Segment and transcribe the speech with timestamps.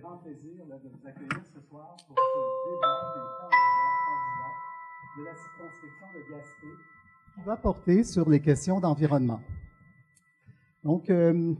[0.00, 4.54] grand plaisir de vous accueillir ce soir pour ce débat des candidats,
[5.18, 6.68] de la circonscription de Gaspé
[7.34, 9.40] qui va porter sur les questions d'environnement.
[10.84, 11.54] Donc, euh,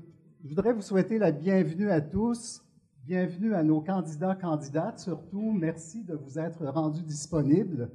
[0.45, 2.65] je voudrais vous souhaiter la bienvenue à tous,
[3.05, 5.01] bienvenue à nos candidats, candidates.
[5.01, 7.91] Surtout, merci de vous être rendus disponibles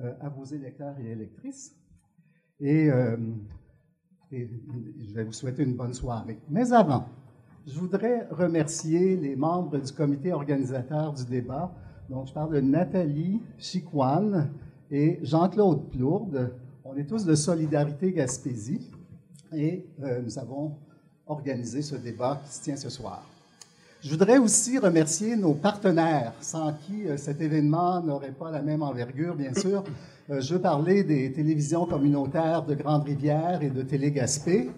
[0.00, 1.76] euh, à vos électeurs et électrices.
[2.62, 3.16] Euh,
[4.30, 4.48] et,
[4.98, 6.38] je vais vous souhaiter une bonne soirée.
[6.48, 7.08] Mais avant,
[7.68, 11.70] je voudrais remercier les membres du comité organisateur du débat.
[12.08, 14.50] Donc, je parle de Nathalie Chicoine
[14.90, 16.54] et Jean-Claude Plourde.
[16.84, 18.90] On est tous de Solidarité Gaspésie
[19.52, 20.76] et euh, nous avons
[21.26, 23.22] organisé ce débat qui se tient ce soir.
[24.00, 28.82] Je voudrais aussi remercier nos partenaires, sans qui euh, cet événement n'aurait pas la même
[28.82, 29.84] envergure, bien sûr.
[30.30, 34.70] Euh, je veux parler des télévisions communautaires de Grande-Rivière et de Télé-Gaspé,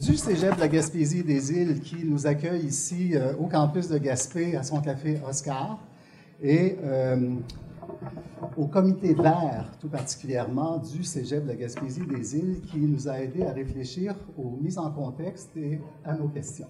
[0.00, 3.98] du Cégep de la Gaspésie des Îles qui nous accueille ici euh, au campus de
[3.98, 5.78] Gaspé à son café Oscar,
[6.42, 7.34] et euh,
[8.56, 13.20] au comité vert, tout particulièrement du Cégep de la Gaspésie des Îles, qui nous a
[13.20, 16.66] aidé à réfléchir aux mises en contexte et à nos questions.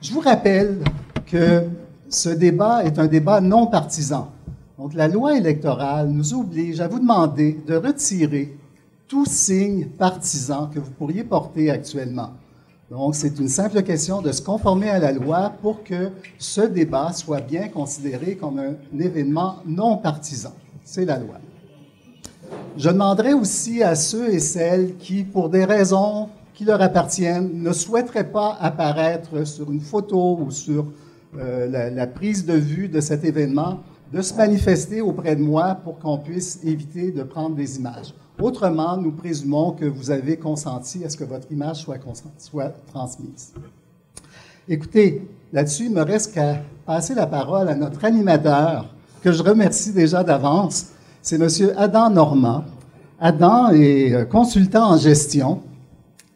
[0.00, 0.78] Je vous rappelle
[1.26, 1.64] que
[2.08, 4.32] ce débat est un débat non partisan.
[4.78, 8.56] Donc, la loi électorale nous oblige à vous demander de retirer
[9.12, 12.30] tout signe partisan que vous pourriez porter actuellement.
[12.90, 17.12] Donc, c'est une simple question de se conformer à la loi pour que ce débat
[17.12, 20.52] soit bien considéré comme un événement non partisan.
[20.82, 21.34] C'est la loi.
[22.78, 27.72] Je demanderai aussi à ceux et celles qui, pour des raisons qui leur appartiennent, ne
[27.74, 30.86] souhaiteraient pas apparaître sur une photo ou sur
[31.38, 33.80] euh, la, la, prise de vue de cet événement,
[34.10, 38.14] de se manifester auprès de moi pour qu'on puisse éviter de prendre des images.
[38.40, 41.86] Autrement, nous présumons que vous avez consenti à ce que votre image
[42.38, 43.52] soit, transmise.
[44.68, 48.86] Écoutez, là-dessus, il me reste qu'à passer la parole à notre animateur,
[49.22, 50.86] que je remercie déjà d'avance.
[51.20, 51.72] C'est M.
[51.76, 52.64] Adam Normand.
[53.20, 55.60] Adam est consultant en gestion.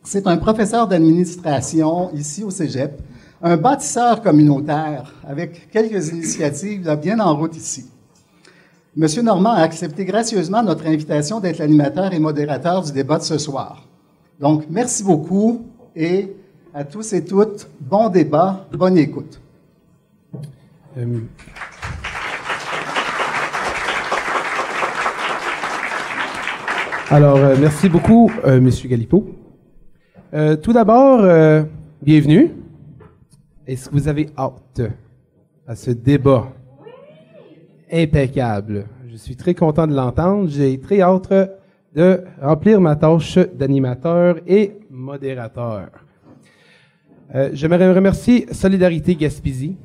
[0.04, 3.00] C'est un professeur d'administration ici au Cégep,
[3.42, 7.86] un bâtisseur communautaire avec quelques initiatives bien en route ici.
[8.98, 13.36] Monsieur Normand a accepté gracieusement notre invitation d'être l'animateur et modérateur du débat de ce
[13.36, 13.86] soir.
[14.40, 16.34] Donc, merci beaucoup et
[16.72, 19.38] à tous et toutes, bon débat, bonne écoute.
[27.10, 29.26] Alors, euh, merci beaucoup, euh, Monsieur Galipo.
[30.32, 31.20] Euh, tout d'abord,
[32.00, 32.50] bienvenue.
[33.66, 34.80] Est-ce que vous avez hâte
[35.66, 36.55] à ce débat?
[37.90, 38.86] Impeccable.
[39.08, 40.48] Je suis très content de l'entendre.
[40.48, 41.32] J'ai très hâte
[41.94, 45.88] de remplir ma tâche d'animateur et modérateur.
[47.34, 49.76] Euh, J'aimerais remercier Solidarité Gaspésie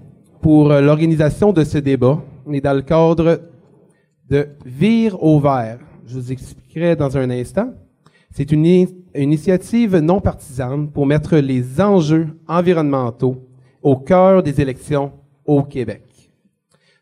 [0.41, 2.19] pour l'organisation de ce débat
[2.51, 3.41] et dans le cadre
[4.29, 5.79] de Vire au vert.
[6.07, 7.71] Je vous expliquerai dans un instant.
[8.31, 13.47] C'est une initiative non partisane pour mettre les enjeux environnementaux
[13.83, 15.11] au cœur des élections
[15.45, 16.10] au Québec.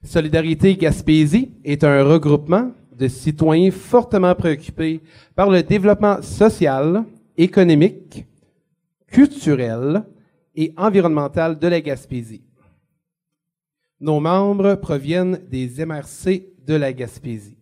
[0.03, 5.01] Solidarité Gaspésie est un regroupement de citoyens fortement préoccupés
[5.35, 7.03] par le développement social,
[7.37, 8.25] économique,
[9.07, 10.03] culturel
[10.55, 12.43] et environnemental de la Gaspésie.
[13.99, 17.57] Nos membres proviennent des MRC de la Gaspésie.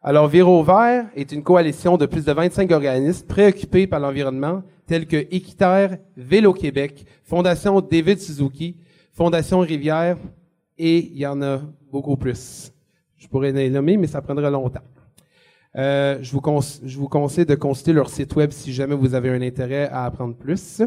[0.00, 5.06] Alors, Véro Vert est une coalition de plus de 25 organismes préoccupés par l'environnement, tels
[5.06, 8.76] que Équiterre, Vélo Québec, Fondation David Suzuki,
[9.12, 10.16] Fondation Rivière,
[10.78, 12.72] et il y en a beaucoup plus.
[13.16, 14.82] Je pourrais les nommer, mais ça prendrait longtemps.
[15.76, 19.88] Euh, je, vous conseille de consulter leur site web si jamais vous avez un intérêt
[19.88, 20.82] à apprendre plus.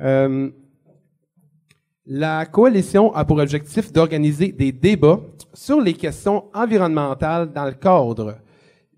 [0.00, 0.50] Euh,
[2.06, 5.20] la coalition a pour objectif d'organiser des débats
[5.52, 8.38] sur les questions environnementales dans le cadre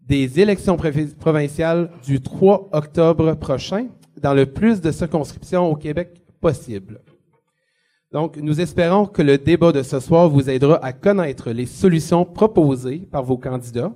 [0.02, 3.88] des élections provinciales du 3 octobre prochain
[4.20, 7.00] dans le plus de circonscriptions au Québec possible.
[8.16, 12.24] Donc, nous espérons que le débat de ce soir vous aidera à connaître les solutions
[12.24, 13.92] proposées par vos candidats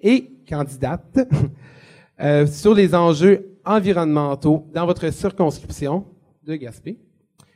[0.00, 1.20] et candidates
[2.20, 6.04] euh, sur les enjeux environnementaux dans votre circonscription
[6.44, 6.98] de Gaspé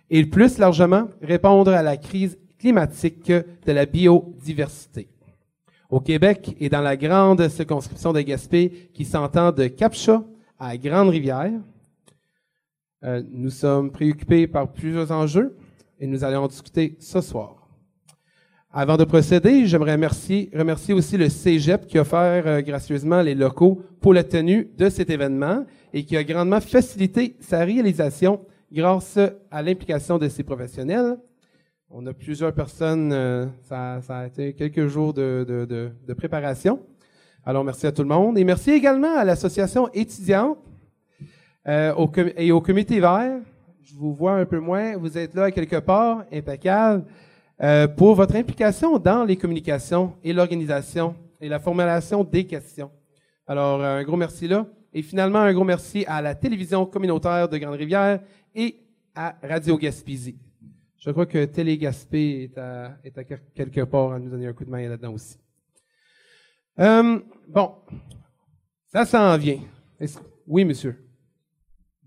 [0.09, 5.09] et plus largement répondre à la crise climatique de la biodiversité.
[5.91, 10.23] Au Québec et dans la grande circonscription de Gaspé qui s'entend de Capcha
[10.61, 11.59] à Grande-Rivière,
[13.03, 15.58] euh, nous sommes préoccupés par plusieurs enjeux
[16.01, 17.59] et nous allons en discuter ce soir.
[18.71, 20.51] Avant de procéder, j'aimerais remercier,
[20.95, 25.09] aussi le Cégep qui a offert euh, gracieusement les locaux pour la tenue de cet
[25.09, 25.65] événement
[25.95, 29.19] et qui a grandement facilité sa réalisation grâce
[29.51, 31.17] à l'implication de ses professionnels.
[31.91, 36.81] On a plusieurs personnes, euh, ça, a été quelques jours de, de, de, préparation.
[37.47, 40.59] Alors merci à tout le monde et merci également à l'association étudiante
[41.67, 41.95] euh,
[42.37, 43.41] et au comité vert.
[43.89, 47.07] Je vous vois un peu moins, vous êtes là quelque part, impeccable.
[47.63, 52.91] Euh, pour votre implication dans les communications et l'organisation et la formulation des questions.
[53.47, 54.67] Alors, un gros merci là.
[54.93, 58.21] Et finalement, un gros merci à la télévision communautaire de Grande-Rivière
[58.55, 58.77] et
[59.15, 60.37] à Radio Gaspésie.
[60.99, 64.53] Je crois que Télé Gaspé est à, est à quelque part à nous donner un
[64.53, 65.39] coup de main là-dedans aussi.
[66.79, 67.73] Euh, bon,
[68.93, 69.61] ça s'en vient.
[70.47, 71.08] Oui, monsieur.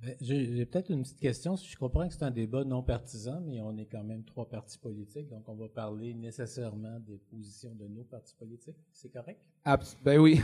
[0.03, 1.55] Ben, j'ai peut-être une petite question.
[1.55, 4.79] Je comprends que c'est un débat non partisan, mais on est quand même trois partis
[4.79, 8.77] politiques, donc on va parler nécessairement des positions de nos partis politiques.
[8.91, 9.39] C'est correct?
[10.03, 10.41] ben oui.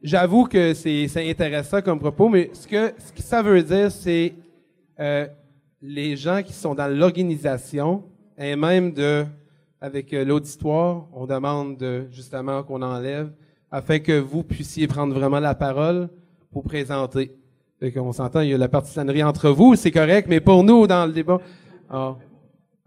[0.00, 4.34] j'avoue que c'est, intéressant comme propos, mais ce que, ce que ça veut dire, c'est
[5.00, 5.26] euh,
[5.82, 8.04] les gens qui sont dans l'organisation
[8.36, 9.26] et même de,
[9.80, 13.32] avec euh, l'auditoire, on demande de, justement qu'on enlève
[13.72, 16.08] afin que vous puissiez prendre vraiment la parole
[16.50, 17.32] pour présenter.
[17.80, 20.86] Fait qu'on s'entend, il y a la partisanerie entre vous, c'est correct, mais pour nous,
[20.86, 21.40] dans le débat,
[21.88, 22.16] ah,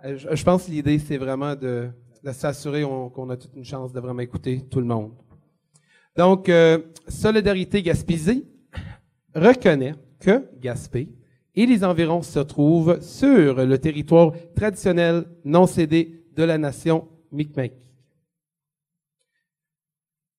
[0.03, 1.89] je, pense que l'idée, c'est vraiment de,
[2.31, 5.11] s'assurer qu'on a toute une chance de vraiment écouter tout le monde.
[6.17, 8.45] Donc, euh, Solidarité Gaspésie
[9.33, 11.09] reconnaît que Gaspé
[11.55, 17.73] et les environs se trouvent sur le territoire traditionnel non cédé de la nation Mi'kmaq.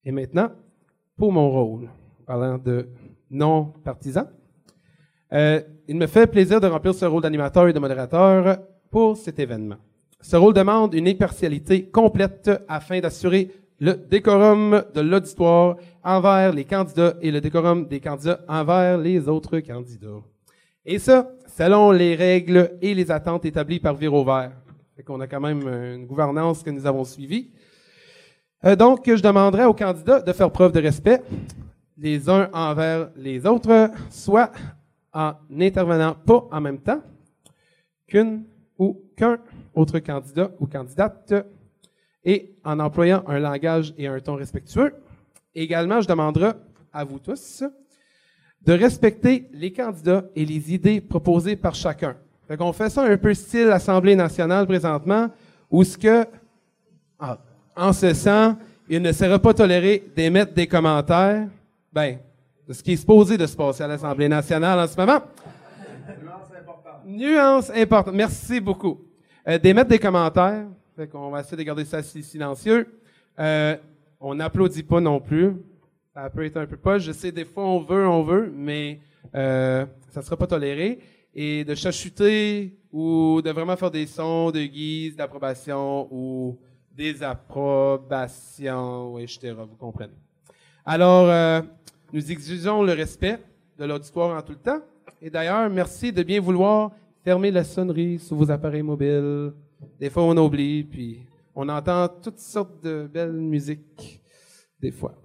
[0.05, 0.51] Et maintenant,
[1.17, 1.89] pour mon rôle,
[2.25, 2.87] parlant de
[3.33, 4.27] non partisan.
[5.33, 8.59] Euh, il me fait plaisir de remplir ce rôle d'animateur et de modérateur
[8.89, 9.77] pour cet événement.
[10.21, 13.49] Ce rôle demande une impartialité complète afin d'assurer
[13.79, 19.59] le décorum de l'auditoire envers les candidats et le décorum des candidats envers les autres
[19.59, 20.21] candidats.
[20.85, 24.51] Et ça, selon les règles et les attentes établies par Viro Vert.
[24.95, 27.49] Fait qu'on a quand même une gouvernance que nous avons suivie.
[28.65, 31.21] Euh, donc, je demanderai aux candidats de faire preuve de respect,
[31.97, 34.51] les uns envers les autres, soit
[35.13, 37.01] en n'intervenant pas en même temps
[38.07, 38.43] qu'une
[38.77, 39.37] ou qu'un
[39.75, 41.33] autre candidat ou candidate
[42.25, 44.93] et en employant un langage et un ton respectueux.
[45.53, 46.51] Également, je demanderai
[46.91, 47.63] à vous tous
[48.61, 52.15] de respecter les candidats et les idées proposées par chacun.
[52.47, 55.29] Fait qu'on fait ça un peu style Assemblée nationale présentement,
[55.69, 56.25] où ce que,
[57.19, 57.39] ah,
[57.75, 58.55] en ce sens,
[58.89, 61.47] il ne sera pas toléré d'émettre des commentaires
[61.93, 62.17] ben,
[62.67, 65.21] de ce qui est supposé de se passer à l'Assemblée nationale en ce moment.
[66.19, 67.05] Nuance importante.
[67.05, 68.15] Nuance importante.
[68.15, 69.01] Merci beaucoup.
[69.47, 70.65] Euh, d'émettre des commentaires.
[70.95, 72.99] Fait qu'on va essayer de garder ça silencieux.
[73.39, 73.75] Euh,
[74.19, 75.53] on n'applaudit pas non plus.
[76.15, 76.97] Ça peut être un peu pas.
[76.97, 78.99] Je sais, des fois, on veut, on veut, mais
[79.35, 80.97] euh, ça ne sera pas toléré.
[81.35, 86.57] Et de chachuter ou de vraiment faire des sons de guise d'approbation ou
[86.91, 89.53] des approbations, etc.
[89.57, 90.13] Vous comprenez.
[90.85, 91.63] Alors,
[92.13, 93.39] nous exigeons le respect
[93.77, 94.81] de l'auditoire en tout le temps.
[95.19, 96.91] Et d'ailleurs, merci de bien vouloir
[97.23, 99.51] fermer la sonnerie sur vos appareils mobiles.
[99.99, 104.21] Des fois, on oublie, puis on entend toutes sortes de belles musiques,
[104.79, 105.15] des fois.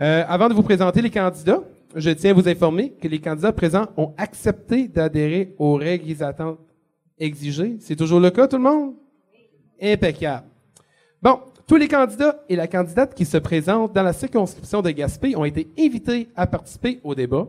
[0.00, 1.62] Euh, avant de vous présenter les candidats,
[1.94, 6.22] je tiens à vous informer que les candidats présents ont accepté d'adhérer aux règles et
[6.22, 6.58] attentes
[7.18, 7.76] exigées.
[7.80, 8.94] C'est toujours le cas, tout le monde?
[9.80, 10.46] Impeccable.
[11.20, 15.34] Bon, tous les candidats et la candidate qui se présentent dans la circonscription de Gaspé
[15.34, 17.48] ont été invités à participer au débat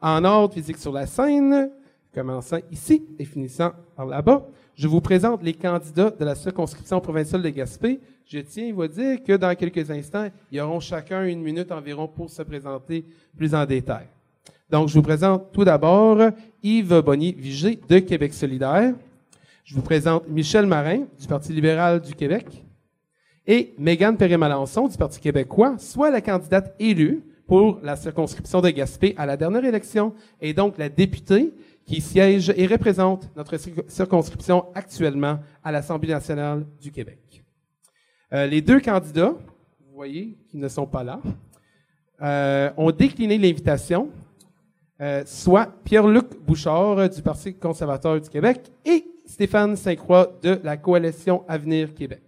[0.00, 1.70] en ordre physique sur la scène,
[2.14, 4.46] commençant ici et finissant par là-bas.
[4.74, 7.98] Je vous présente les candidats de la circonscription provinciale de Gaspé.
[8.26, 12.08] Je tiens à vous dire que dans quelques instants, ils auront chacun une minute environ
[12.08, 13.06] pour se présenter
[13.38, 14.06] plus en détail.
[14.68, 16.18] Donc, je vous présente tout d'abord
[16.62, 18.92] Yves Bonnier-Vigé de Québec solidaire.
[19.64, 22.65] Je vous présente Michel Marin du Parti libéral du Québec
[23.46, 29.14] et Mégane Perret-Malençon du Parti québécois soit la candidate élue pour la circonscription de Gaspé
[29.16, 31.52] à la dernière élection et donc la députée
[31.84, 33.56] qui siège et représente notre
[33.88, 37.44] circonscription actuellement à l'Assemblée nationale du Québec.
[38.32, 39.34] Euh, les deux candidats,
[39.80, 41.20] vous voyez, qui ne sont pas là,
[42.22, 44.10] euh, ont décliné l'invitation,
[45.00, 51.44] euh, soit Pierre-Luc Bouchard du Parti conservateur du Québec et Stéphane Saint-Croix de la Coalition
[51.46, 52.22] Avenir Québec.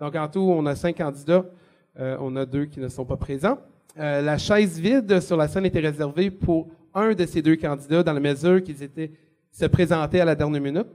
[0.00, 1.44] Donc, en tout, on a cinq candidats.
[1.98, 3.58] Euh, on a deux qui ne sont pas présents.
[3.98, 8.02] Euh, la chaise vide sur la scène était réservée pour un de ces deux candidats
[8.02, 9.12] dans la mesure qu'ils étaient
[9.52, 10.88] se présentaient à la dernière minute.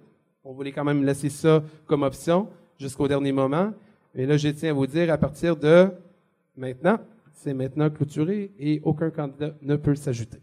[0.44, 3.72] on voulait quand même laisser ça comme option jusqu'au dernier moment.
[4.14, 5.90] Et là, je tiens à vous dire, à partir de
[6.58, 6.98] maintenant,
[7.32, 10.40] c'est maintenant clôturé et aucun candidat ne peut s'ajouter.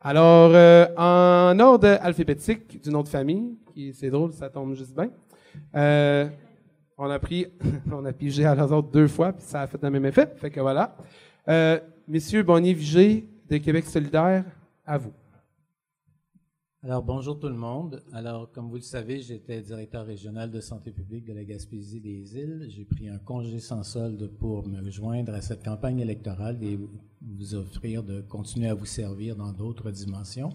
[0.00, 3.56] Alors, euh, en ordre alphabétique du nom de famille,
[3.92, 5.10] c'est drôle, ça tombe juste bien.
[7.92, 10.34] On a pigé à l'autre deux fois, puis ça a fait le même effet.
[10.36, 10.96] Fait voilà.
[11.46, 11.78] Euh,
[12.08, 14.44] Messieurs Bonnier Vigé de Québec solidaire,
[14.84, 15.12] à vous.
[16.82, 18.02] Alors, bonjour tout le monde.
[18.12, 22.36] Alors, comme vous le savez, j'étais directeur régional de santé publique de la Gaspésie des
[22.36, 22.66] îles.
[22.68, 26.78] J'ai pris un congé sans solde pour me joindre à cette campagne électorale et
[27.22, 30.50] vous offrir de continuer à vous servir dans d'autres dimensions.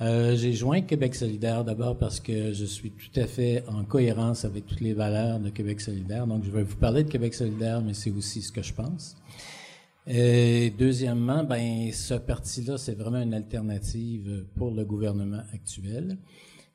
[0.00, 4.44] Euh, j'ai joint Québec solidaire d'abord parce que je suis tout à fait en cohérence
[4.44, 6.26] avec toutes les valeurs de Québec solidaire.
[6.26, 9.16] Donc, je vais vous parler de Québec solidaire, mais c'est aussi ce que je pense.
[10.06, 16.16] Et deuxièmement, ben, ce parti-là, c'est vraiment une alternative pour le gouvernement actuel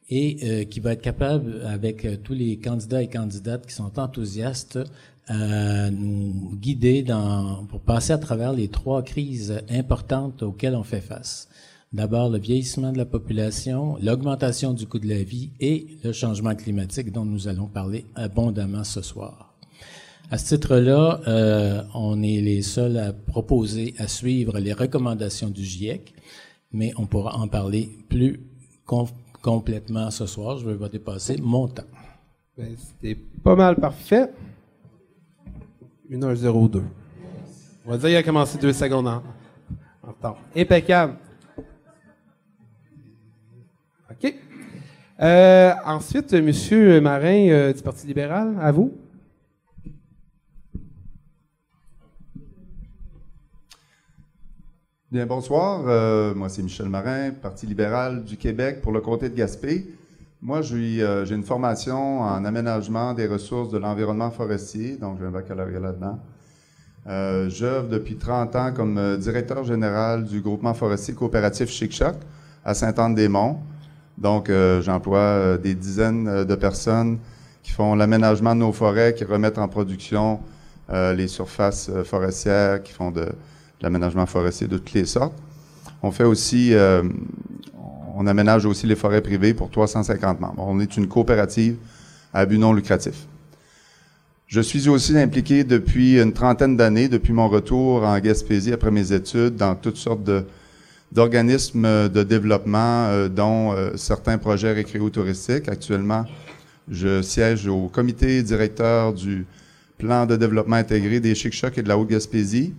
[0.09, 3.99] et euh, qui va être capable, avec euh, tous les candidats et candidates qui sont
[3.99, 4.79] enthousiastes,
[5.27, 10.99] à nous guider dans, pour passer à travers les trois crises importantes auxquelles on fait
[10.99, 11.47] face.
[11.93, 16.55] D'abord, le vieillissement de la population, l'augmentation du coût de la vie et le changement
[16.55, 19.53] climatique dont nous allons parler abondamment ce soir.
[20.31, 25.63] À ce titre-là, euh, on est les seuls à proposer, à suivre les recommandations du
[25.63, 26.15] GIEC,
[26.71, 28.39] mais on pourra en parler plus
[29.43, 30.57] complètement ce soir.
[30.57, 31.83] Je vais pas dépasser mon temps.
[32.57, 34.31] Ben, C'était pas mal parfait.
[36.09, 36.81] 1h02.
[37.85, 39.21] On va dire qu'il a commencé deux secondes en,
[40.23, 40.35] en.
[40.55, 41.17] Impeccable.
[45.21, 46.51] Euh, ensuite, M.
[47.01, 48.93] Marin euh, du Parti libéral, à vous.
[55.11, 55.83] Bien, bonsoir.
[55.85, 59.85] Euh, moi, c'est Michel Marin, Parti libéral du Québec pour le comté de Gaspé.
[60.41, 60.99] Moi, j'ai
[61.31, 66.19] une formation en aménagement des ressources de l'environnement forestier, donc j'ai un baccalauréat là-dedans.
[67.47, 72.15] J'œuvre depuis 30 ans comme directeur général du groupement forestier coopératif Chic-Choc
[72.65, 73.61] à Saint-Anne-des-Monts.
[74.17, 77.19] Donc, euh, j'emploie des dizaines de personnes
[77.63, 80.39] qui font l'aménagement de nos forêts, qui remettent en production
[80.89, 83.25] les surfaces forestières, qui font de,
[83.83, 85.37] l'aménagement forestier de toutes les sortes.
[86.01, 87.03] On fait aussi, euh,
[88.15, 90.65] on aménage aussi les forêts privées pour 350 membres.
[90.65, 91.75] On est une coopérative
[92.33, 93.27] à but non lucratif.
[94.47, 99.11] Je suis aussi impliqué depuis une trentaine d'années, depuis mon retour en Gaspésie après mes
[99.11, 100.23] études, dans toutes sortes
[101.13, 105.69] d'organismes de développement, euh, dont euh, certains projets récréo-touristiques.
[105.69, 106.25] Actuellement,
[106.89, 109.45] je siège au comité directeur du
[109.97, 112.73] plan de développement intégré des Chic-Chocs et de la Haute-Gaspésie.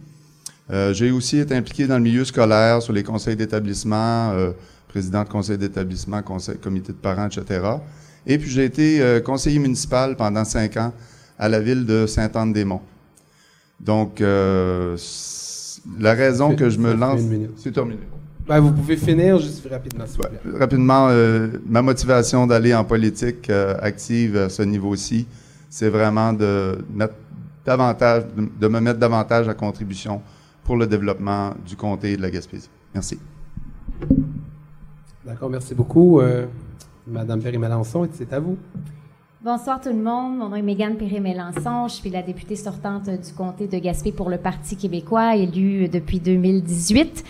[0.70, 4.52] Euh, j'ai aussi été impliqué dans le milieu scolaire, sur les conseils d'établissement, euh,
[4.88, 7.60] président de conseil d'établissement, conseil, comité de parents, etc.
[8.26, 10.92] Et puis j'ai été euh, conseiller municipal pendant cinq ans
[11.38, 12.82] à la ville de Saint-Anne-des-Monts.
[13.80, 14.94] Donc, la
[16.14, 17.20] raison que je me lance...
[17.56, 17.98] C'est terminé.
[18.46, 21.08] Ben, vous pouvez finir juste rapidement, s'il ouais, Rapidement,
[21.66, 25.26] ma motivation d'aller en politique active à ce niveau-ci,
[25.70, 27.14] c'est vraiment de mettre
[27.64, 28.24] davantage,
[28.60, 30.20] de me mettre davantage à contribution
[30.62, 32.70] pour le développement du comté et de la Gaspésie.
[32.92, 33.18] Merci.
[35.24, 36.20] D'accord, merci beaucoup.
[36.20, 36.46] Euh,
[37.06, 38.56] Madame Perry-Mélençon, c'est à vous.
[39.42, 40.38] Bonsoir tout le monde.
[40.38, 41.88] Mon nom est Mégane Perry-Mélençon.
[41.88, 46.18] Je suis la députée sortante du comté de Gaspé pour le Parti québécois, élue depuis
[46.18, 47.24] 2018.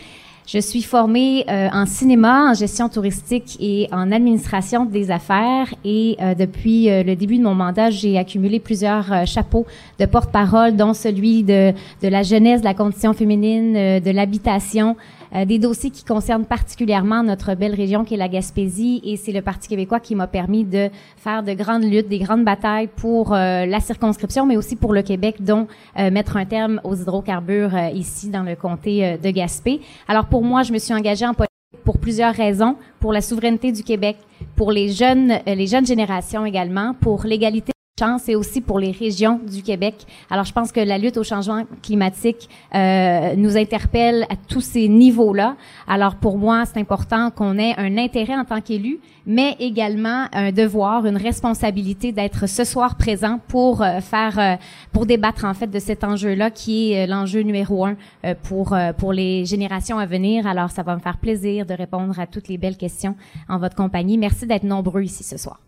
[0.46, 5.72] Je suis formée euh, en cinéma, en gestion touristique et en administration des affaires.
[5.86, 9.64] Et euh, depuis euh, le début de mon mandat, j'ai accumulé plusieurs chapeaux
[9.98, 11.72] de porte-parole, dont celui de,
[12.02, 14.96] de la jeunesse, de la condition féminine, de l'habitation,
[15.34, 19.32] euh, des dossiers qui concernent particulièrement notre belle région qui est la Gaspésie et c'est
[19.32, 23.34] le Parti québécois qui m'a permis de faire de grandes luttes, des grandes batailles pour
[23.34, 25.66] euh, la circonscription, mais aussi pour le Québec, dont
[25.98, 29.80] euh, mettre un terme aux hydrocarbures ici dans le comté de Gaspé.
[30.08, 31.50] Alors pour moi, je me suis engagée en politique
[31.84, 34.16] pour plusieurs raisons, pour la souveraineté du Québec,
[34.56, 39.38] pour les jeunes, les jeunes générations également, pour l'égalité chance et aussi pour les régions
[39.48, 39.94] du Québec.
[40.28, 44.88] Alors, je pense que la lutte au changement climatique euh, nous interpelle à tous ces
[44.88, 45.54] niveaux-là.
[45.86, 50.50] Alors, pour moi, c'est important qu'on ait un intérêt en tant qu'élu, mais également un
[50.50, 54.56] devoir, une responsabilité d'être ce soir présent pour euh, faire, euh,
[54.92, 57.94] pour débattre en fait de cet enjeu-là qui est euh, l'enjeu numéro un
[58.42, 60.48] pour pour les générations à venir.
[60.48, 63.14] Alors, ça va me faire plaisir de répondre à toutes les belles questions
[63.48, 64.18] en votre compagnie.
[64.18, 65.60] Merci d'être nombreux ici ce soir.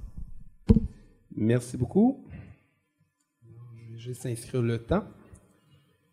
[1.36, 2.24] Merci beaucoup.
[3.42, 5.04] Je vais juste inscrire le temps.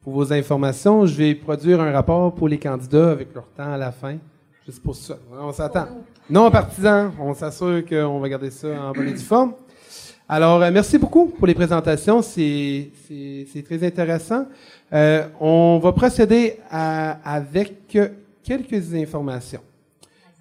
[0.02, 3.78] Pour vos informations, je vais produire un rapport pour les candidats avec leur temps à
[3.78, 4.18] la fin.
[4.66, 5.18] Juste pour ça.
[5.32, 5.88] On s'attend.
[6.30, 7.12] Non partisan.
[7.20, 9.54] On s'assure qu'on va garder ça en bonne et due forme.
[10.28, 12.22] Alors, euh, merci beaucoup pour les présentations.
[12.22, 12.92] C'est
[13.66, 14.46] très intéressant.
[14.92, 17.98] Euh, on va procéder avec
[18.44, 19.62] quelques informations.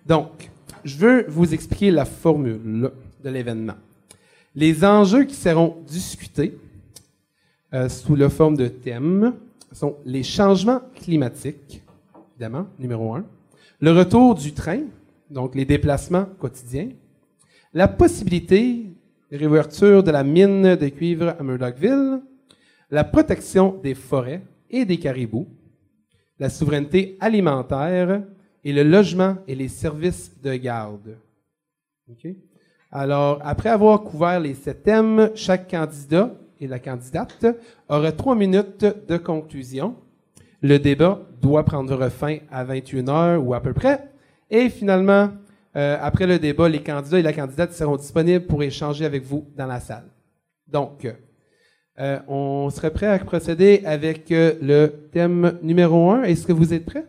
[0.04, 0.50] Donc,
[0.84, 2.90] je veux vous expliquer la formule
[3.22, 3.74] de l'événement.
[4.54, 6.58] Les enjeux qui seront discutés
[7.72, 9.34] euh, sous la forme de thèmes
[9.72, 11.82] sont les changements climatiques,
[12.34, 13.24] évidemment, numéro un,
[13.80, 14.82] le retour du train,
[15.30, 16.90] donc les déplacements quotidiens,
[17.72, 18.90] la possibilité
[19.30, 22.20] de réouverture de la mine de cuivre à Murdochville,
[22.90, 25.48] la protection des forêts et des caribous,
[26.38, 28.22] la souveraineté alimentaire
[28.62, 31.16] et le logement et les services de garde.
[32.94, 37.46] Alors, après avoir couvert les sept thèmes, chaque candidat et la candidate
[37.88, 39.96] aura trois minutes de conclusion.
[40.60, 44.10] Le débat doit prendre fin à 21 heures ou à peu près.
[44.50, 45.30] Et finalement,
[45.74, 49.48] euh, après le débat, les candidats et la candidate seront disponibles pour échanger avec vous
[49.56, 50.04] dans la salle.
[50.68, 51.08] Donc,
[51.98, 56.24] euh, on serait prêt à procéder avec euh, le thème numéro un.
[56.24, 57.06] Est-ce que vous êtes prêts?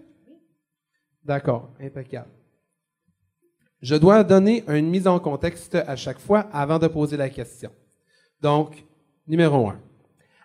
[1.26, 2.30] D'accord, impeccable.
[3.84, 7.70] Je dois donner une mise en contexte à chaque fois avant de poser la question.
[8.42, 8.82] Donc,
[9.28, 9.78] numéro un.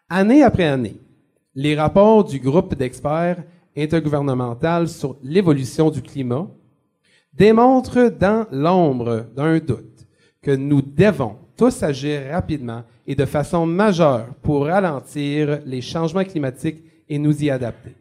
[0.08, 0.96] Année après année,
[1.54, 3.44] les rapports du groupe d'experts
[3.76, 6.48] intergouvernemental sur l'évolution du climat
[7.32, 10.04] démontrent dans l'ombre d'un doute
[10.42, 16.82] que nous devons tous agir rapidement et de façon majeure pour ralentir les changements climatiques
[17.08, 17.94] et nous y adapter.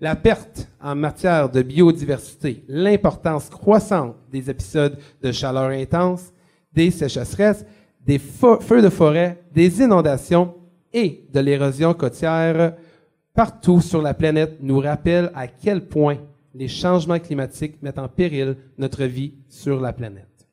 [0.00, 6.32] La perte en matière de biodiversité, l'importance croissante des épisodes de chaleur intense,
[6.72, 7.64] des sécheresses,
[8.04, 10.54] des feux de forêt, des inondations
[10.92, 12.74] et de l'érosion côtière
[13.34, 16.18] partout sur la planète nous rappellent à quel point
[16.54, 20.48] les changements climatiques mettent en péril notre vie sur la planète.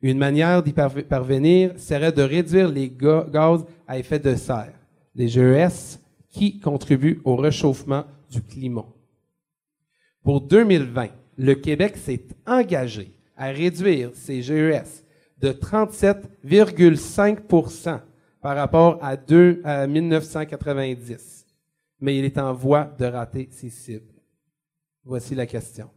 [0.00, 4.72] Une manière d'y parvenir serait de réduire les gaz à effet de serre,
[5.14, 8.88] les GES, qui contribuent au réchauffement du climat.
[10.24, 15.04] Pour 2020, le Québec s'est engagé à réduire ses GES
[15.38, 18.00] de 37,5%
[18.40, 21.46] par rapport à, deux, à 1990,
[22.00, 24.14] mais il est en voie de rater ses cibles.
[25.04, 25.90] Voici la question.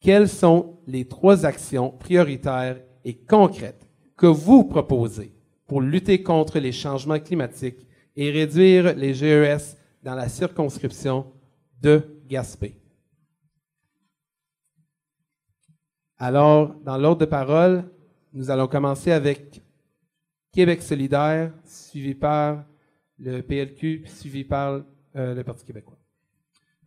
[0.00, 5.32] Quelles sont les trois actions prioritaires et concrètes que vous proposez
[5.66, 11.26] pour lutter contre les changements climatiques et réduire les GES dans la circonscription
[11.80, 12.76] de Gaspé?
[16.18, 17.84] Alors, dans l'ordre de parole,
[18.32, 19.60] nous allons commencer avec
[20.52, 22.64] Québec solidaire, suivi par
[23.18, 24.80] le PLQ, suivi par
[25.16, 25.98] euh, le Parti québécois.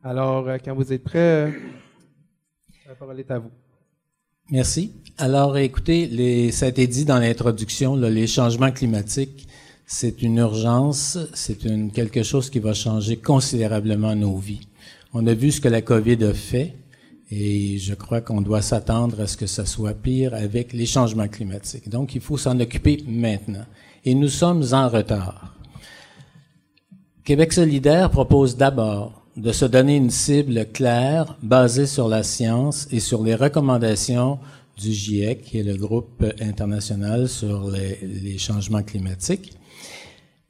[0.03, 1.51] Alors, euh, quand vous êtes prêts, euh,
[2.87, 3.51] la parole est à vous.
[4.49, 4.93] Merci.
[5.17, 9.47] Alors, écoutez, ça a été dit dans l'introduction, les changements climatiques,
[9.91, 14.61] c'est une urgence, c'est une, quelque chose qui va changer considérablement nos vies.
[15.15, 16.75] On a vu ce que la COVID a fait
[17.31, 21.27] et je crois qu'on doit s'attendre à ce que ça soit pire avec les changements
[21.27, 21.89] climatiques.
[21.89, 23.65] Donc, il faut s'en occuper maintenant.
[24.05, 25.55] Et nous sommes en retard.
[27.23, 32.99] Québec solidaire propose d'abord de se donner une cible claire, basée sur la science et
[32.99, 34.37] sur les recommandations
[34.77, 39.58] du GIEC, qui est le groupe international sur les, les changements climatiques.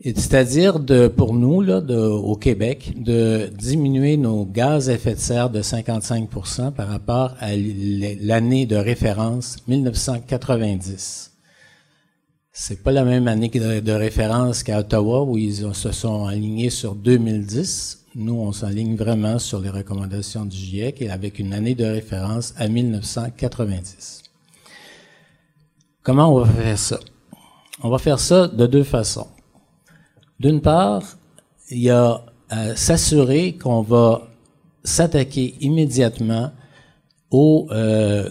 [0.02, 5.20] C'est-à-dire de, pour nous, là, de, au Québec, de diminuer nos gaz à effet de
[5.20, 11.32] serre de 55% par rapport à l'année de référence 1990.
[12.54, 16.70] C'est pas la même année de, de référence qu'à Ottawa où ils se sont alignés
[16.70, 18.06] sur 2010.
[18.16, 22.54] Nous, on s'aligne vraiment sur les recommandations du GIEC et avec une année de référence
[22.58, 24.24] à 1990.
[26.04, 27.00] Comment on va faire ça?
[27.84, 29.28] On va faire ça de deux façons.
[30.40, 31.18] D'une part,
[31.70, 34.28] il y a à s'assurer qu'on va
[34.84, 36.52] s'attaquer immédiatement
[37.30, 38.30] aux euh,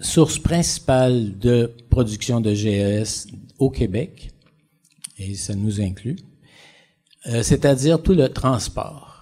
[0.00, 4.30] sources principales de production de GES au Québec,
[5.18, 6.16] et ça nous inclut,
[7.28, 9.20] euh, c'est-à-dire tout le transport.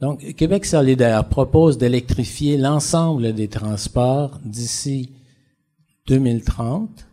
[0.00, 5.12] Donc, Québec solidaire propose d'électrifier l'ensemble des transports d'ici
[6.08, 7.06] 2030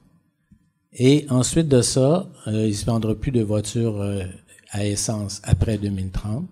[0.93, 4.23] et ensuite de ça, euh, il ne se vendra plus de voitures euh,
[4.71, 6.45] à essence après 2030.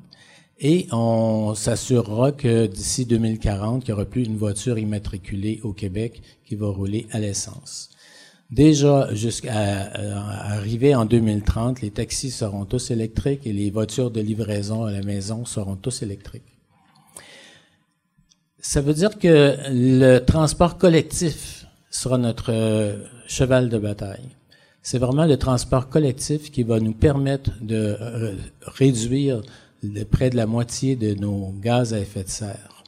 [0.61, 6.21] Et on s'assurera que d'ici 2040, il n'y aura plus une voiture immatriculée au Québec
[6.45, 7.89] qui va rouler à l'essence.
[8.49, 14.21] Déjà, jusqu'à euh, arriver en 2030, les taxis seront tous électriques et les voitures de
[14.21, 16.57] livraison à la maison seront tous électriques.
[18.59, 21.58] Ça veut dire que le transport collectif
[21.89, 22.97] sera notre euh,
[23.27, 24.29] cheval de bataille.
[24.81, 29.41] C'est vraiment le transport collectif qui va nous permettre de euh, réduire
[29.83, 32.83] de près de la moitié de nos gaz à effet de serre.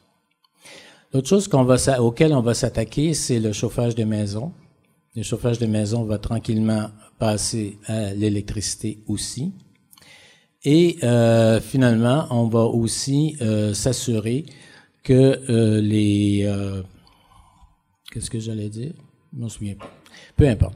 [1.14, 4.54] L'autre chose qu'on va, auquel on va s'attaquer, c'est le chauffage des maisons.
[5.16, 9.52] Le chauffage des maisons va tranquillement passer à l'électricité aussi.
[10.64, 14.46] Et euh, finalement, on va aussi euh, s'assurer
[15.04, 16.50] que euh, les...
[18.12, 18.92] Qu'est-ce que j'allais dire?
[19.34, 19.90] Je m'en souviens pas.
[20.36, 20.76] Peu importe.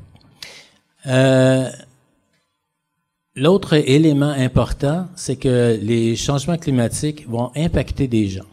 [1.05, 1.69] Euh,
[3.35, 8.45] l'autre élément important, c'est que les changements climatiques vont impacter des gens.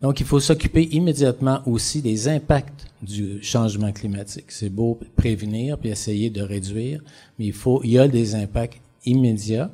[0.00, 4.46] Donc, il faut s'occuper immédiatement aussi des impacts du changement climatique.
[4.48, 7.02] C'est beau prévenir puis essayer de réduire,
[7.38, 9.70] mais il faut, il y a des impacts immédiats.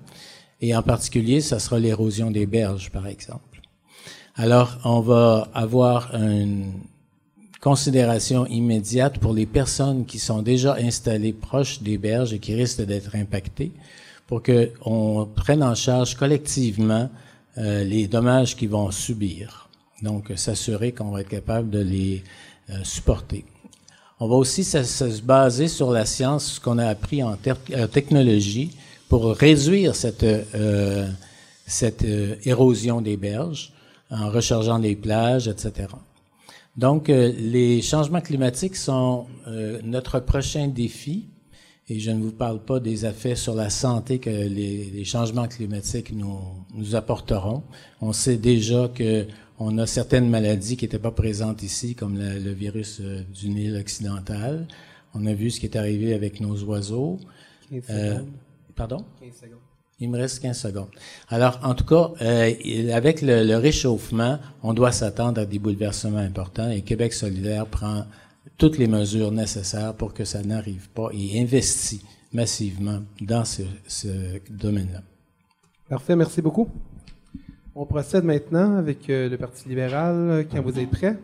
[0.60, 3.60] Et en particulier, ça sera l'érosion des berges, par exemple.
[4.34, 6.72] Alors, on va avoir une
[7.64, 12.82] considération immédiate pour les personnes qui sont déjà installées proches des berges et qui risquent
[12.82, 13.72] d'être impactées,
[14.26, 17.08] pour qu'on prenne en charge collectivement
[17.56, 19.70] euh, les dommages qu'ils vont subir.
[20.02, 22.22] Donc, s'assurer qu'on va être capable de les
[22.68, 23.46] euh, supporter.
[24.20, 28.76] On va aussi se, baser sur la science, ce qu'on a appris en euh, technologie,
[29.08, 31.08] pour réduire cette, euh,
[31.66, 32.04] cette
[32.44, 33.72] érosion des berges
[34.10, 35.88] en rechargeant les plages, etc.
[36.76, 39.26] Donc, les changements climatiques sont
[39.84, 41.28] notre prochain défi
[41.88, 45.46] et je ne vous parle pas des effets sur la santé que les, les changements
[45.46, 46.38] climatiques nous,
[46.74, 47.62] nous apporteront.
[48.00, 49.26] On sait déjà que
[49.58, 53.76] on a certaines maladies qui n'étaient pas présentes ici, comme le, virus euh, du Nil
[53.76, 54.66] occidental.
[55.14, 57.20] On a vu ce qui est arrivé avec nos oiseaux.
[57.90, 58.20] Euh,
[58.74, 59.04] pardon?
[59.20, 59.63] 15 secondes.
[60.00, 60.88] Il me reste 15 secondes.
[61.28, 66.70] Alors, en tout cas, euh, avec le, réchauffement, on doit s'attendre à des bouleversements importants
[66.70, 68.04] et Québec solidaire prend
[68.58, 72.02] toutes les mesures nécessaires pour que ça n'arrive pas et investit
[72.32, 74.08] massivement dans ce, ce
[74.50, 75.00] domaine-là.
[75.88, 76.68] Parfait, merci beaucoup.
[77.76, 81.16] On procède maintenant avec euh, le Parti libéral quand vous êtes prêts?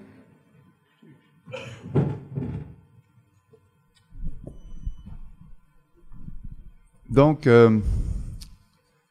[7.09, 7.79] Donc, euh,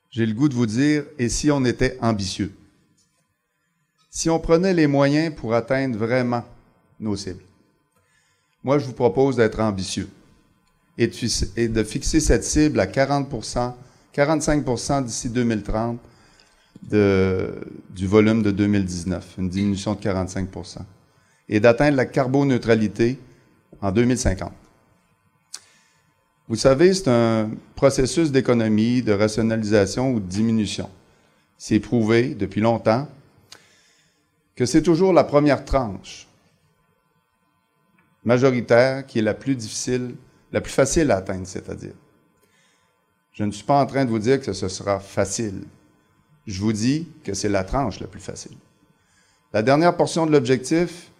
[0.09, 2.53] j'ai le goût de vous dire, et si on était ambitieux?
[4.09, 6.43] Si on prenait les moyens pour atteindre vraiment
[6.99, 7.43] nos cibles?
[8.63, 10.09] Moi, je vous propose d'être ambitieux
[10.97, 13.31] et de, fixer cette cible à 40
[14.13, 15.97] 45% d'ici 2030
[16.83, 17.53] de,
[17.91, 20.79] du volume de 2019, une diminution de 45%
[21.47, 23.17] et d'atteindre la carboneutralité
[23.81, 24.51] en 2050.
[26.49, 30.89] Vous savez, c'est un processus d'économie, de rationalisation ou de diminution.
[31.57, 33.07] C'est prouvé depuis longtemps
[34.55, 36.27] que c'est toujours la première tranche
[38.25, 40.15] majoritaire qui est la plus difficile,
[40.51, 41.93] la plus facile à atteindre, c'est-à-dire.
[43.31, 45.63] Je ne suis pas en train de vous dire que ce sera facile
[46.49, 48.57] je vous dis que c'est la tranche la plus facile.
[49.53, 51.11] La dernière portion de l'objectif,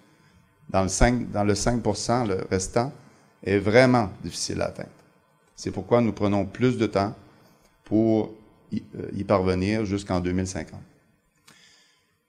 [0.69, 1.83] dans le 5, dans le, 5
[2.27, 2.91] le restant,
[3.43, 4.89] est vraiment difficile à atteindre.
[5.59, 7.13] C'est pourquoi nous prenons plus de temps
[7.83, 8.33] pour
[8.71, 10.79] y, euh, parvenir jusqu'en 2050.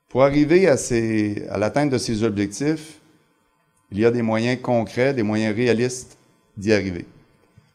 [0.08, 2.98] Pour arriver à, l'atteinte de ces objectifs,
[3.92, 6.18] il y a des moyens concrets, des moyens réalistes
[6.56, 7.06] d'y arriver.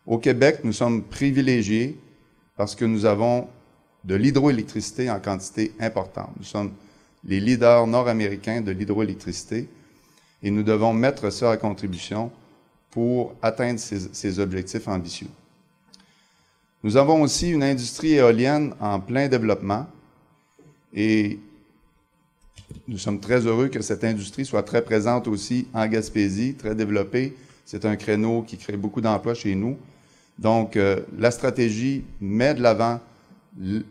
[0.05, 1.97] Au Québec, nous sommes privilégiés
[2.57, 3.47] parce que nous avons
[4.03, 6.31] de l'hydroélectricité en quantité importante.
[6.37, 6.73] Nous sommes
[7.23, 9.69] les leaders nord-américains de l'hydroélectricité
[10.43, 12.29] et nous devons mettre ça à contribution
[12.91, 15.29] pour atteindre ces, objectifs ambitieux.
[16.85, 19.87] Nous avons aussi une industrie éolienne en plein développement
[20.93, 21.39] et
[22.87, 27.35] nous sommes très heureux que cette industrie soit très présente aussi en Gaspésie, très développée.
[27.65, 29.79] C'est un créneau qui crée beaucoup d'emplois chez nous.
[30.37, 32.99] Donc, euh, la stratégie met de l'avant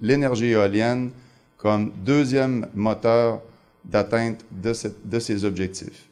[0.01, 1.11] l'énergie éolienne
[1.57, 3.43] comme deuxième moteur
[3.85, 4.73] d'atteinte de,
[5.05, 6.09] de, ces objectifs.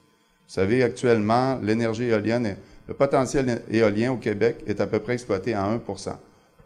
[0.48, 2.56] Vous savez, actuellement, l'énergie éolienne,
[2.88, 5.78] le potentiel éolien au Québec est à peu près exploité à 1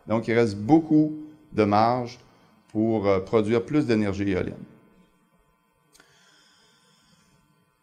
[0.09, 1.15] Donc, il reste beaucoup
[1.53, 2.19] de marge
[2.69, 4.55] pour euh, produire plus d'énergie éolienne.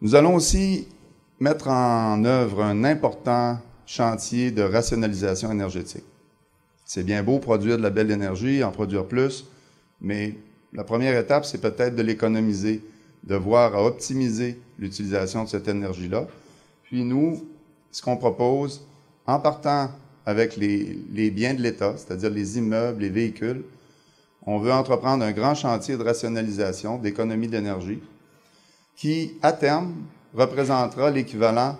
[0.02, 0.88] Nous allons aussi
[1.40, 6.04] mettre en œuvre un important chantier de rationalisation énergétique.
[6.86, 9.46] C'est bien beau produire de la belle énergie, en produire plus,
[10.02, 10.36] mais
[10.74, 12.84] la première étape, c'est peut-être de l'économiser,
[13.24, 16.28] de voir à optimiser l'utilisation de cette énergie-là.
[16.84, 17.46] Puis nous,
[17.92, 18.86] ce qu'on propose,
[19.26, 19.90] en partant
[20.26, 23.64] avec les, biens de l'État, c'est-à-dire les immeubles, les véhicules,
[24.46, 28.00] on veut entreprendre un grand chantier de rationalisation, d'économie d'énergie.
[28.96, 29.94] qui, à terme,
[30.34, 31.78] représentera l'équivalent,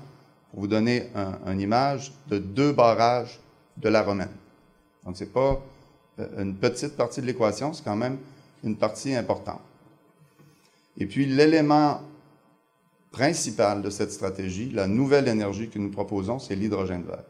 [0.52, 1.10] pour vous donner
[1.46, 3.40] une image, de deux barrages
[3.78, 4.32] de la Romaine.
[5.06, 5.62] Donc, ce n'est pas
[6.20, 8.18] euh, une petite partie de l'équation, c'est quand même
[8.64, 9.62] une partie importante.
[10.98, 12.02] Et puis, l'élément
[13.12, 17.24] principal de cette stratégie, la nouvelle énergie que nous proposons, c'est l'hydrogène vert.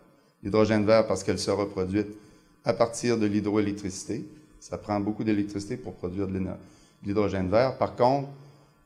[0.44, 2.08] L'hydrogène vert parce qu'elle sera produite
[2.66, 4.26] à partir de l'hydroélectricité.
[4.60, 6.40] Ça prend beaucoup d'électricité pour produire de
[7.06, 7.78] l'hydrogène vert.
[7.78, 8.30] Par contre,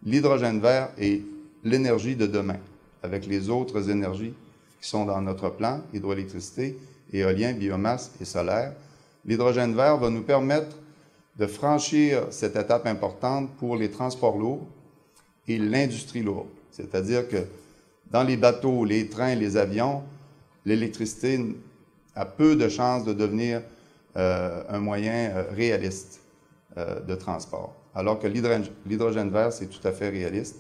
[0.04, 1.22] l'hydrogène vert est
[1.64, 2.58] l'énergie de demain,
[3.04, 4.34] avec les autres énergies
[4.82, 6.78] qui sont dans notre plan, hydroélectricité,
[7.12, 8.74] éolien, biomasse et solaire.
[9.26, 10.78] L'hydrogène vert va nous permettre
[11.38, 14.66] de franchir cette étape importante pour les transports lourds
[15.48, 16.48] et l'industrie lourde.
[16.72, 17.46] C'est-à-dire que
[18.12, 20.04] dans les bateaux, les trains, les avions,
[20.68, 21.40] l'électricité
[22.14, 23.62] a peu de chances de devenir
[24.18, 26.20] euh, un moyen euh, réaliste
[26.76, 27.74] euh, de transport.
[27.96, 30.58] Alors que l'hydrogène vert, c'est tout à fait réaliste.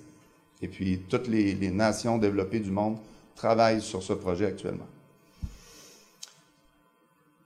[0.61, 2.97] Et puis, toutes les, les, nations développées du monde
[3.35, 4.87] travaillent sur ce projet actuellement.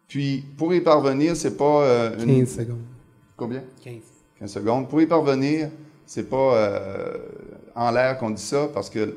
[0.07, 2.13] Puis, pour y parvenir, c'est pas...
[2.19, 2.45] Une...
[2.45, 2.85] 15 secondes.
[3.35, 3.63] Combien?
[3.83, 3.95] 15.
[4.39, 4.89] 15 secondes.
[4.89, 5.69] Pour y parvenir,
[6.05, 6.79] c'est pas
[7.75, 9.13] en l'air qu'on dit ça, parce que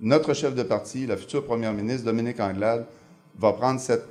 [0.00, 2.86] notre chef de parti, la future première ministre, Dominique Anglade,
[3.38, 4.04] va prendre cette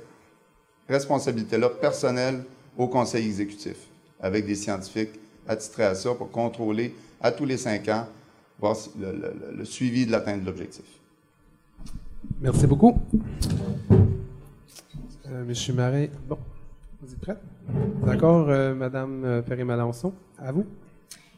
[0.88, 2.44] responsabilité-là personnelle
[2.76, 3.76] au conseil exécutif,
[4.20, 5.18] avec des scientifiques
[5.48, 8.06] attitrés à ça pour contrôler à tous les cinq ans,
[8.58, 10.84] voir le, suivi de l'atteinte de l'objectif.
[12.40, 12.98] Merci beaucoup.
[15.28, 16.38] Euh, Monsieur Marais, bon,
[17.00, 17.38] vous êtes prête?
[18.04, 20.66] D'accord, euh, Madame euh, Perry-Malençon, à vous.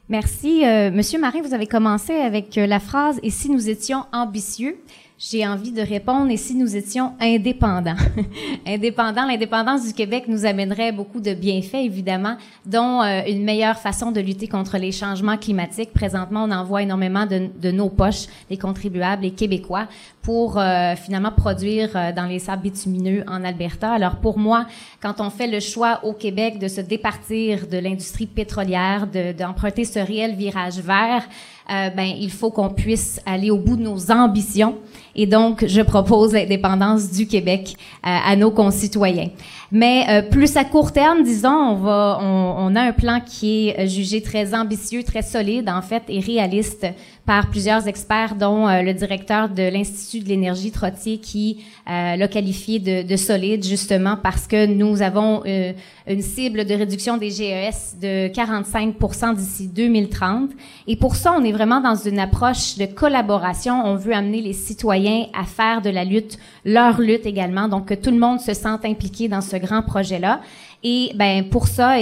[0.08, 0.64] Merci.
[0.64, 4.78] Euh, Monsieur Marin, vous avez commencé avec euh, la phrase «Et si nous étions ambitieux?»
[5.20, 7.96] J'ai envie de répondre, et si nous étions indépendants?
[8.66, 14.12] indépendants, l'indépendance du Québec nous amènerait beaucoup de bienfaits, évidemment, dont euh, une meilleure façon
[14.12, 15.92] de lutter contre les changements climatiques.
[15.92, 19.88] Présentement, on envoie énormément de, nos poches, les contribuables, les Québécois,
[20.22, 23.90] pour euh, finalement produire euh, dans les sables bitumineux en Alberta.
[23.90, 24.66] Alors pour moi,
[25.02, 29.98] quand on fait le choix au Québec de se départir de l'industrie pétrolière, d'emprunter ce
[29.98, 31.24] réel virage vert,
[31.70, 34.76] euh, ben il faut qu'on puisse aller au bout de nos ambitions.
[35.14, 37.74] Et donc, je propose l'indépendance du Québec
[38.06, 39.28] euh, à nos concitoyens.
[39.70, 43.68] Mais euh, plus à court terme, disons, on va, on, on, a un plan qui
[43.68, 46.86] est jugé très ambitieux, très solide en fait, et réaliste
[47.26, 53.06] par plusieurs experts, dont le directeur de l'Institut de l'énergie Trottier, qui l'a qualifié de,
[53.06, 59.34] de, solide justement parce que nous avons une cible de réduction des GES de 45%
[59.36, 60.50] d'ici 2030.
[60.86, 63.82] Et pour ça, on est vraiment dans une approche de collaboration.
[63.84, 67.94] On veut amener les citoyens à faire de la lutte leur lutte également, donc que
[67.94, 70.40] tout le monde se sente impliqué dans ce grand projet-là.
[70.84, 71.96] Et ben pour ça,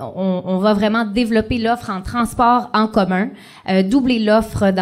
[0.00, 3.28] on, va vraiment développer l'offre en transport en commun,
[3.68, 4.72] euh, doubler l'offre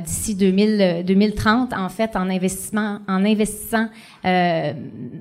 [0.00, 3.88] d'ici 2030 en fait en investissement, en investissant
[4.24, 4.72] euh,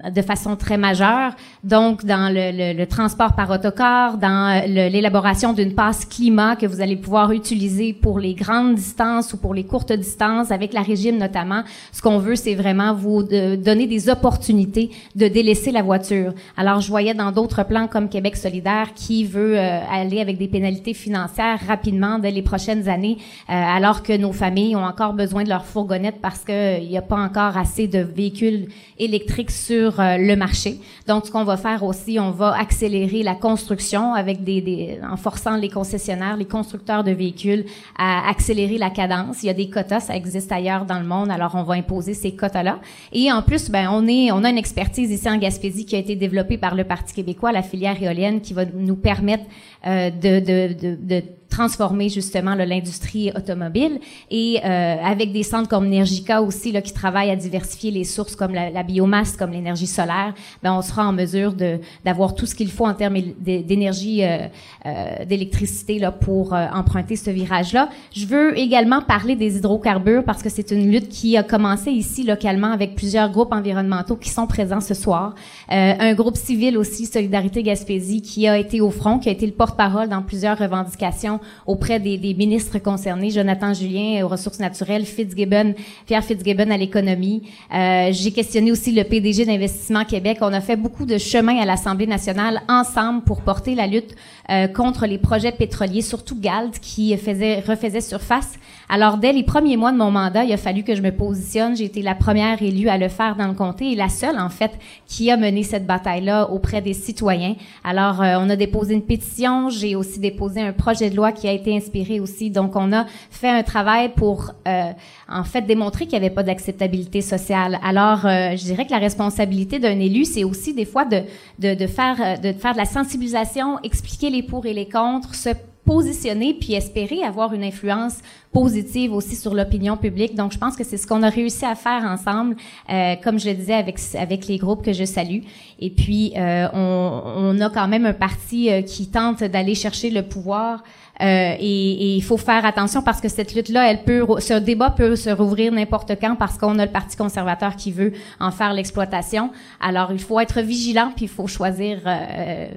[0.10, 1.34] de façon très majeure.
[1.64, 6.82] Donc dans le, le, le transport par autocar, dans l'élaboration d'une passe climat que vous
[6.82, 11.18] allez pouvoir utiliser pour les grandes distances ou pour les courtes distances avec la régime
[11.18, 11.64] notamment.
[11.92, 16.34] Ce qu'on veut, c'est vraiment vous de, donner des opportunités de délaisser la voiture.
[16.56, 20.94] Alors je voyais dans d'autres comme Québec solidaire qui veut euh, aller avec des pénalités
[20.94, 23.18] financières rapidement dès les prochaines années,
[23.50, 27.02] euh, alors que nos familles ont encore besoin de leur fourgonnette parce qu'il n'y a
[27.02, 30.80] pas encore assez de véhicules électriques sur euh, le marché.
[31.08, 35.18] Donc, ce qu'on va faire aussi, on va accélérer la construction avec des, des, en
[35.18, 37.66] forçant les concessionnaires, les constructeurs de véhicules
[37.98, 39.44] à accélérer la cadence.
[39.44, 42.14] Il y a des quotas, ça existe ailleurs dans le monde, alors on va imposer
[42.14, 42.80] ces quotas-là.
[43.12, 46.00] Et en plus, ben, on est, on a une expertise ici en Gaspésie qui a
[46.00, 49.44] été développée par le Parti québécois, la filière éolienne qui va nous permettre
[49.86, 54.00] euh, de, de, de, de transformer justement l'industrie automobile
[54.32, 58.36] et euh, avec des centres comme Energica aussi là, qui travaillent à diversifier les sources
[58.36, 62.56] comme la, biomasse, comme l'énergie solaire, ben on sera en mesure de d'avoir tout ce
[62.56, 64.48] qu'il faut en termes d'énergie, euh,
[64.86, 67.90] euh, d'électricité là pour euh, emprunter ce virage-là.
[68.14, 72.24] Je veux également parler des hydrocarbures parce que c'est une lutte qui a commencé ici
[72.24, 75.36] localement avec plusieurs groupes environnementaux qui sont présents ce soir.
[75.72, 79.46] Euh, un groupe civil aussi, Solidarité Gaspésie, qui a été au front, qui a été
[79.46, 85.74] le porte-parole dans plusieurs revendications auprès des, ministres concernés, Jonathan Julien aux ressources naturelles, Fitzgibbon,
[86.06, 87.44] Pierre Fitzgibbon à l'économie.
[87.74, 90.40] Euh, J'ai questionné aussi le PDG d'Investissement Québec.
[90.42, 94.16] On a fait beaucoup de chemin à l'Assemblée nationale ensemble pour porter la lutte
[94.50, 98.54] euh, contre les projets pétroliers, surtout GALT qui faisait, refaisait surface.
[98.90, 101.76] Alors, dès les premiers mois de mon mandat, il a fallu que je me positionne.
[101.76, 104.50] J'ai été la première élue à le faire dans le comté et la seule, en
[104.50, 104.72] fait,
[105.08, 107.56] qui a mené cette bataille-là auprès des citoyens.
[107.84, 109.70] Alors, euh, on a déposé une pétition.
[109.70, 112.50] J'ai aussi déposé un projet de loi qui a été inspiré aussi.
[112.50, 114.92] Donc, on a fait un travail pour, euh,
[115.30, 117.80] en fait, démontrer qu'il n'y avait pas d'acceptabilité sociale.
[117.84, 121.24] Alors, euh, je dirais que la responsabilité d'un élu, c'est aussi des fois de,
[121.60, 125.50] de, de, faire, de faire de la sensibilisation, expliquer les pour et les contre, se
[125.86, 128.20] positionner puis espérer avoir une influence
[128.52, 130.36] positive aussi sur l'opinion publique.
[130.36, 132.56] Donc, je pense que c'est ce qu'on a réussi à faire ensemble,
[132.90, 135.40] euh, comme je le disais avec avec les groupes que je salue.
[135.80, 140.10] Et puis, euh, on, on, a quand même un parti euh, qui tente d'aller chercher
[140.10, 140.84] le pouvoir
[141.22, 145.72] euh, et il faut faire attention parce que cette lutte-là, ce débat peut se rouvrir
[145.72, 149.52] n'importe quand parce qu'on a le Parti conservateur qui veut en faire l'exploitation.
[149.80, 152.68] Alors, il faut être vigilant puis il faut choisir, euh,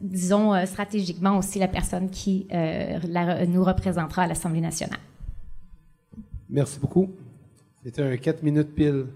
[0.00, 2.46] disons, euh, stratégiquement aussi la personne qui
[3.48, 4.98] nous représentera à l'Assemblée nationale.
[6.50, 7.10] Merci beaucoup.
[7.84, 9.06] C'était un 4 minutes pile.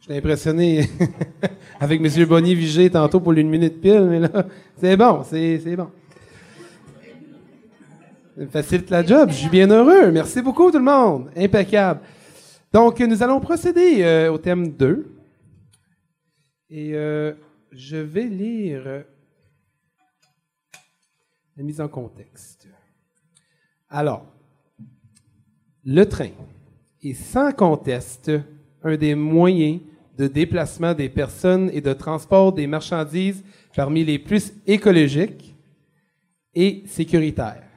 [0.00, 0.88] Je suis impressionné
[1.80, 2.26] avec M.
[2.26, 4.46] Bonny Vigé tantôt pour une minute pile, mais là,
[4.80, 5.88] c'est bon, c'est bon
[8.50, 9.30] facilite la job.
[9.30, 10.10] Je suis bien heureux.
[10.10, 11.30] Merci beaucoup, tout le monde.
[11.36, 12.00] Impeccable.
[12.72, 15.14] Donc, nous allons procéder euh, au thème 2.
[16.70, 17.34] Et euh,
[17.70, 19.04] je vais lire
[21.56, 22.68] la mise en contexte.
[23.88, 24.24] Alors,
[25.84, 26.30] le train
[27.02, 28.30] est sans conteste
[28.82, 29.80] un des moyens
[30.16, 35.54] de déplacement des personnes et de transport des marchandises parmi les plus écologiques
[36.54, 37.71] et sécuritaires.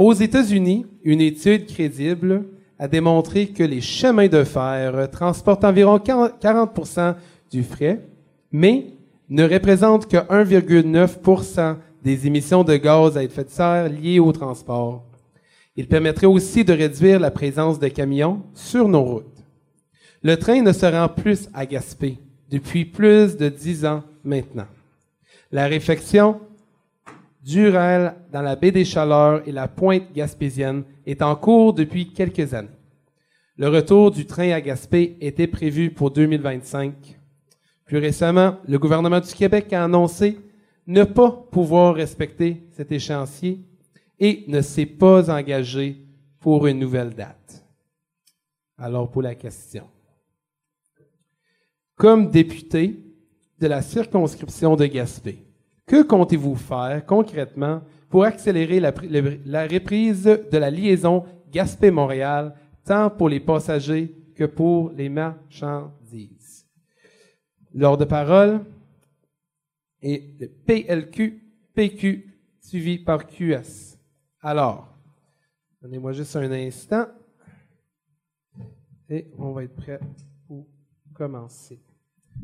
[0.00, 2.46] Aux États-Unis, une étude crédible
[2.78, 7.18] a démontré que les chemins de fer transportent environ 40
[7.50, 8.00] du fret,
[8.50, 8.86] mais
[9.28, 15.04] ne représentent que 1,9 des émissions de gaz à effet de serre liées au transport.
[15.76, 19.44] Il permettrait aussi de réduire la présence de camions sur nos routes.
[20.22, 22.16] Le train ne se rend plus à Gaspé
[22.50, 24.66] depuis plus de dix ans maintenant.
[25.52, 26.40] La réflexion
[27.42, 32.52] Durel dans la baie des Chaleurs et la pointe gaspésienne est en cours depuis quelques
[32.52, 32.68] années.
[33.56, 37.18] Le retour du train à Gaspé était prévu pour 2025.
[37.84, 40.38] Plus récemment, le gouvernement du Québec a annoncé
[40.86, 43.60] ne pas pouvoir respecter cet échéancier
[44.18, 46.06] et ne s'est pas engagé
[46.38, 47.64] pour une nouvelle date.
[48.78, 49.86] Alors pour la question.
[51.96, 52.98] Comme député
[53.58, 55.49] de la circonscription de Gaspé,
[55.90, 58.92] que comptez-vous faire concrètement pour accélérer la,
[59.66, 66.64] reprise de la liaison Gaspé-Montréal, tant pour les passagers que pour les marchandises?
[67.74, 68.60] Lors de parole
[70.00, 71.42] et le PLQ,
[71.74, 73.98] PQ, suivi par QS.
[74.42, 74.96] Alors,
[75.82, 77.06] donnez-moi juste un instant
[79.08, 79.98] et on va être prêt
[80.46, 80.68] pour
[81.12, 81.80] commencer.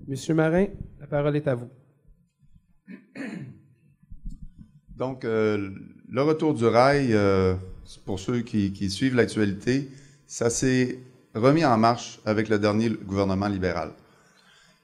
[0.08, 0.66] Monsieur Marin,
[0.98, 1.70] la parole est à vous.
[4.96, 5.70] Donc, euh,
[6.10, 7.54] le retour du rail, euh,
[8.04, 9.90] pour ceux qui, suivent l'actualité,
[10.26, 10.98] ça s'est
[11.34, 13.90] remis en marche avec le dernier gouvernement libéral.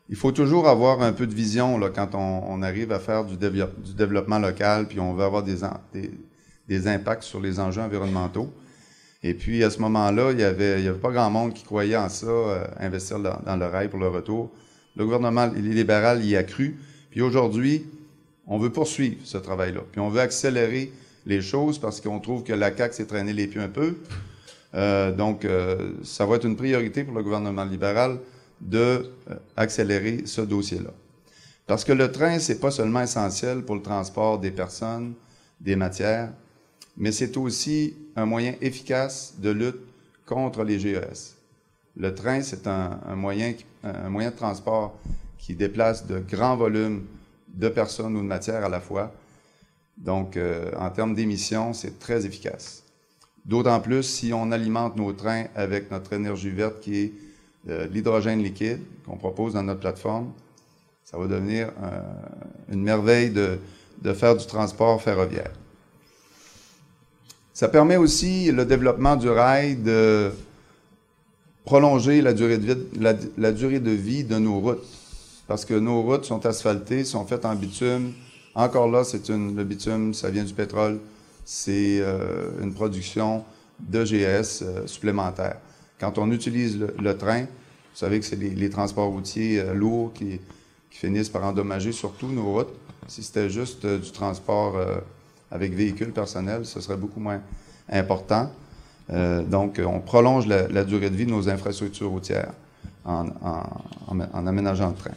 [0.08, 3.36] Il faut toujours avoir un peu de vision là, quand on, arrive à faire du,
[3.36, 8.52] développement local, puis on veut avoir des, impacts sur les enjeux environnementaux.
[9.22, 12.26] Et puis, à ce moment-là, il n'y avait, pas grand monde qui croyait en ça,
[12.26, 14.50] euh, investir dans, le rail pour le retour.
[14.96, 16.76] Le gouvernement libéral y a cru.
[17.12, 17.85] Puis aujourd'hui,
[18.46, 19.83] on veut poursuivre ce travail-là.
[19.92, 20.90] Puis on veut accélérer
[21.27, 23.98] les choses parce qu'on trouve que la CAQ s'est traîné les pieds un peu.
[24.75, 28.18] Euh, donc, euh, ça va être une priorité pour le gouvernement libéral
[28.62, 29.68] de euh,
[30.25, 30.90] ce dossier-là.
[31.66, 35.12] Parce que le train, c'est pas seulement essentiel pour le transport des personnes,
[35.61, 36.33] des matières,
[36.96, 39.81] mais c'est aussi un moyen efficace de lutte
[40.25, 41.37] contre les GES.
[41.94, 43.53] Le train, c'est un, moyen,
[43.85, 44.98] un moyen de transport
[45.42, 47.05] qui déplace de grands volumes
[47.48, 49.12] de personnes ou de matières à la fois.
[49.98, 52.85] Donc, euh, en termes d'émissions, c'est très efficace.
[53.44, 57.12] D'autant plus si on alimente nos trains avec notre énergie verte qui est
[57.68, 60.32] euh, l'hydrogène liquide qu'on propose dans notre plateforme.
[61.05, 62.01] Ça va devenir euh,
[62.70, 63.59] une merveille de,
[64.14, 65.51] faire du transport ferroviaire.
[67.53, 70.30] Ça permet aussi le développement du rail de
[71.64, 75.01] prolonger la durée de, vie de nos routes
[75.53, 78.14] parce que nos routes sont asphaltées, sont faites en bitume.
[78.55, 80.98] Encore là, c'est le bitume, ça vient du pétrole.
[81.44, 83.44] C'est euh, une production
[83.78, 85.59] de GS euh, supplémentaire.
[86.00, 87.46] Quand on utilise le, train, vous
[87.92, 90.40] savez que c'est les, transports routiers euh, lourds qui,
[90.88, 92.72] finissent par endommager surtout nos routes.
[93.07, 94.76] Si c'était juste du transport
[95.50, 97.40] avec véhicules personnels, ce serait beaucoup moins
[97.88, 98.50] important.
[99.09, 102.53] donc, on prolonge la, durée de vie de nos infrastructures routières
[103.07, 105.14] en aménageant le train.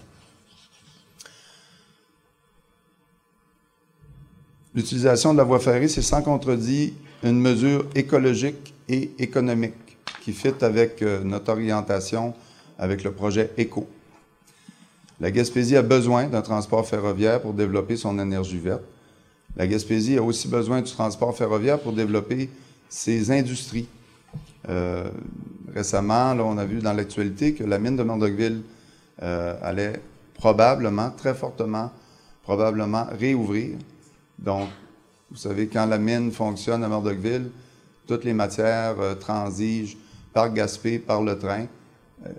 [4.75, 9.73] L'utilisation de la voie ferrée, c'est sans contredit une mesure écologique et économique
[10.21, 12.33] qui fit avec euh, notre orientation
[12.77, 13.87] avec le projet ECO.
[15.21, 18.83] La Gaspésie a besoin d'un transport ferroviaire pour développer son énergie verte.
[19.55, 22.49] La Gaspésie a aussi besoin du transport ferroviaire pour développer
[22.89, 23.87] ses industries.
[24.67, 25.09] Euh,
[25.73, 28.61] récemment, là, on a vu dans l'actualité que la mine de Murdochville
[29.23, 30.01] euh, allait
[30.33, 31.91] probablement, très fortement,
[32.43, 33.77] probablement réouvrir.
[34.39, 34.69] Donc,
[35.31, 37.49] vous savez, quand la mine fonctionne à Murdochville,
[38.07, 39.97] toutes les matières euh, transigent
[40.33, 41.65] par Gaspé, par le train,
[42.25, 42.29] euh,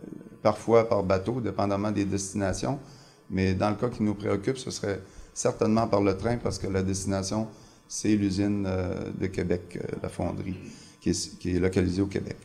[0.42, 2.78] parfois par bateau, dépendamment des destinations.
[3.30, 5.00] Mais dans le cas qui nous préoccupe, ce serait
[5.34, 7.48] certainement par le train parce que la destination,
[7.88, 10.56] c'est l'usine euh, de Québec, la fonderie,
[11.00, 12.36] qui est, qui est localisée au Québec.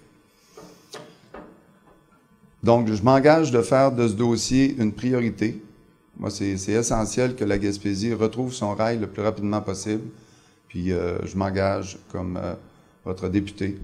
[2.64, 5.64] Donc, je m'engage de faire de ce dossier une priorité.
[6.18, 10.03] Moi, c'est essentiel que la Gaspésie retrouve son rail le plus rapidement possible.
[10.68, 12.53] Puis, euh, je m'engage comme euh,
[13.03, 13.80] votre député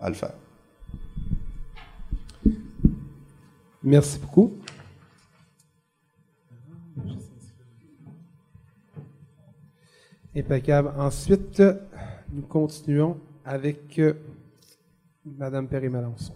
[0.00, 0.34] à le faire.
[3.82, 4.52] Merci beaucoup.
[10.34, 10.92] Impeccable.
[10.96, 11.62] Ensuite,
[12.32, 14.14] nous continuons avec euh,
[15.24, 16.34] Madame Perry-Malençon.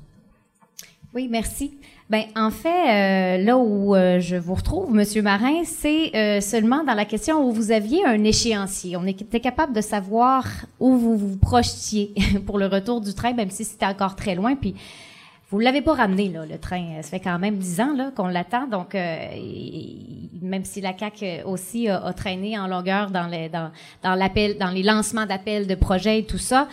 [1.14, 1.78] Oui, merci.
[2.08, 6.84] Ben, en fait, euh, là où euh, je vous retrouve, Monsieur Marin, c'est euh, seulement
[6.84, 8.96] dans la question où vous aviez un échéancier.
[8.96, 10.44] On était capable de savoir
[10.78, 12.14] où vous vous projetiez
[12.46, 14.54] pour le retour du train, même si c'était encore très loin.
[14.54, 14.76] Puis,
[15.50, 17.02] vous l'avez pas ramené là, le train.
[17.02, 18.68] Ça fait quand même dix ans là qu'on l'attend.
[18.68, 19.96] Donc, euh, et-
[20.42, 23.70] même si la CAC aussi a, a traîné en longueur dans les dans,
[24.04, 26.68] dans l'appel, dans les lancements d'appels de projets et tout ça,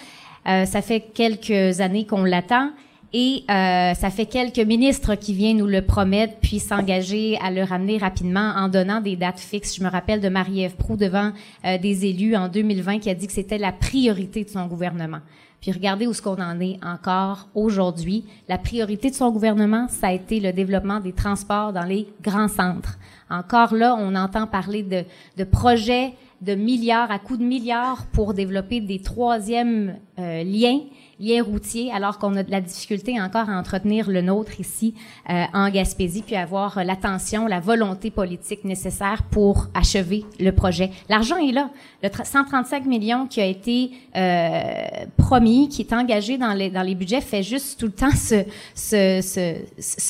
[0.48, 2.70] euh, ça fait quelques années qu'on l'attend.
[3.16, 7.64] Et euh, ça fait quelques ministres qui viennent nous le promettre, puis s'engager à le
[7.64, 9.76] ramener rapidement en donnant des dates fixes.
[9.76, 11.32] Je me rappelle de Marie-Ève Proux devant
[11.64, 15.20] euh, des élus en 2020 qui a dit que c'était la priorité de son gouvernement.
[15.62, 18.26] Puis regardez où ce qu'on en est encore aujourd'hui.
[18.50, 22.50] La priorité de son gouvernement, ça a été le développement des transports dans les grands
[22.50, 22.98] centres.
[23.30, 25.04] Encore là, on entend parler de,
[25.38, 30.82] de projets de milliards à coups de milliards pour développer des troisièmes euh, liens,
[31.20, 34.94] liens routiers, alors qu'on a de la difficulté encore à entretenir le nôtre ici
[35.30, 40.90] euh, en Gaspésie, puis avoir euh, l'attention, la volonté politique nécessaire pour achever le projet.
[41.10, 41.70] L'argent est là.
[42.02, 47.22] Le tra- 135 millions qui a été euh, promis, qui est engagé dans les, budgets,
[47.22, 48.46] fait juste tout le temps se-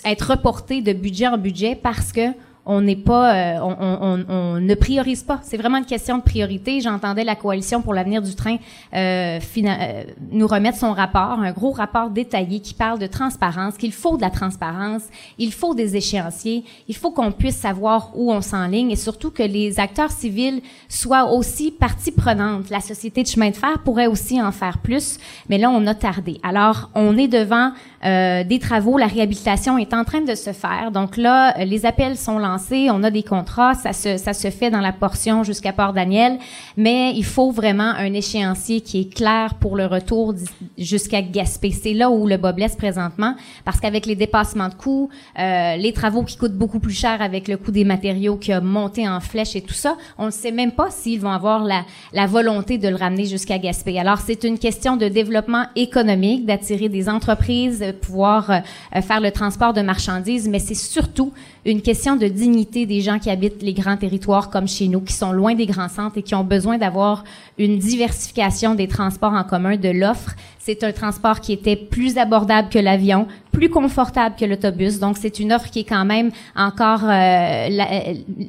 [0.08, 2.22] être reporté de budget en budget parce que
[2.66, 5.40] on n'est pas, euh, on, on- on- ne priorise pas.
[5.44, 6.80] C'est vraiment une question de priorité.
[6.80, 8.56] J'entendais la coalition pour l'avenir du train
[8.94, 13.92] euh, euh, nous remettre son rapport, un gros rapport détaillé qui parle de transparence, qu'il
[13.92, 15.02] faut de la transparence,
[15.38, 19.44] il faut des échéanciers, il faut qu'on puisse savoir où on s'enligne et surtout que
[19.44, 22.70] les acteurs civils soient aussi partie prenante.
[22.70, 25.18] La société de chemin de fer pourrait aussi en faire plus,
[25.50, 26.40] mais là on a tardé.
[26.44, 27.72] Alors on est devant
[28.06, 30.92] euh, des travaux, la réhabilitation est en train de se faire.
[30.92, 34.50] Donc là, euh, les appels sont lancés, on a des contrats, ça se, ça se
[34.50, 36.38] fait dans la portion jusqu'à Port-Daniel,
[36.78, 40.34] mais il faut vraiment un échéancier qui est clair pour le retour
[40.78, 41.72] jusqu'à Gaspé.
[41.72, 43.36] C'est là où le bas blesse présentement,
[43.66, 47.48] parce qu'avec les dépassements de coûts, euh, les travaux qui coûtent beaucoup plus cher avec
[47.48, 50.52] le coût des matériaux qui a monté en flèche et tout ça, on ne sait
[50.52, 54.00] même pas s'ils vont avoir la, la volonté de le ramener jusqu'à Gaspé.
[54.00, 59.32] Alors, c'est une question de développement économique, d'attirer des entreprises, euh, pouvoir euh, faire le
[59.32, 61.34] transport de marchandises, mais c'est surtout
[61.66, 65.14] une question de dignité des gens qui habitent les grands territoires comme chez nous, qui
[65.14, 67.24] sont loin des grands centres et qui ont besoin d'avoir
[67.58, 70.36] une diversification des transports en commun, de l'offre.
[70.66, 74.98] C'est un transport qui était plus abordable que l'avion, plus confortable que l'autobus.
[74.98, 77.68] Donc, c'est une offre qui est quand même encore euh,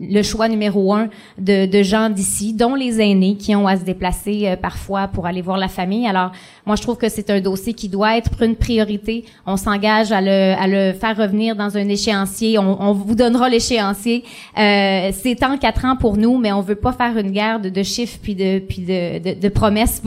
[0.01, 1.09] le choix numéro un
[1.39, 5.43] de, gens d'ici, dont les aînés qui ont à se déplacer euh, parfois pour aller
[5.43, 6.07] voir la famille.
[6.07, 6.31] Alors,
[6.67, 9.25] moi, je trouve que c'est un dossier qui doit être une priorité.
[9.45, 12.59] On s'engage à le, faire revenir dans un échéancier.
[12.61, 14.23] On, vous donnera l'échéancier.
[14.57, 17.83] Euh, c'est en quatre ans pour nous, mais on veut pas faire une guerre de,
[17.83, 20.01] chiffres puis de puis promesses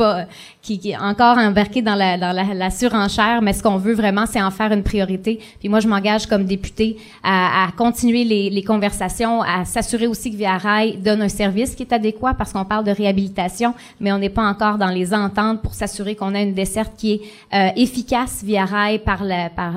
[0.67, 3.41] qui, qui est encore embarqué dans la dans la, la surenchère.
[3.41, 5.39] Mais ce qu'on veut vraiment, c'est en faire une priorité.
[5.59, 10.31] Puis moi, je m'engage comme député à, à continuer les, les conversations, à s'assurer aussi
[10.31, 14.11] que Via Rail donne un service qui est adéquat parce qu'on parle de réhabilitation, mais
[14.11, 17.21] on n'est pas encore dans les ententes pour s'assurer qu'on a une desserte qui est
[17.53, 18.43] euh, efficace.
[18.43, 19.73] Via Rail par la, par,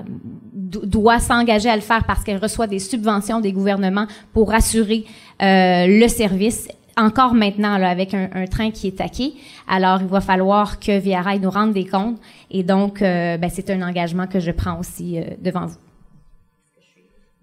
[0.52, 5.04] do- doit s'engager à le faire parce qu'elle reçoit des subventions des gouvernements pour assurer
[5.42, 9.34] euh, le service encore maintenant là, avec un, un train qui est taqué.
[9.68, 12.20] Alors, il va falloir que Via Rail nous rende des comptes.
[12.50, 15.78] Et donc, euh, ben, c'est un engagement que je prends aussi euh, devant vous.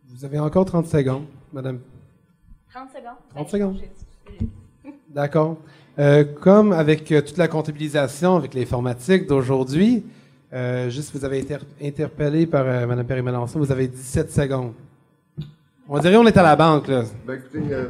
[0.09, 1.79] Vous avez encore 30 secondes, Madame.
[2.73, 3.17] 30 secondes?
[3.35, 3.77] 30 secondes.
[5.09, 5.57] D'accord.
[5.99, 10.03] Euh, comme avec euh, toute la comptabilisation, avec l'informatique d'aujourd'hui,
[10.53, 14.73] euh, juste vous avez été interpellé par euh, Mme Perry-Melançon, vous avez 17 secondes.
[15.89, 17.03] On dirait on est à la banque, là.
[17.25, 17.89] Ben, écoutez, euh,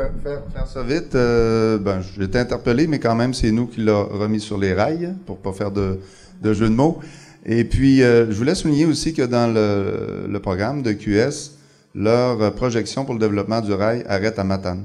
[0.00, 3.66] faire, faire- faire ça vite, euh, ben, j'ai été interpellé, mais quand même, c'est nous
[3.66, 5.98] qui l'a remis sur les rails, pour pas faire de,
[6.42, 7.00] de jeu de mots.
[7.46, 11.52] Et puis, euh, je voulais souligner aussi que dans le, le programme de QS,
[11.94, 14.84] leur projection pour le développement du rail arrête à Matane.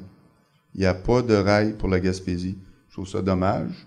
[0.74, 2.58] Il n'y a pas de rail pour la Gaspésie.
[2.90, 3.86] Je trouve ça dommage.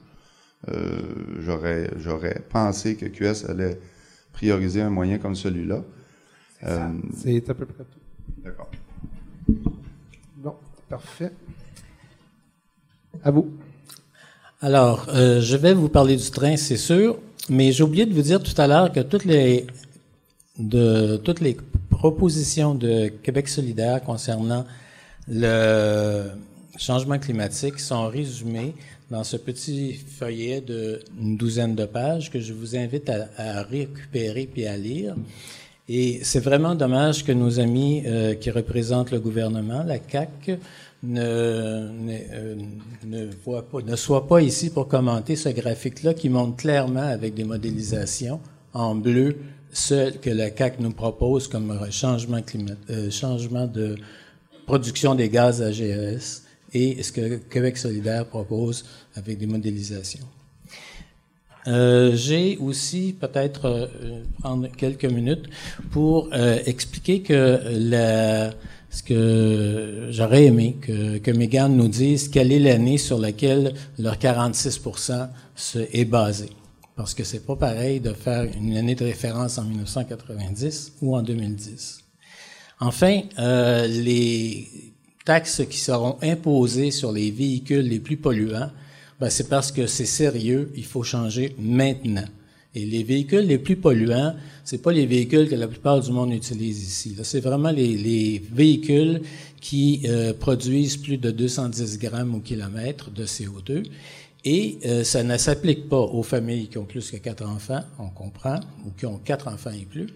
[0.69, 0.99] Euh,
[1.41, 3.79] j'aurais, j'aurais pensé que QS allait
[4.33, 5.83] prioriser un moyen comme celui-là.
[6.67, 8.43] Euh, C'est à peu près tout.
[8.45, 8.71] D'accord.
[10.89, 11.33] Parfait.
[13.23, 13.53] À vous.
[14.63, 17.19] Alors, euh, je vais vous parler du train, c'est sûr,
[17.51, 19.67] mais j'ai oublié de vous dire tout à l'heure que toutes les
[20.59, 21.57] de toutes les
[21.91, 24.65] propositions de Québec solidaire concernant
[25.29, 26.25] le
[26.79, 28.75] changement climatique sont résumées
[29.11, 33.63] dans ce petit feuillet de une douzaine de pages que je vous invite à, à
[33.63, 35.15] récupérer puis à lire.
[35.89, 40.51] Et c'est vraiment dommage que nos amis euh, qui représentent le gouvernement, la CAC,
[41.05, 41.89] euh,
[43.07, 47.35] ne, voient pas, ne soient pas ici pour commenter ce graphique-là qui montre clairement avec
[47.35, 48.41] des modélisations
[48.75, 49.37] en bleu
[49.73, 53.97] ce que la CAC nous propose comme changement, climat, euh, changement de
[54.67, 56.43] production des gaz à GES
[56.75, 58.85] et ce que Québec solidaire propose
[59.15, 60.27] avec des modélisations.
[61.67, 65.47] Euh, J'ai aussi peut-être euh, prendre quelques minutes
[65.91, 68.53] pour euh, expliquer que la,
[68.91, 74.17] ce que j'aurais aimé que, que Megan nous dise quelle est l'année sur laquelle leur
[74.17, 76.51] 46% se, est basé.
[76.97, 81.23] Parce que c'est pas pareil de faire une année de référence en 1990 ou en
[81.23, 82.01] 2010.
[82.81, 84.69] Enfin, euh, les
[85.25, 88.71] taxes qui seront imposées sur les véhicules les plus polluants,
[89.21, 92.27] ben c'est parce que c'est sérieux, il faut changer maintenant.
[92.75, 96.33] Et les véhicules les plus polluants, c'est pas les véhicules que la plupart du monde
[96.33, 97.17] utilise ici.
[97.23, 99.23] C'est vraiment les, les, véhicules
[99.61, 103.85] qui euh, produisent plus de 210 grammes au kilomètre de CO2.
[104.45, 108.09] Et euh, ça ne s'applique pas aux familles qui ont plus que quatre enfants, on
[108.09, 110.09] comprend, ou qui ont quatre enfants et plus.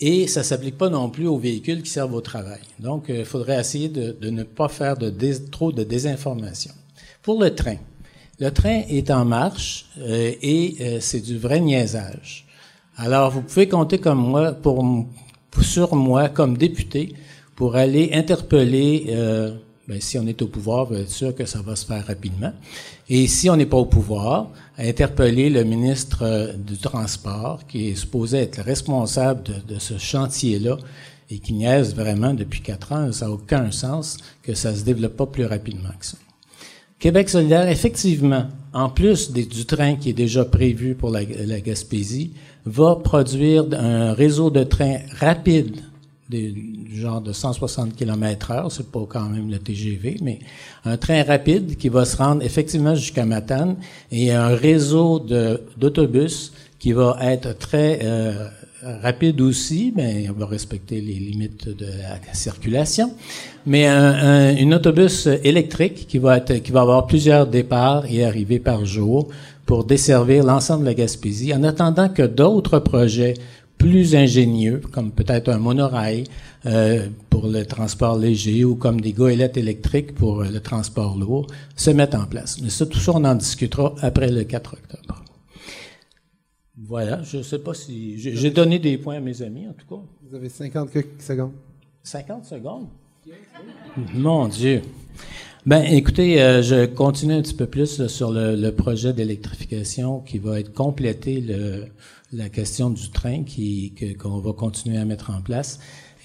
[0.00, 2.60] Et ça s'applique pas non plus aux véhicules qui servent au travail.
[2.80, 4.96] Donc, il euh, faudrait essayer de, ne pas faire
[5.50, 6.72] trop de désinformation.
[7.22, 7.76] Pour le train,
[8.38, 12.46] le train est en marche euh, et euh, c'est du vrai niaisage.
[12.96, 14.84] Alors, vous pouvez compter comme moi pour,
[15.60, 17.14] sur moi comme député
[17.54, 19.06] pour aller interpeller.
[19.10, 19.54] Euh,
[19.88, 22.52] ben, si on est au pouvoir, vous êtes sûr que ça va se faire rapidement.
[23.08, 28.38] Et si on n'est pas au pouvoir, interpeller le ministre du Transport, qui est supposé
[28.38, 30.78] être le responsable de, de ce chantier-là
[31.30, 33.10] et qui niaise vraiment depuis quatre ans.
[33.12, 36.18] Ça n'a aucun sens que ça se développe pas plus rapidement que ça.
[37.02, 42.30] Québec solidaire, effectivement, en plus du train qui est déjà prévu pour la, Gaspésie,
[42.64, 45.80] va produire un réseau de trains rapides
[46.30, 50.38] du genre de 160 km heure, c'est pas quand même le TGV, mais
[50.84, 53.74] un train rapide qui va se rendre effectivement jusqu'à Matane
[54.12, 55.18] et un réseau
[55.76, 58.46] d'autobus qui va être très euh,
[58.82, 63.12] rapide aussi, mais on va respecter les limites de la circulation.
[63.66, 68.24] Mais un, un, une autobus électrique qui va être, qui va avoir plusieurs départs et
[68.24, 69.28] arrivées par jour
[69.66, 73.34] pour desservir l'ensemble de la Gaspésie, en attendant que d'autres projets
[73.78, 76.24] plus ingénieux, comme peut-être un monorail
[76.66, 81.90] euh, pour le transport léger ou comme des goélettes électriques pour le transport lourd, se
[81.90, 82.60] mettent en place.
[82.62, 85.01] Mais ça, tout ça, on en discutera après le 4 octobre.
[86.76, 88.18] Voilà, je ne sais pas si...
[88.18, 90.02] J'ai donné des points à mes amis, en tout cas.
[90.22, 91.52] Vous avez 50 secondes.
[92.02, 92.86] 50 secondes?
[94.14, 94.82] Mon Dieu.
[95.66, 100.20] Ben, écoutez, euh, je continue un petit peu plus là, sur le, le projet d'électrification
[100.20, 101.86] qui va être complété le,
[102.32, 105.78] la question du train qui qu'on va continuer à mettre en place.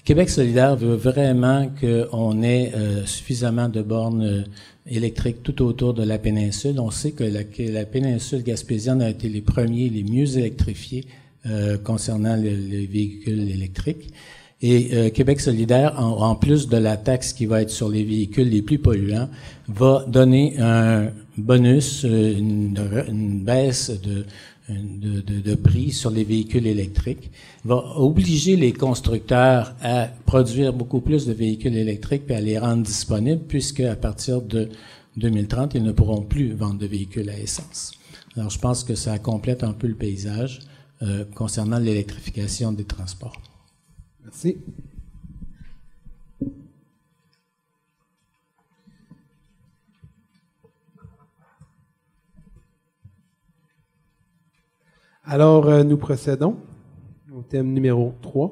[0.08, 4.42] Québec solidaire veut vraiment qu'on ait euh, suffisamment de bornes euh,
[4.90, 6.80] électriques tout autour de la péninsule.
[6.80, 11.04] On sait que la, que la péninsule gaspésienne a été les premiers, les mieux électrifiés
[11.44, 14.14] euh, concernant le, les véhicules électriques.
[14.62, 18.02] Et euh, Québec solidaire, en, en, plus de la taxe qui va être sur les
[18.02, 19.28] véhicules les plus polluants,
[19.68, 24.24] va donner un bonus, une, une baisse de
[24.68, 27.30] de, de, de, prix sur les véhicules électriques,
[27.64, 32.82] va obliger les constructeurs à produire beaucoup plus de véhicules électriques et à les rendre
[32.82, 34.68] disponibles, puisque à partir de
[35.16, 37.92] 2030, ils ne pourront plus vendre de véhicules à essence.
[38.36, 40.60] Alors, je pense que ça complète un peu le paysage
[41.02, 43.40] euh, concernant l'électrification des transports.
[44.24, 44.58] Merci.
[55.30, 56.56] Alors, euh, nous procédons
[57.30, 58.50] au thème numéro 3.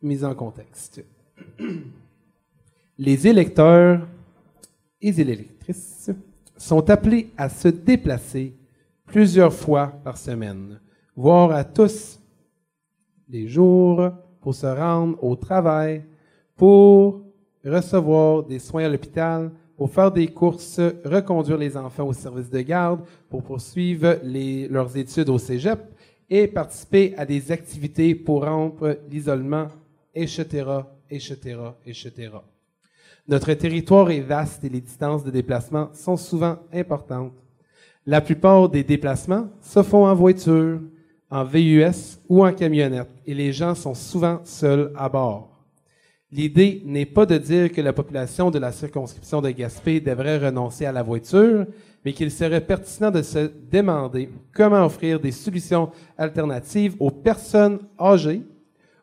[0.00, 1.04] Mise en contexte.
[2.96, 4.08] Les électeurs
[5.02, 6.10] et les électrices
[6.56, 8.56] sont appelés à se déplacer
[9.04, 10.80] plusieurs fois par semaine,
[11.14, 12.18] voire à tous
[13.28, 16.02] les jours pour se rendre au travail,
[16.56, 17.25] pour
[17.66, 22.60] recevoir des soins à l'hôpital, pour faire des courses, reconduire les enfants au service de
[22.60, 24.16] garde, pour poursuivre
[24.70, 25.80] leurs études au cégep
[26.30, 29.68] et participer à des activités pour rompre l'isolement,
[30.14, 30.64] etc.,
[31.10, 32.30] etc., etc.
[33.28, 37.34] Notre territoire est vaste et les distances de déplacement sont souvent importantes.
[38.06, 40.80] La plupart des déplacements se font en voiture,
[41.28, 45.55] en VUS ou en camionnette et les gens sont souvent seuls à bord.
[46.32, 50.84] L'idée n'est pas de dire que la population de la circonscription de Gaspé devrait renoncer
[50.84, 51.66] à la voiture,
[52.04, 58.42] mais qu'il serait pertinent de se demander comment offrir des solutions alternatives aux personnes âgées,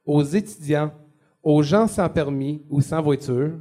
[0.05, 0.91] aux étudiants,
[1.41, 3.51] aux gens sans permis ou sans voiture,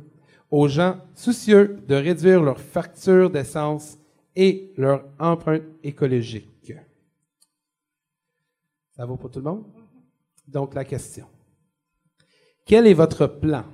[0.51, 3.97] aux gens soucieux de réduire leur facture d'essence
[4.35, 6.73] et leur empreinte écologique.
[8.91, 9.65] Ça vaut pour tout le monde?
[10.47, 11.27] Donc la question.
[12.65, 13.65] Quel est votre plan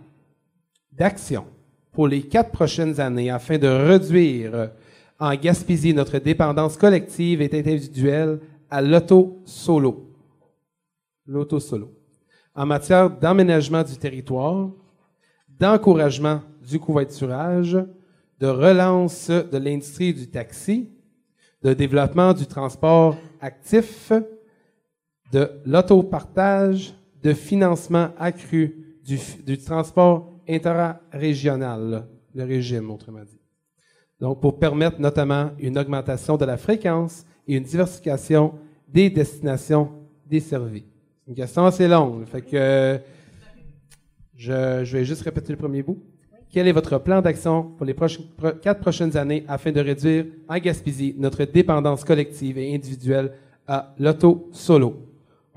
[0.92, 1.44] d'action
[1.92, 4.70] pour les quatre prochaines années afin de réduire
[5.20, 10.14] en Gaspésie notre dépendance collective et individuelle à l'auto-solo?
[11.26, 11.92] L'auto-solo.
[12.54, 14.70] En matière d'aménagement du territoire,
[15.48, 17.78] d'encouragement du covoiturage,
[18.40, 20.88] de relance de l'industrie du taxi,
[21.62, 24.12] de développement du transport actif,
[25.32, 28.88] de l'autopartage, de financement accru
[29.44, 33.40] du, transport interrégional, le régime, autrement dit.
[34.20, 38.54] Donc, pour permettre notamment une augmentation de la fréquence et une diversification
[38.88, 39.90] des destinations
[40.26, 40.86] desservies.
[41.24, 43.00] C'est une question assez longue, fait que
[44.34, 45.98] je, vais juste répéter le premier bout.
[46.50, 47.94] Quel est votre plan d'action pour les
[48.62, 53.32] quatre prochaines années afin de réduire en Gaspésie notre dépendance collective et individuelle
[53.66, 55.07] à l'auto-solo?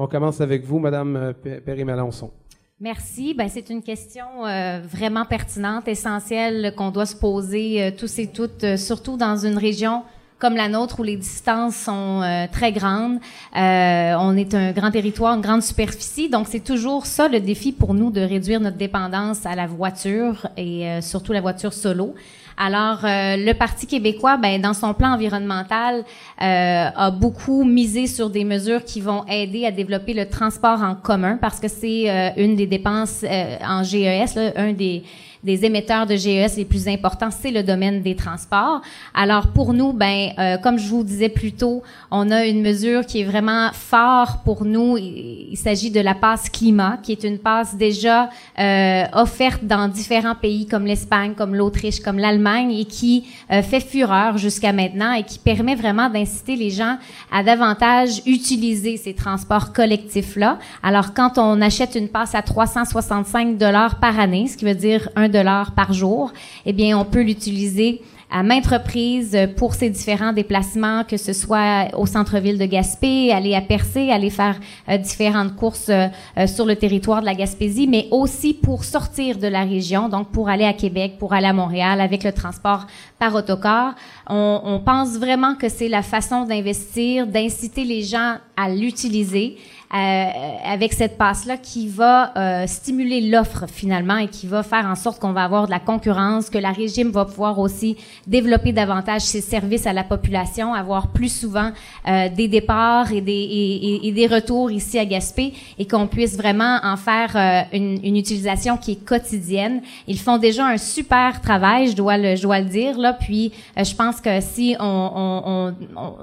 [0.04, 2.32] On commence avec vous, Madame euh, Perry-Malençon.
[2.80, 3.36] Merci.
[3.36, 8.26] Ben, c'est une question euh, vraiment pertinente, essentielle qu'on doit se poser euh, tous et
[8.26, 10.02] toutes, euh, surtout dans une région
[10.39, 13.20] comme la nôtre où les distances sont euh, très grandes.
[13.56, 17.72] Euh, on est un grand territoire, une grande superficie, donc c'est toujours ça le défi
[17.72, 22.16] pour nous de réduire notre dépendance à la voiture et euh, surtout la voiture solo.
[22.64, 26.03] Alors, le Parti québécois, ben, dans son plan environnemental,
[26.38, 31.39] a beaucoup misé sur des mesures qui vont aider à développer le transport en commun
[31.41, 33.26] parce que c'est une des dépenses
[33.68, 35.01] en GES, là, un des
[35.44, 38.82] des émetteurs de GES les plus importants, c'est le domaine des transports.
[39.14, 41.82] Alors pour nous, ben euh, comme je vous disais plus tôt,
[42.12, 44.98] on a une mesure qui est vraiment fort pour nous.
[44.98, 48.30] Il, s'agit de la passe climat, qui est une passe déjà
[48.60, 53.80] euh, offerte dans différents pays comme l'Espagne, comme l'Autriche, comme l'Allemagne, et qui euh, fait
[53.80, 56.98] fureur jusqu'à maintenant et qui permet vraiment d'inciter les gens
[57.32, 60.60] à davantage utiliser ces transports collectifs-là.
[60.84, 65.10] Alors quand on achète une passe à 365 dollars par année, ce qui veut dire
[65.16, 66.32] un dollars par jour,
[66.66, 68.02] eh bien, on peut l'utiliser
[68.32, 73.54] à maintes reprises pour ces différents déplacements, que ce soit au centre-ville de Gaspé, aller
[73.54, 74.58] à Percé, aller faire
[74.88, 76.08] euh, différentes courses euh,
[76.38, 80.32] euh, sur le territoire de la Gaspésie, mais aussi pour sortir de la région, donc
[80.32, 82.88] pour aller à Québec, pour aller à Montréal avec le transport
[83.20, 83.96] par autocar.
[84.30, 89.58] On, on pense vraiment que c'est la façon d'investir, d'inciter les gens à l'utiliser
[89.94, 95.20] avec cette passe-là qui va euh, stimuler l'offre finalement et qui va faire en sorte
[95.20, 99.42] qu'on va avoir de la concurrence, que la régime va pouvoir aussi développer davantage ses
[99.42, 101.72] services à la population, avoir plus souvent
[102.08, 106.38] euh, des départs et des, et, et, des retours ici à Gaspé et qu'on puisse
[106.38, 109.82] vraiment en faire euh, une, une, utilisation qui est quotidienne.
[110.08, 113.12] Ils font déjà un super travail, je dois le, je dois le dire là.
[113.12, 116.16] Puis euh, je pense que si on, on, on,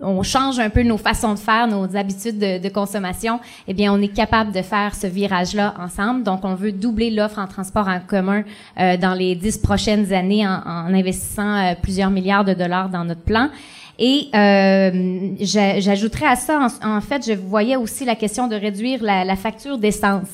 [0.00, 3.15] on, change un peu nos façons de faire, nos habitudes de, de consommation
[3.68, 6.22] eh bien, on est capable de faire ce virage-là ensemble.
[6.22, 8.42] Donc, on veut doubler l'offre en transport en commun
[8.78, 13.04] euh, dans les dix prochaines années en, en investissant euh, plusieurs milliards de dollars dans
[13.04, 13.48] notre plan.
[13.98, 19.24] Et euh, j'ajouterais à ça, en, fait, je voyais aussi la question de réduire la,
[19.24, 20.28] la facture d'essence.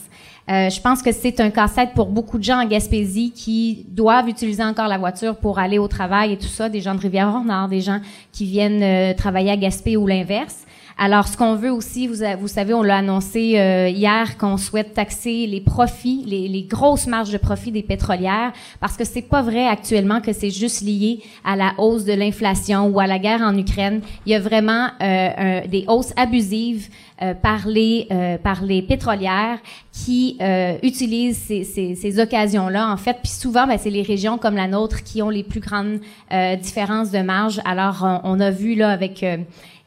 [0.51, 4.29] Euh, je pense que c'est un casse-tête pour beaucoup de gens en Gaspésie qui doivent
[4.29, 7.69] utiliser encore la voiture pour aller au travail et tout ça, des gens de Rivière-Nord,
[7.69, 8.01] des gens
[8.33, 10.67] qui viennent euh, travailler à Gaspé ou l'inverse.
[10.99, 14.95] Alors, ce qu'on veut aussi, vous, vous savez, on l'a annoncé euh, hier, qu'on souhaite
[14.95, 19.43] taxer les profits, les, les, grosses marges de profit des pétrolières, parce que c'est pas
[19.43, 23.43] vrai actuellement que c'est juste lié à la hausse de l'inflation ou à la guerre
[23.43, 24.01] en Ukraine.
[24.27, 26.89] Il y a vraiment euh, des hausses abusives
[27.23, 29.59] euh, par les euh, par les pétrolières
[29.93, 33.19] qui euh, utilisent ces, ces, ces occasions-là en fait.
[33.23, 36.01] Puis souvent, ben, c'est les régions comme la nôtre qui ont les plus grandes
[36.61, 37.61] différences de marge.
[37.65, 39.37] Alors, on, on a vu là avec euh,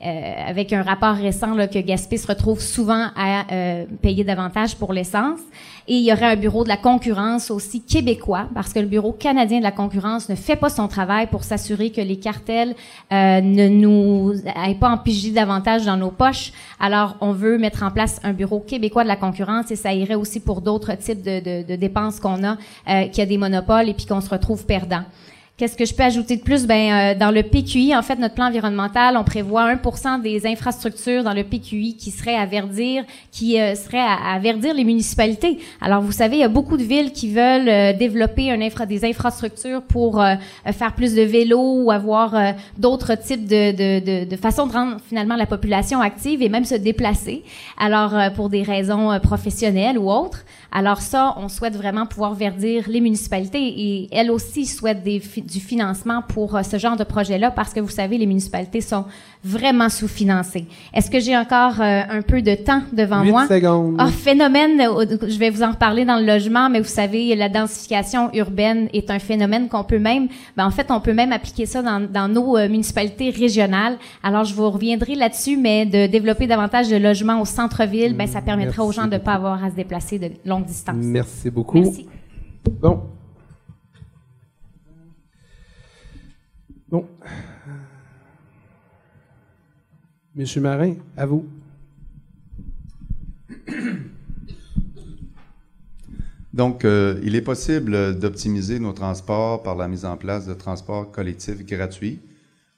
[0.01, 4.93] avec un rapport récent là, que Gaspé se retrouve souvent à euh, payer davantage pour
[4.93, 5.39] l'essence.
[5.87, 9.11] Et il y aurait un bureau de la concurrence aussi québécois, parce que le bureau
[9.11, 12.75] canadien de la concurrence ne fait pas son travail pour s'assurer que les cartels
[13.13, 14.33] euh, ne nous
[14.67, 16.51] aient pas empêché davantage dans nos poches.
[16.79, 20.15] Alors, on veut mettre en place un bureau québécois de la concurrence et ça irait
[20.15, 22.57] aussi pour d'autres types de, de, de dépenses qu'on a,
[22.89, 25.03] euh, qui a des monopoles et puis qu'on se retrouve perdant.
[25.57, 26.67] Qu'est-ce que je peux ajouter de plus?
[26.67, 31.23] Ben, euh, dans le PQI, en fait, notre plan environnemental, on prévoit 1% des infrastructures
[31.23, 35.59] dans le PQI qui seraient à verdir, qui euh, seraient à, verdir les municipalités.
[35.79, 38.53] Alors, vous savez, il y a beaucoup de villes qui veulent euh, développer
[38.85, 40.21] des infrastructures pour
[40.73, 42.35] faire plus de vélos ou avoir
[42.77, 46.65] d'autres types de, de, de, de façons de rendre finalement la population active et même
[46.65, 47.43] se déplacer.
[47.77, 50.43] Alors, pour des raisons professionnelles ou autres.
[50.77, 55.61] Alors ça, on souhaite vraiment pouvoir verdir les municipalités et elles aussi souhaitent des, du
[55.61, 59.05] financement pour euh, ce genre de projet-là parce que vous savez, les municipalités sont
[59.41, 60.65] vraiment sous-financées.
[60.93, 63.47] Est-ce que j'ai encore euh, un peu de temps devant 8 moi?
[63.47, 63.95] secondes.
[63.99, 67.47] Ah, phénomène, euh, je vais vous en reparler dans le logement, mais vous savez, la
[67.47, 71.67] densification urbaine est un phénomène qu'on peut même, ben en fait, on peut même appliquer
[71.67, 73.97] ça dans, dans nos municipalités régionales.
[74.23, 78.41] Alors, je vous reviendrai là-dessus, mais de développer davantage de logements au centre-ville, ben ça
[78.41, 80.31] permettrait aux gens de ne pas avoir à se déplacer de
[80.65, 80.95] longue distance.
[80.97, 81.79] Merci beaucoup.
[81.79, 82.07] Merci.
[82.63, 83.03] Bon.
[86.89, 87.07] Bon.
[90.35, 91.47] Monsieur Marin, à vous.
[96.53, 101.11] Donc, euh, il est possible d'optimiser nos transports par la mise en place de transports
[101.11, 102.19] collectifs gratuits.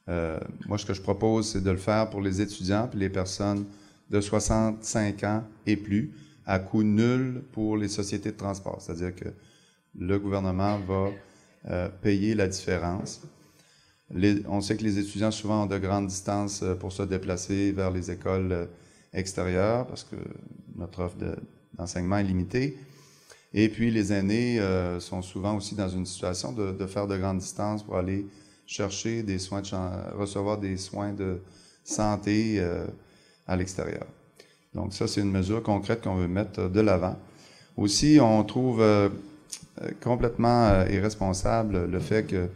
[0.09, 3.09] Euh, moi, ce que je propose, c'est de le faire pour les étudiants et les
[3.09, 3.65] personnes
[4.09, 6.11] de 65 ans et plus,
[6.47, 8.81] à coût nul pour les sociétés de transport.
[8.81, 9.27] C'est-à-dire que
[9.99, 11.09] le gouvernement va
[11.69, 13.21] euh, payer la différence.
[14.47, 17.91] On sait que les étudiants souvent ont de grandes distances euh, pour se déplacer vers
[17.91, 18.65] les écoles euh,
[19.11, 20.15] extérieures parce que
[20.77, 21.17] notre offre
[21.73, 22.77] d'enseignement est limitée.
[23.53, 24.61] Et puis les aînés
[24.99, 28.27] sont souvent aussi dans une situation de, faire de grandes distances pour aller
[28.65, 31.39] chercher des soins, de, recevoir des soins de
[31.83, 32.61] santé
[33.47, 34.05] à l'extérieur.
[34.77, 37.17] Donc ça, c'est une mesure concrète qu'on veut mettre de l'avant.
[37.75, 39.09] Aussi, on trouve euh,
[40.01, 42.47] complètement irresponsable le fait que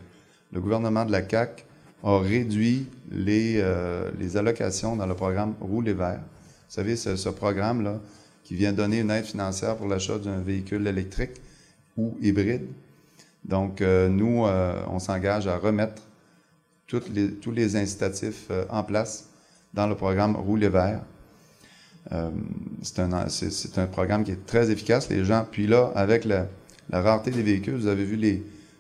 [0.53, 1.65] le gouvernement de la CAC
[2.03, 6.21] a réduit les, euh, allocations dans le programme Roule les Verts.
[6.21, 7.99] Vous savez, ce, ce programme-là
[8.43, 11.41] qui vient donner une aide financière pour l'achat d'un véhicule électrique
[11.97, 12.67] ou hybride.
[13.43, 16.01] Donc, euh, nous, euh, on s'engage à remettre
[16.87, 19.29] tous les incitatifs euh, en place
[19.73, 21.01] dans le programme Roule les Verts.
[22.11, 22.29] Euh,
[22.81, 25.09] c'est un, programme qui est très efficace.
[25.09, 26.47] Les gens, puis là, avec la,
[26.91, 28.15] rareté des véhicules, vous avez vu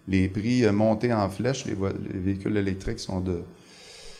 [0.07, 1.65] les, prix euh, montés en flèche.
[1.65, 1.75] Les,
[2.13, 3.41] les véhicules électriques sont de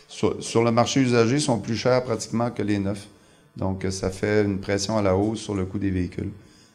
[0.08, 3.08] sur, sur, le marché usagé sont plus chers pratiquement que les neufs.
[3.56, 6.30] Donc, euh, ça fait une pression à la hausse sur le coût des véhicules.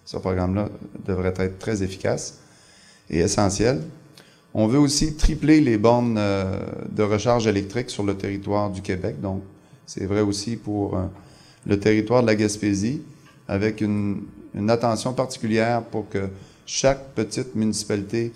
[0.06, 0.70] Ce programme-là
[1.06, 2.40] devrait être très efficace
[3.10, 3.82] et essentiel.
[4.54, 9.20] On veut aussi tripler les bornes de recharge électrique sur le territoire du Québec.
[9.22, 9.44] Donc,
[9.86, 10.98] c'est vrai aussi pour
[11.68, 13.02] le territoire de la Gaspésie,
[13.48, 14.24] avec une,
[14.70, 16.30] attention particulière pour que
[16.66, 18.32] chaque petite municipalité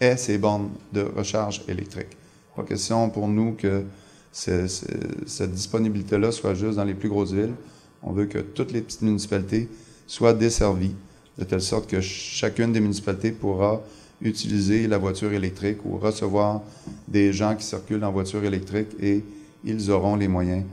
[0.00, 2.16] ait ces bornes de recharge électrique.
[2.54, 3.84] Pas question pour nous que
[4.32, 7.54] cette disponibilité-là soit juste dans les plus grosses villes.
[8.02, 9.68] On veut que toutes les petites municipalités
[10.06, 10.94] soient desservies,
[11.38, 13.82] de telle sorte que chacune des municipalités pourra
[14.22, 16.62] utiliser la voiture électrique ou recevoir
[17.06, 19.22] des gens qui circulent en voiture électrique et
[19.64, 20.64] ils auront les moyens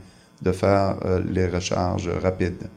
[0.44, 2.68] de faire euh, les recharges rapides.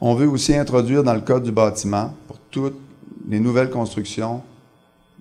[0.00, 2.78] On veut aussi introduire dans le code du bâtiment, pour toutes
[3.28, 4.42] les nouvelles constructions,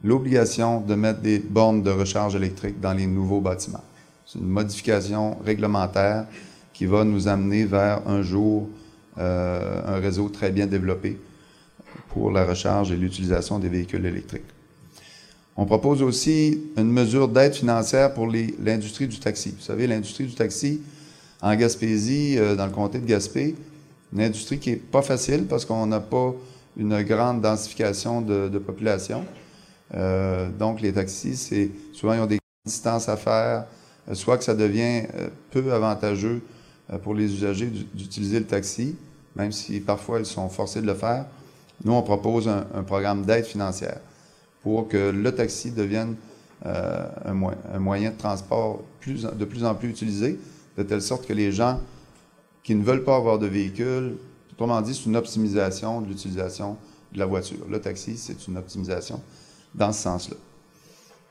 [0.03, 3.83] l'obligation de mettre des bornes de recharge électrique dans les nouveaux bâtiments.
[4.25, 6.27] C'est une modification réglementaire
[6.73, 8.69] qui va nous amener vers un jour
[9.17, 11.19] euh, un réseau très bien développé
[12.09, 14.43] pour la recharge et l'utilisation des véhicules électriques.
[15.59, 19.55] On propose aussi une mesure d'aide financière pour l'industrie du taxi.
[19.57, 20.81] Vous savez, l'industrie du taxi
[21.41, 23.55] en Gaspésie, euh, dans le comté de Gaspé,
[24.13, 26.33] une industrie qui est pas facile parce qu'on n'a pas
[26.77, 29.25] une grande densification de, population.
[29.95, 33.65] Euh, donc, les taxis, c'est souvent ils ont des distances à faire
[34.13, 35.03] soit que ça devient
[35.51, 36.41] peu avantageux
[37.03, 38.95] pour les usagers d'utiliser le taxi,
[39.35, 41.25] même si parfois ils sont forcés de le faire.
[41.83, 43.99] Nous, on propose un, programme d'aide financière
[44.67, 46.17] pour que le taxi devienne
[46.65, 50.37] un, moyen de transport de plus en plus utilisé,
[50.77, 51.79] de telle sorte que les gens
[52.63, 54.17] qui ne veulent pas avoir de véhicule,
[54.51, 56.75] autrement dit, c'est une optimisation de l'utilisation
[57.13, 57.65] de la voiture.
[57.69, 59.21] Le taxi, c'est une optimisation
[59.73, 60.35] dans ce sens-là.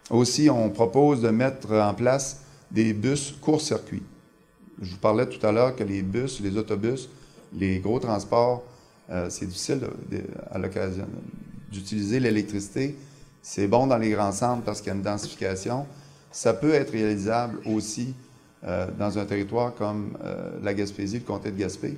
[0.09, 4.03] Aussi, on propose de mettre en place des bus court-circuit.
[4.81, 7.11] Je vous parlais tout à l'heure que les bus, les autobus,
[7.53, 8.63] les gros transports,
[9.11, 9.83] euh, c'est difficile
[10.51, 11.07] à l'occasion
[11.71, 12.97] d'utiliser l'électricité.
[13.49, 15.87] C'est bon dans les grands centres parce qu'il y a une densification.
[16.33, 18.13] Ça peut être réalisable aussi
[18.65, 21.97] euh, dans un territoire comme euh, la Gaspésie, le comté de Gaspé,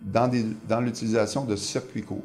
[0.00, 2.24] dans, l'utilisation de circuits courts.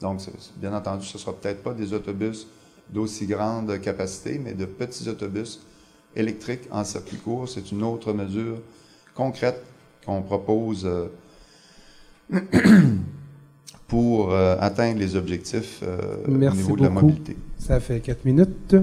[0.00, 0.18] Donc,
[0.56, 2.48] bien entendu, ce ne sera peut-être pas des autobus
[2.90, 5.60] d'aussi grande capacité, mais de petits autobus
[6.16, 7.48] électriques en circuit court.
[7.48, 8.58] C'est une autre mesure
[9.14, 9.62] concrète
[10.04, 11.08] qu'on propose euh,
[13.88, 17.36] pour euh, atteindre les objectifs euh, au niveau de la mobilité.
[17.58, 18.76] Ça fait quatre minutes.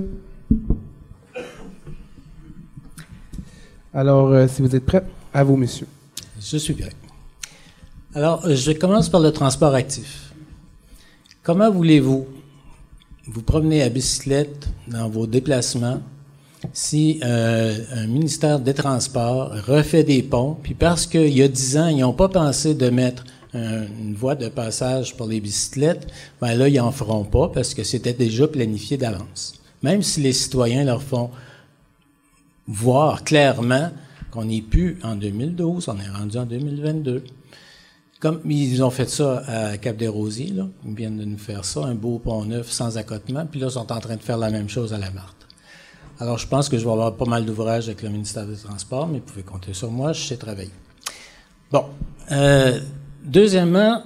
[3.93, 5.87] Alors, si vous êtes prêts, à vous, messieurs.
[6.39, 6.91] Je suis prêt.
[8.13, 10.33] Alors, je commence par le transport actif.
[11.43, 12.25] Comment voulez-vous
[13.27, 16.01] vous promener à bicyclette dans vos déplacements
[16.73, 21.77] si euh, un ministère des Transports refait des ponts, puis parce qu'il y a dix
[21.77, 23.23] ans, ils n'ont pas pensé de mettre
[23.53, 26.07] une voie de passage pour les bicyclettes,
[26.39, 29.61] ben là, ils n'en feront pas parce que c'était déjà planifié d'avance.
[29.83, 31.31] Même si les citoyens leur font
[32.67, 33.91] voir clairement
[34.31, 37.23] qu'on n'est plus en 2012, on est rendu en 2022.
[38.19, 40.53] Comme ils ont fait ça à Cap-des-Rosiers,
[40.85, 43.73] ils viennent de nous faire ça, un beau pont neuf sans accotement, puis là, ils
[43.73, 45.35] sont en train de faire la même chose à la Marthe.
[46.19, 49.07] Alors, je pense que je vais avoir pas mal d'ouvrages avec le ministère des Transports,
[49.07, 50.69] mais vous pouvez compter sur moi, je sais travailler.
[51.71, 51.85] Bon.
[52.31, 52.79] Euh,
[53.23, 54.03] deuxièmement,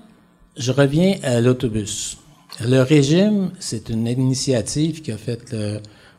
[0.57, 2.17] je reviens à l'autobus.
[2.61, 5.53] Le régime, c'est une initiative qui a fait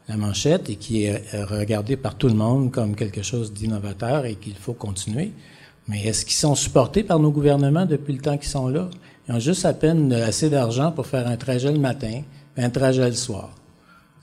[0.08, 4.34] la manchette et qui est regardée par tout le monde comme quelque chose d'innovateur et
[4.34, 5.32] qu'il faut continuer.
[5.88, 8.88] Mais est-ce qu'ils sont supportés par nos gouvernements depuis le temps qu'ils sont là?
[9.28, 12.22] Ils ont juste à peine assez d'argent pour faire un trajet le matin
[12.56, 13.50] et un trajet le soir.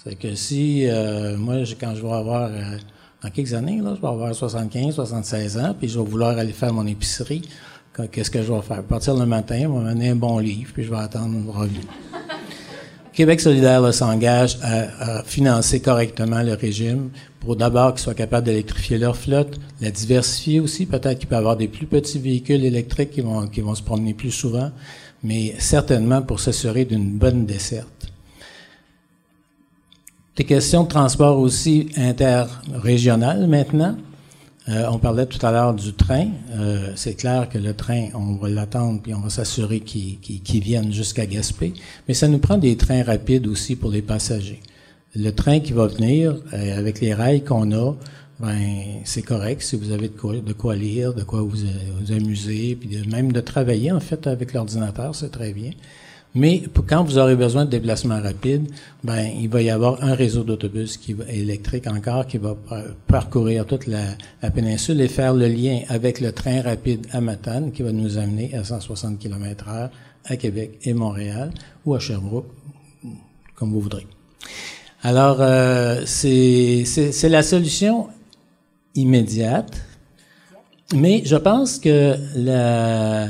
[0.04, 2.78] C'est que si, euh, moi, quand je vais avoir, euh,
[3.22, 6.52] dans quelques années, là, je vais avoir 75, 76 ans, puis je vais vouloir aller
[6.52, 7.42] faire mon épicerie,
[8.12, 8.84] qu'est-ce que je vais faire?
[8.84, 11.82] Partir le matin, je vais m'amener un bon livre, puis je vais attendre une revue.
[13.14, 18.98] Québec solidaire s'engage à, à, financer correctement le régime pour d'abord qu'ils soient capables d'électrifier
[18.98, 20.88] leur flotte, la diversifier aussi.
[20.88, 23.84] Peut-être qu'il peut y avoir des plus petits véhicules électriques qui vont, qui vont se
[23.84, 24.72] promener plus souvent,
[25.24, 28.12] mais certainement pour s'assurer d'une bonne desserte.
[30.36, 33.96] Des questions de transport aussi interrégionales maintenant.
[34.70, 36.28] Euh, on parlait tout à l'heure du train.
[36.51, 40.93] Euh, c'est clair que le train, on va l'attendre puis on va s'assurer qu'il vienne
[40.93, 41.74] jusqu'à Gaspé.
[42.07, 44.61] Mais ça nous prend des trains rapides aussi pour les passagers
[45.16, 47.93] le train qui va venir, euh, avec les rails qu'on a,
[48.39, 52.76] ben c'est correct si vous avez de quoi, de lire, de quoi vous, vous amuser,
[52.76, 55.72] puis même de travailler en fait avec l'ordinateur, c'est très bien.
[56.36, 58.68] Mais quand vous aurez besoin de déplacement rapide,
[59.04, 62.56] ben il va y avoir un réseau d'autobus qui va, électrique encore qui va
[63.08, 64.16] parcourir toute la,
[64.50, 68.56] péninsule et faire le lien avec le train rapide à Matane qui va nous amener
[68.56, 69.90] à 160 km/h
[70.26, 71.52] à Québec et Montréal
[71.86, 72.48] ou à Sherbrooke,
[73.56, 74.08] comme vous voudrez.
[75.04, 78.08] Alors, euh, c'est la solution
[78.96, 79.82] immédiate,
[80.96, 83.28] mais je pense que la,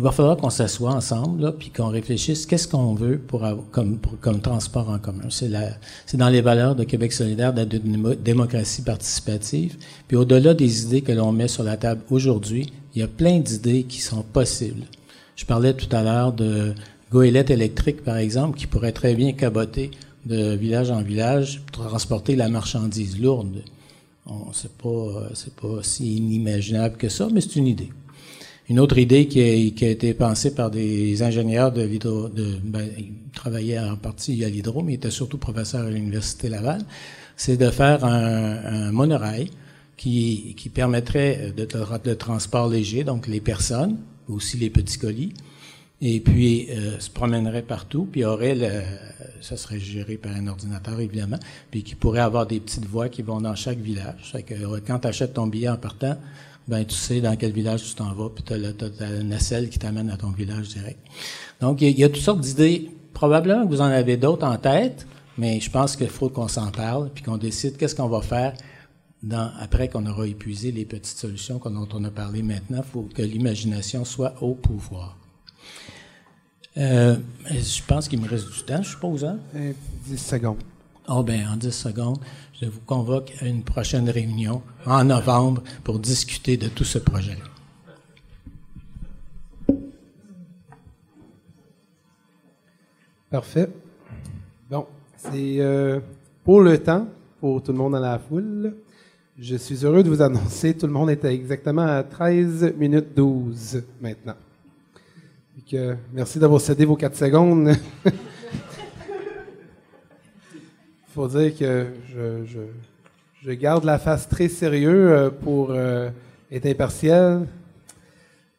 [0.00, 3.98] il va falloir qu'on s'assoie ensemble, là, puis qu'on réfléchisse qu'est-ce qu'on veut pour, comme,
[4.22, 5.28] comme transport en commun.
[5.28, 9.76] C'est dans les valeurs de Québec solidaire, de la démocratie participative.
[10.08, 13.40] Puis au-delà des idées que l'on met sur la table aujourd'hui, il y a plein
[13.40, 14.84] d'idées qui sont possibles.
[15.36, 16.72] Je parlais tout à l'heure de
[17.12, 19.90] goélette électrique, par exemple, qui pourrait très bien caboter
[20.24, 23.62] de village en village, transporter la marchandise lourde.
[24.54, 27.90] C'est pas, c'est pas si inimaginable que ça, mais c'est une idée.
[28.70, 32.88] Une autre idée qui a, été pensée par des ingénieurs de l'hydro, de, ben,
[33.34, 36.80] travaillaient en partie à l'hydro, mais ils étaient surtout professeurs à l'Université Laval,
[37.36, 39.50] c'est de faire un, monorail
[39.96, 43.96] qui, permettrait de, de, transport léger, donc les personnes,
[44.28, 45.32] aussi les petits colis,
[46.00, 48.70] et puis euh, se promènerait partout, puis aurait le,
[49.40, 51.40] ça serait géré par un ordinateur évidemment,
[51.72, 54.30] puis qui pourrait avoir des petites voies qui vont dans chaque village.
[54.30, 56.16] Fait que euh, quand tu achètes ton billet en partant,
[56.70, 59.78] ben tu sais dans quel village tu t'en vas, puis tu as, la nacelle qui
[59.78, 61.00] t'amène à ton village direct.
[61.60, 62.90] Donc il y, a toutes sortes d'idées.
[63.12, 65.04] Probablement que vous en avez d'autres en tête,
[65.36, 68.54] mais je pense qu'il faut qu'on s'en parle, puis qu'on décide qu'est-ce qu'on va faire
[69.22, 72.78] dans, après qu'on aura épuisé les petites solutions dont on a parlé maintenant.
[72.78, 75.18] Il faut que l'imagination soit au pouvoir.
[76.76, 77.16] Euh,
[77.50, 79.24] je pense qu'il me reste du temps, je suppose.
[79.24, 79.40] Hein?
[80.06, 80.62] 10 secondes.
[81.08, 82.20] Oh ben, en 10 secondes,
[82.60, 87.38] je vous convoque à une prochaine réunion en novembre pour discuter de tout ce projet.
[93.30, 93.70] Parfait.
[94.70, 94.86] Bon,
[95.16, 96.00] c'est euh,
[96.44, 97.08] pour le temps,
[97.40, 98.74] pour tout le monde dans la foule.
[99.38, 103.84] Je suis heureux de vous annoncer, tout le monde est exactement à 13 minutes 12
[104.02, 104.36] maintenant.
[106.12, 107.70] merci d'avoir cédé vos 4 secondes.
[111.28, 111.86] Dire que
[113.42, 116.08] je, garde la face très sérieux euh, pour euh,
[116.50, 117.46] être impartial.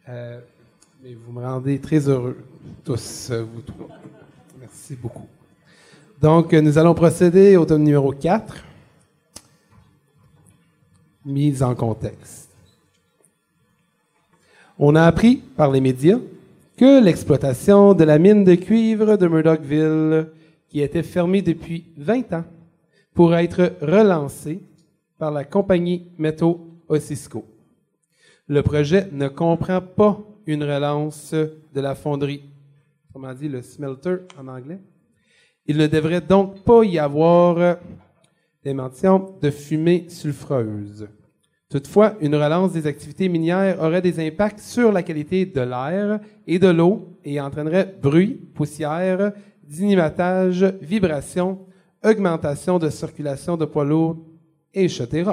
[0.08, 2.38] mais vous me rendez très heureux,
[2.84, 3.88] tous, vous trois.
[4.60, 5.28] Merci beaucoup.
[6.22, 8.64] Donc, nous allons procéder au tome numéro 4.
[11.26, 12.50] Mise en contexte.
[14.78, 16.20] On a appris par les médias
[16.78, 20.28] que l'exploitation de la mine de cuivre de Murdochville,
[20.72, 22.46] qui était fermée depuis 20 ans,
[23.14, 24.64] pourrait être relancée
[25.18, 27.46] par la compagnie Metaux Ossisco.
[28.48, 32.44] Le projet ne comprend pas une relance de la fonderie
[33.12, 34.80] comment dit le smelter en anglais.
[35.66, 37.78] Il ne devrait donc pas y avoir
[38.64, 41.10] des mentions de fumée sulfureuse.
[41.70, 46.60] Toutefois, une relance des activités minières aurait des impacts sur la qualité de l'air et
[46.60, 49.34] de l'eau et entraînerait bruit, poussière,
[49.72, 51.60] dynamitage, vibration,
[52.04, 54.18] augmentation de circulation de poids lourds,
[54.74, 55.32] etc.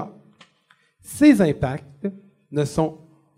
[1.00, 2.08] Ces impacts
[2.50, 2.62] ne,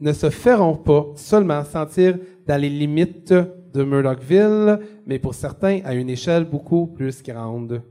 [0.00, 5.94] ne se feront pas seulement sentir dans les limites de Murdochville, mais pour certains à
[5.94, 7.82] une échelle beaucoup plus grande.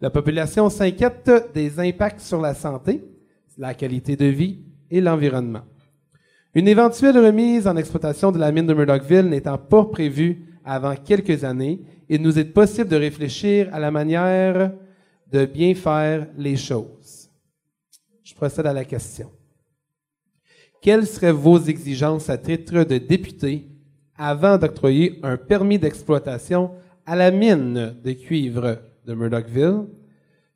[0.00, 3.04] La population s'inquiète des impacts sur la santé,
[3.56, 4.58] la qualité de vie
[4.90, 5.62] et l'environnement.
[6.54, 11.44] Une éventuelle remise en exploitation de la mine de Murdochville n'étant pas prévue avant quelques
[11.44, 14.72] années, il nous est possible de réfléchir à la manière
[15.30, 17.30] de bien faire les choses.
[18.22, 19.30] Je procède à la question.
[20.80, 23.68] Quelles seraient vos exigences à titre de député
[24.16, 26.72] avant d'octroyer un permis d'exploitation
[27.06, 29.86] à la mine de cuivre de Murdochville?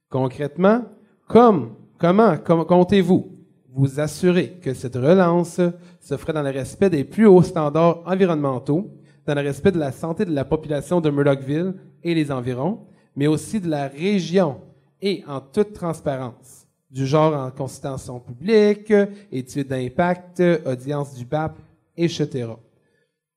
[0.08, 0.84] Concrètement,
[1.28, 3.36] comme, comment comptez-vous
[3.76, 5.60] vous assurer que cette relance
[6.00, 8.90] se ferait dans le respect des plus hauts standards environnementaux,
[9.26, 13.26] dans le respect de la santé de la population de Murdochville et les environs, mais
[13.26, 14.60] aussi de la région
[15.02, 18.92] et en toute transparence, du genre en consultation publique,
[19.32, 21.58] études d'impact, audience du BAP,
[21.96, 22.48] etc.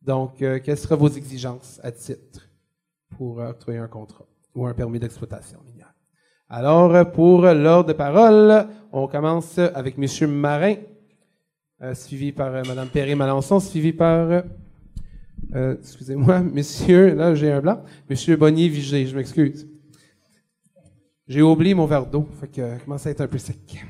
[0.02, 2.50] Donc, euh, quelles seraient vos exigences à titre
[3.18, 4.26] pour octroyer un contrat
[4.56, 5.94] ou un permis d'exploitation minière?
[6.48, 10.32] Alors, pour l'ordre de parole, on commence avec M.
[10.32, 10.76] Marin,
[11.82, 14.44] euh, suivi par euh, Mme Perry-Malençon, suivi par,
[15.54, 18.36] excusez-moi, Monsieur, là j'ai un blanc, M.
[18.36, 19.68] Bonnier-Vigé, je m'excuse.
[21.28, 23.86] J'ai oublié mon verre d'eau, fait que commence à être un peu sec.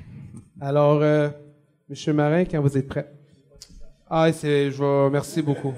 [0.60, 1.34] Alors, M.
[2.14, 3.12] Marin, quand vous êtes prêt?
[4.10, 5.74] Ah, c'est, je vous merci beaucoup.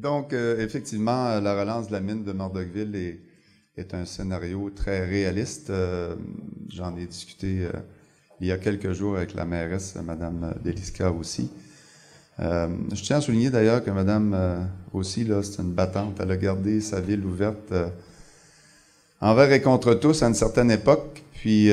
[0.00, 3.20] Donc, euh, effectivement, la relance de la mine de Murdochville
[3.76, 5.68] est, un scénario très réaliste.
[5.68, 6.16] Euh,
[6.68, 7.72] j'en ai discuté euh,
[8.40, 11.50] il y a quelques jours avec la mairesse, Mme Deliska aussi.
[12.38, 16.18] je tiens à souligner d'ailleurs que Mme aussi, là, c'est une battante.
[16.20, 17.72] Elle a gardé sa ville ouverte
[19.20, 21.22] envers et contre tous à une certaine époque.
[21.34, 21.70] Puis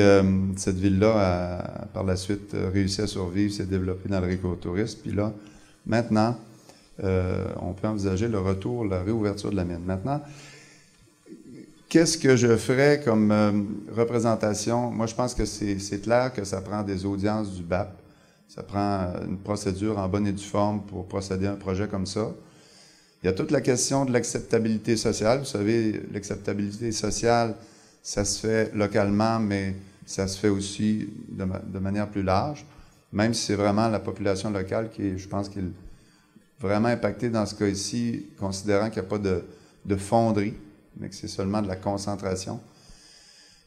[0.56, 4.98] cette ville-là a par la suite réussi à survivre, s'est développée dans le récotourisme.
[5.02, 5.32] Puis là,
[5.86, 6.36] maintenant,
[7.04, 9.82] euh, on peut envisager le retour, la réouverture de la mine.
[9.86, 10.20] Maintenant,
[11.88, 13.52] qu'est-ce que je ferais comme euh,
[13.94, 14.90] représentation?
[14.90, 17.92] Moi, je pense que c'est clair que ça prend des audiences du BAP.
[18.48, 21.88] Ça prend euh, une procédure en bonne et due forme pour procéder à un projet
[21.88, 22.30] comme ça.
[23.22, 25.40] Il y a toute la question de l'acceptabilité sociale.
[25.40, 27.54] Vous savez, l'acceptabilité sociale,
[28.02, 29.74] ça se fait localement, mais
[30.06, 32.64] ça se fait aussi de, manière plus large,
[33.12, 35.58] même si c'est vraiment la population locale qui, je pense, qui
[36.60, 40.54] vraiment impacté dans ce cas ci considérant qu'il n'y a pas de, fonderie,
[40.98, 42.60] mais que c'est seulement de la concentration.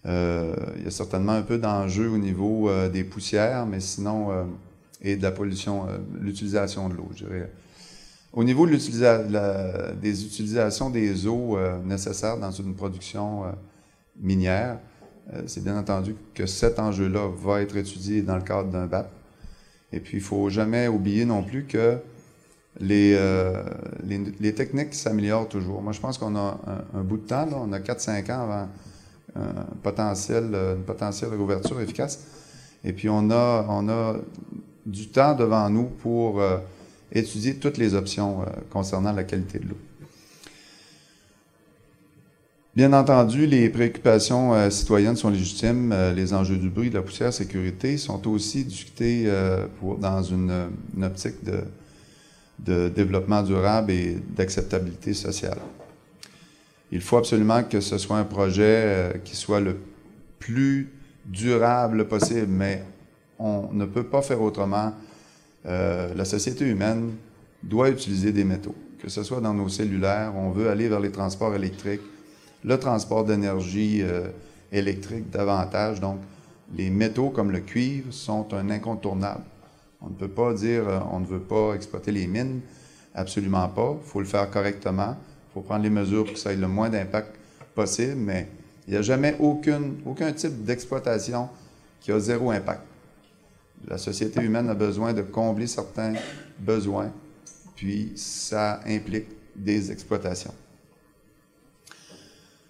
[0.05, 4.32] Euh, il y a certainement un peu d'enjeu au niveau euh, des poussières, mais sinon,
[4.32, 4.43] euh,
[5.01, 5.88] et de la pollution,
[6.19, 7.51] l'utilisation de l'eau, je dirais.
[8.34, 13.45] Au niveau de des utilisations des eaux nécessaires dans une production
[14.21, 14.77] minière,
[15.47, 19.11] c'est bien entendu que cet enjeu-là va être étudié dans le cadre d'un BAP.
[19.91, 21.97] Et puis, il ne faut jamais oublier non plus que
[22.80, 23.63] les, euh,
[24.03, 25.82] les, les, techniques s'améliorent toujours.
[25.82, 26.59] Moi, je pense qu'on a
[26.93, 28.69] un, bout de temps, on a 4-5 ans avant
[29.36, 32.26] un potentiel, une potentielle réouverture efficace.
[32.84, 34.15] Et puis, on a, on a
[34.86, 36.57] du temps devant nous pour euh,
[37.11, 39.78] étudier toutes les options euh, concernant la qualité de l'eau.
[42.76, 45.93] Bien entendu, les préoccupations euh, citoyennes sont légitimes.
[46.15, 49.30] les enjeux du bruit, de la poussière, sécurité sont aussi discutés
[49.99, 50.69] dans une
[51.03, 51.63] optique de,
[52.66, 55.57] de, développement durable et d'acceptabilité sociale.
[56.91, 59.78] Il faut absolument que ce soit un projet qui soit le
[60.39, 60.89] plus
[61.26, 62.84] durable possible, mais
[63.39, 64.93] on ne peut pas faire autrement.
[65.66, 67.12] Euh, la société humaine
[67.64, 71.12] doit utiliser des métaux, que ce soit dans nos cellulaires, on veut aller vers les
[71.12, 72.01] transports électriques,
[72.64, 74.28] le transport d'énergie euh,
[74.72, 75.99] électrique davantage.
[75.99, 76.20] Donc,
[76.76, 79.43] les métaux comme le cuivre sont un incontournable.
[80.02, 82.62] On ne peut pas dire euh, on ne veut pas exploiter les mines,
[83.14, 83.97] absolument pas.
[84.02, 85.16] Il faut le faire correctement.
[85.49, 87.36] Il faut prendre les mesures pour que ça ait le moins d'impact
[87.76, 88.47] possible, mais
[88.88, 91.49] il n'y a jamais aucun type d'exploitation
[91.99, 92.82] qui a zéro impact.
[93.88, 96.14] La société humaine a besoin de combler certains
[96.60, 97.12] besoins,
[97.76, 100.54] puis ça implique des exploitations.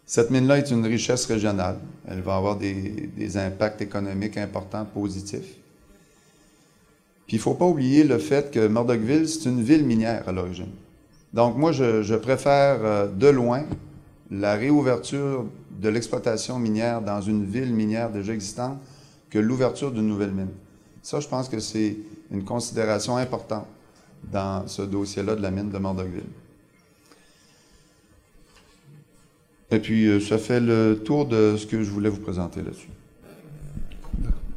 [0.06, 1.78] Cette mine-là est une richesse régionale.
[2.08, 5.56] Elle va avoir des, impacts économiques importants, positifs.
[7.32, 10.34] Puis il ne faut pas oublier le fait que Murdochville, c'est une ville minière à
[10.34, 10.68] l'origine.
[11.32, 13.64] Donc moi, je, préfère euh, de loin
[14.30, 15.46] la réouverture
[15.80, 18.80] de l'exploitation minière dans une ville minière déjà existante
[19.30, 20.50] que l'ouverture d'une nouvelle mine.
[21.02, 21.96] Ça, je pense que c'est
[22.32, 23.68] une considération importante
[24.30, 26.24] dans ce dossier-là de la mine de Mordocville.
[29.72, 32.90] Et puis, euh, ça fait le tour de ce que je voulais vous présenter là-dessus.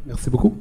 [0.05, 0.57] Merci beaucoup.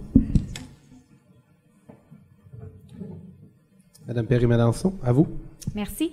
[4.08, 5.28] Madame Perry-Malençon, à vous.
[5.76, 6.12] Merci.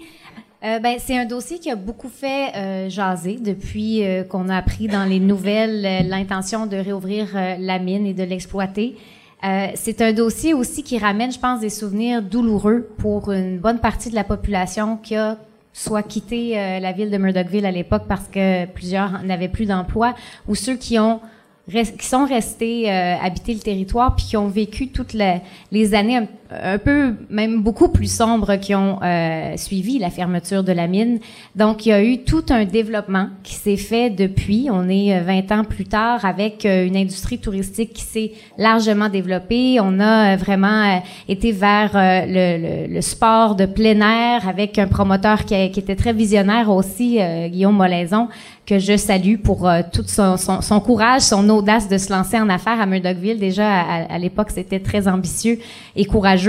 [0.62, 4.88] Euh, ben, c'est un dossier qui a beaucoup fait euh, jaser depuis qu'on a appris
[4.88, 8.96] dans les nouvelles l'intention de réouvrir la mine et de l'exploiter.
[9.42, 13.78] Euh, c'est un dossier aussi qui ramène, je pense, des souvenirs douloureux pour une bonne
[13.78, 15.38] partie de la population qui a
[15.72, 20.14] soit quitté euh, la ville de Murdochville à l'époque parce que plusieurs n'avaient plus d'emploi,
[20.46, 21.20] ou ceux qui ont
[21.68, 26.20] qui sont restés euh, habiter le territoire puis qui ont vécu toutes les, les années
[26.50, 31.18] un, peu même beaucoup plus sombres qui ont euh, suivi la fermeture de la mine.
[31.56, 34.68] Donc il y a eu tout un développement qui s'est fait depuis.
[34.70, 39.08] On est 20 euh, ans plus tard avec euh, une industrie touristique qui s'est largement
[39.08, 39.78] développée.
[39.80, 45.44] On a vraiment été vers le, le, le, sport de plein air avec un promoteur
[45.44, 47.18] qui, qui était très visionnaire aussi,
[47.50, 48.28] Guillaume Molaison,
[48.70, 52.38] que je salue pour euh, tout son, son, son, courage, son audace de se lancer
[52.38, 53.40] en affaires à Murdochville.
[53.40, 55.58] Déjà, à, à l'époque, c'était très ambitieux
[55.96, 56.39] et courageux.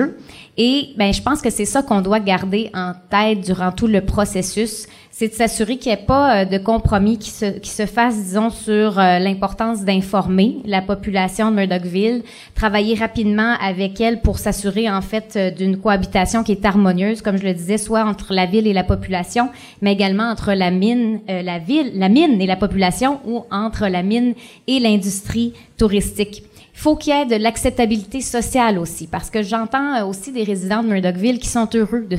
[0.58, 4.02] Et ben, je pense que c'est ça qu'on doit garder en tête durant tout le
[4.02, 7.86] processus c'est de s'assurer qu'il n'y ait pas euh, de compromis qui se, qui se
[7.86, 12.24] fasse, disons, sur euh, l'importance d'informer la population de Murdochville,
[12.56, 17.38] travailler rapidement avec elle pour s'assurer, en fait, euh, d'une cohabitation qui est harmonieuse, comme
[17.38, 19.50] je le disais, soit entre la ville et la population,
[19.82, 24.04] mais également entre la mine, la ville, la mine et la population, ou entre la
[24.04, 24.34] mine
[24.68, 26.44] et l'industrie touristique
[26.82, 30.82] faut qu'il y ait de l'acceptabilité sociale aussi, parce que j'entends euh, aussi des résidents
[30.82, 32.17] de Murdochville qui sont heureux de,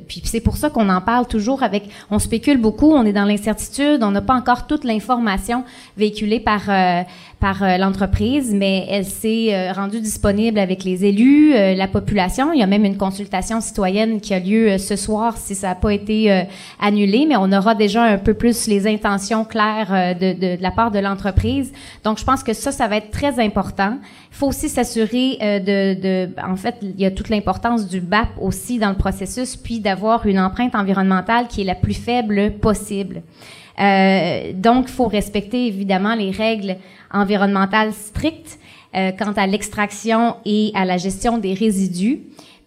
[0.00, 3.24] puis c'est pour ça qu'on en parle toujours avec, on spécule beaucoup, on est dans
[3.24, 5.62] l'incertitude, on n'a pas encore toute l'information
[5.96, 7.02] véhiculée par euh,
[7.40, 12.52] par euh, l'entreprise, mais elle s'est rendue disponible avec les élus, la population.
[12.52, 15.74] Il y a même une consultation citoyenne qui a lieu ce soir si ça n'a
[15.74, 16.44] pas été
[16.78, 20.70] annulé, mais on aura déjà un peu plus les intentions claires de, de, de la
[20.70, 21.72] part de l'entreprise.
[22.04, 23.98] Donc je pense que ça, ça va être très important.
[24.30, 28.00] Il faut aussi s'assurer euh, de, de, en fait, il y a toute l'importance du
[28.00, 32.52] BAP aussi dans le processus, puis d'avoir une empreinte environnementale qui est la plus faible
[32.60, 33.22] possible.
[33.80, 36.76] Euh, donc, il faut respecter évidemment les règles
[37.12, 38.58] environnementales strictes
[38.94, 42.20] euh, quant à l'extraction et à la gestion des résidus.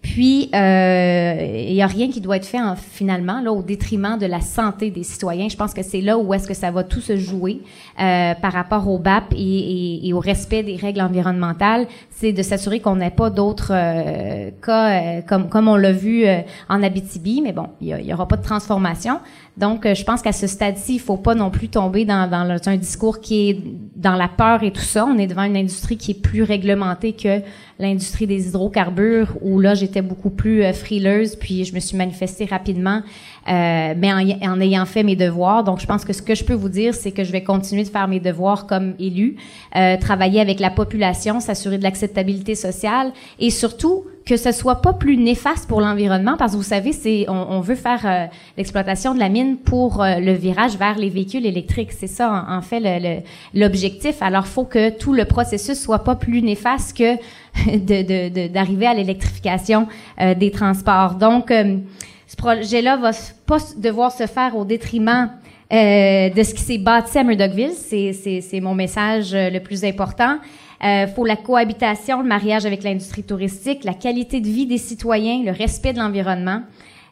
[0.04, 4.26] Puis, euh, il n'y a rien qui doit être fait finalement là au détriment de
[4.26, 5.48] la santé des citoyens.
[5.48, 7.62] Je pense que c'est là où est-ce que ça va tout se jouer
[8.02, 11.88] euh, par rapport au BAP et, et, au respect des règles environnementales.
[12.10, 16.26] C'est de s'assurer qu'on n'ait pas d'autres euh, cas comme comme on l'a vu
[16.68, 17.42] en Abitibi.
[17.42, 19.20] Mais bon, il n'y aura pas de transformation.
[19.56, 22.78] Donc, je pense qu'à ce stade-ci, il faut pas non plus tomber dans, dans un
[22.78, 23.60] discours qui est
[23.96, 25.06] dans la peur et tout ça.
[25.06, 27.42] On est devant une industrie qui est plus réglementée que
[27.80, 32.46] l'industrie des hydrocarbures où là j'étais beaucoup plus euh, frileuse puis je me suis manifestée
[32.46, 33.02] rapidement
[33.48, 36.54] euh, mais en, ayant fait mes devoirs donc je pense que ce que je peux
[36.54, 39.38] vous dire c'est que je vais continuer de faire mes devoirs comme élu
[39.76, 44.94] euh, travailler avec la population s'assurer de l'acceptabilité sociale et surtout que ce soit pas
[44.94, 48.26] plus néfaste pour l'environnement, parce que vous savez, c'est on, veut faire euh,
[48.58, 51.92] l'exploitation de la mine pour euh, le virage vers les véhicules électriques.
[51.92, 53.24] C'est ça, en, fait,
[53.54, 54.22] l'objectif.
[54.22, 57.16] Alors, faut que tout le processus soit pas plus néfaste que
[58.48, 59.88] d'arriver de, à l'électrification
[60.22, 61.16] euh, des transports.
[61.16, 63.12] Donc, ce projet-là va
[63.46, 65.32] pas devoir se faire au détriment
[65.70, 67.74] de ce qui s'est bâti à Murdochville.
[67.74, 70.38] C'est mon message le plus important.
[70.84, 75.42] Euh, faut la cohabitation, le mariage avec l'industrie touristique, la qualité de vie des citoyens,
[75.44, 76.62] le respect de l'environnement.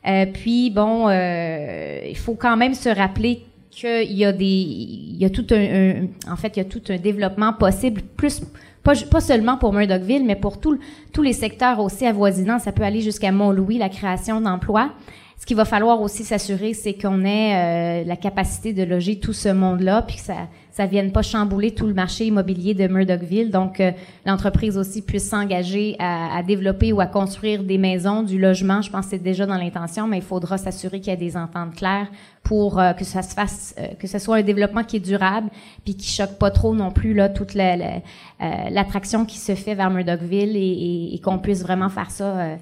[0.07, 5.15] Euh, puis bon, euh, il faut quand même se rappeler qu'il y a des, il
[5.15, 8.41] y a tout un, en fait, il y a tout un développement possible, plus
[8.83, 10.77] pas, pas seulement pour Murdochville, mais pour tous
[11.21, 12.59] les secteurs aussi avoisinants.
[12.59, 14.91] Ça peut aller jusqu'à Mont-Louis, la création d'emplois.
[15.39, 19.49] Ce qu'il va falloir aussi s'assurer, c'est qu'on ait la capacité de loger tout ce
[19.49, 20.35] monde-là, puis que ça,
[20.71, 23.51] ça vienne pas chambouler tout le marché immobilier de Murdochville.
[23.51, 23.91] Donc, euh,
[24.25, 28.81] l'entreprise aussi puisse s'engager à, à, développer ou à construire des maisons, du logement.
[28.81, 31.35] Je pense que c'est déjà dans l'intention, mais il faudra s'assurer qu'il y a des
[31.35, 32.07] ententes claires
[32.43, 35.49] pour euh, que ça se fasse, euh, que ce soit un développement qui est durable,
[35.83, 40.55] puis qui choque pas trop non plus là toute l'attraction qui se fait vers Murdochville
[40.55, 42.57] et, et, qu'on puisse vraiment faire ça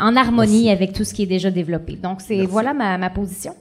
[0.00, 1.96] en harmonie avec tout ce qui est déjà développé.
[1.96, 3.54] Donc, c'est voilà ma, ma position.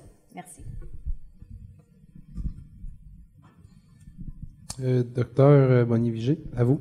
[4.82, 6.80] Euh, docteur euh, Bonny-Vigé, à vous.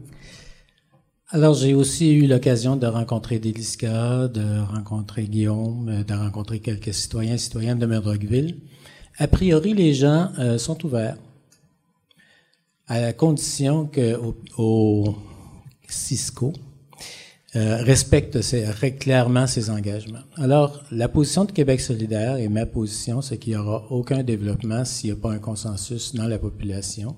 [1.30, 6.94] Alors, j'ai aussi eu l'occasion de rencontrer Délisca, de rencontrer Guillaume, euh, de rencontrer quelques
[6.94, 8.58] citoyens et citoyennes de Murdochville.
[9.18, 11.16] A priori, les gens sont ouverts,
[12.86, 14.16] à la condition que
[14.56, 15.16] au,
[15.88, 16.52] Cisco
[17.52, 18.38] respecte
[19.00, 20.22] clairement ses engagements.
[20.36, 24.84] Alors, la position de Québec solidaire et ma position, c'est qu'il n'y aura aucun développement
[24.84, 27.16] s'il n'y a pas un consensus dans la population.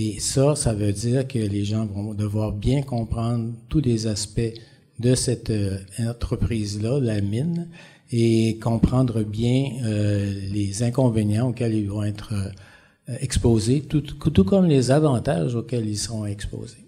[0.00, 4.52] Et ça, ça veut dire que les gens vont devoir bien comprendre tous les aspects
[5.00, 7.66] de cette euh, entreprise-là, la mine,
[8.12, 14.66] et comprendre bien euh, les inconvénients auxquels ils vont être euh, exposés, tout, tout, comme
[14.66, 16.86] les avantages auxquels ils seront exposés.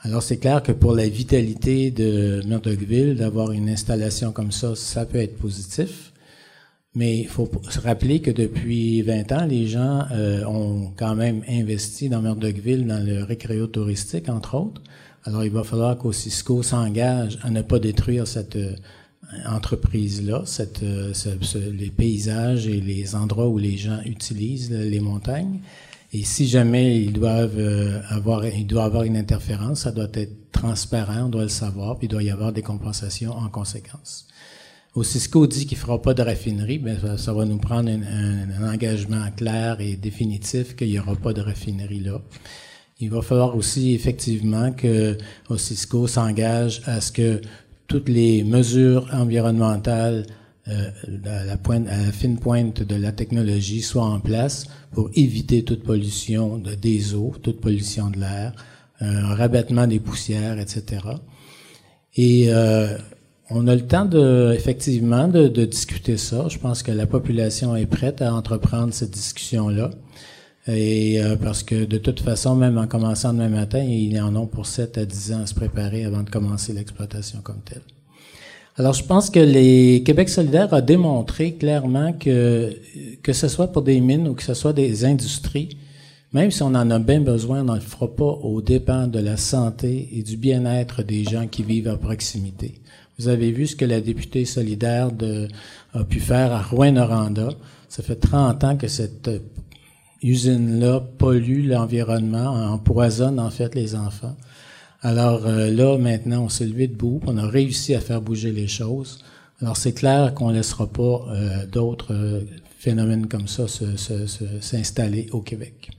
[0.00, 5.06] Alors c'est clair que pour la vitalité de Murdochville, d'avoir une installation comme ça, ça
[5.06, 6.11] peut être positif.
[6.94, 11.42] Mais il faut se rappeler que depuis 20 ans, les gens euh, ont quand même
[11.48, 14.82] investi dans Murdochville, dans le récréo touristique, entre autres.
[15.24, 18.76] Alors, il va falloir qu'au Cisco s'engage à ne pas détruire cette euh,
[19.46, 21.14] entreprise-là, cette, euh,
[21.72, 25.60] les paysages et les endroits où les gens utilisent les montagnes.
[26.12, 27.58] Et si jamais ils doivent
[28.10, 32.06] avoir, il doit avoir une interférence, ça doit être transparent, on doit le savoir, puis
[32.06, 34.26] il doit y avoir des compensations en conséquence.
[34.94, 39.24] Au Cisco dit qu'il fera pas de raffinerie, mais ça, va nous prendre un, engagement
[39.34, 42.20] clair et définitif qu'il n'y aura pas de raffinerie là.
[43.00, 45.16] Il va falloir aussi effectivement que
[45.56, 47.40] Cisco s'engage à ce que
[47.88, 50.26] toutes les mesures environnementales
[50.68, 50.90] euh,
[51.24, 56.58] à, à la fine pointe de la technologie soient en place pour éviter toute pollution
[56.58, 58.52] de, des eaux, toute pollution de l'air,
[59.00, 61.00] un rabattement des poussières, etc.
[62.14, 62.96] Et euh,
[63.54, 66.46] on a le temps de, effectivement, de, discuter ça.
[66.48, 69.90] Je pense que la population est prête à entreprendre cette discussion-là.
[70.68, 74.46] Et euh, parce que de toute façon, même en commençant demain matin, ils en ont
[74.46, 77.82] pour 7 à 10 ans à se préparer avant de commencer l'exploitation comme telle.
[78.76, 82.74] Alors, je pense que les Québec solidaire a démontré clairement que
[83.22, 85.76] que ce soit pour des mines ou que ce soit des industries,
[86.32, 89.18] même si on en a bien besoin, on ne le fera pas au dépens de
[89.18, 92.80] la santé et du bien-être des gens qui vivent à proximité.
[93.18, 95.48] Vous avez vu ce que la députée solidaire de,
[95.92, 97.50] a pu faire à Rouen-Noranda.
[97.88, 99.30] Ça fait 30 ans que cette
[100.22, 104.36] usine-là pollue l'environnement, empoisonne en fait les enfants.
[105.02, 108.68] Alors euh, là, maintenant, on s'est levé debout, on a réussi à faire bouger les
[108.68, 109.18] choses.
[109.60, 112.40] Alors c'est clair qu'on ne laissera pas euh, d'autres euh,
[112.78, 113.66] phénomènes comme ça
[114.60, 115.90] s'installer au Québec.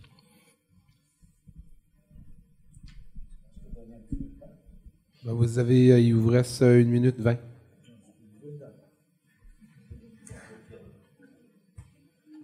[5.26, 7.38] Ben, vous avez, euh, il vous reste euh, une minute vingt.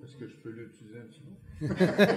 [0.02, 1.22] Est-ce que je peux l'utiliser un petit
[1.60, 1.68] peu?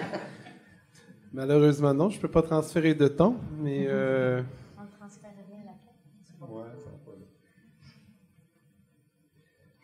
[1.32, 2.10] Malheureusement, non.
[2.10, 3.86] Je ne peux pas transférer de temps, mais.
[3.88, 4.40] Euh...
[4.78, 7.12] On transfère rien à la Ouais, ça va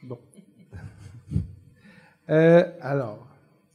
[0.05, 0.19] Bon.
[2.31, 3.27] euh, alors,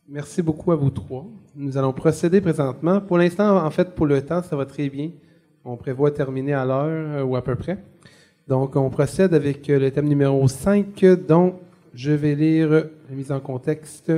[0.07, 1.25] merci beaucoup à vous trois.
[1.53, 3.01] Nous allons procéder présentement.
[3.01, 5.11] Pour l'instant, en fait, pour le temps, ça va très bien.
[5.65, 7.77] On prévoit terminer à l'heure euh, ou à peu près.
[8.49, 11.56] Donc, on procède avec euh, le thème numéro 5, dont
[11.94, 14.11] je vais lire la mise en contexte.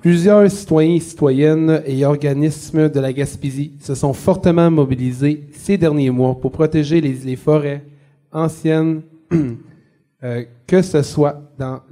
[0.00, 6.34] Plusieurs citoyens citoyennes et organismes de la Gaspésie se sont fortement mobilisés ces derniers mois
[6.40, 7.84] pour protéger les, forêts
[8.32, 9.02] anciennes,
[10.24, 11.82] euh, que ce soit dans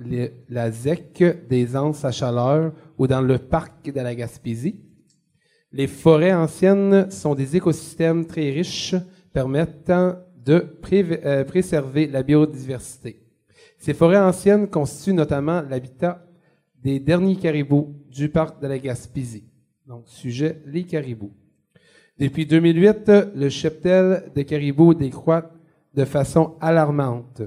[0.49, 4.77] la ZEC des Anses à chaleur ou dans le parc de la Gaspésie.
[5.77, 8.95] Les forêts anciennes sont des écosystèmes très riches
[9.35, 13.21] permettant de euh, préserver la biodiversité.
[13.77, 16.27] Ces forêts anciennes constituent notamment l'habitat
[16.83, 19.45] des derniers caribous du parc de la Gaspésie.
[19.87, 21.35] Donc, sujet, les caribous.
[22.19, 25.51] Depuis 2008, le cheptel de caribous décroît
[25.93, 27.43] de façon alarmante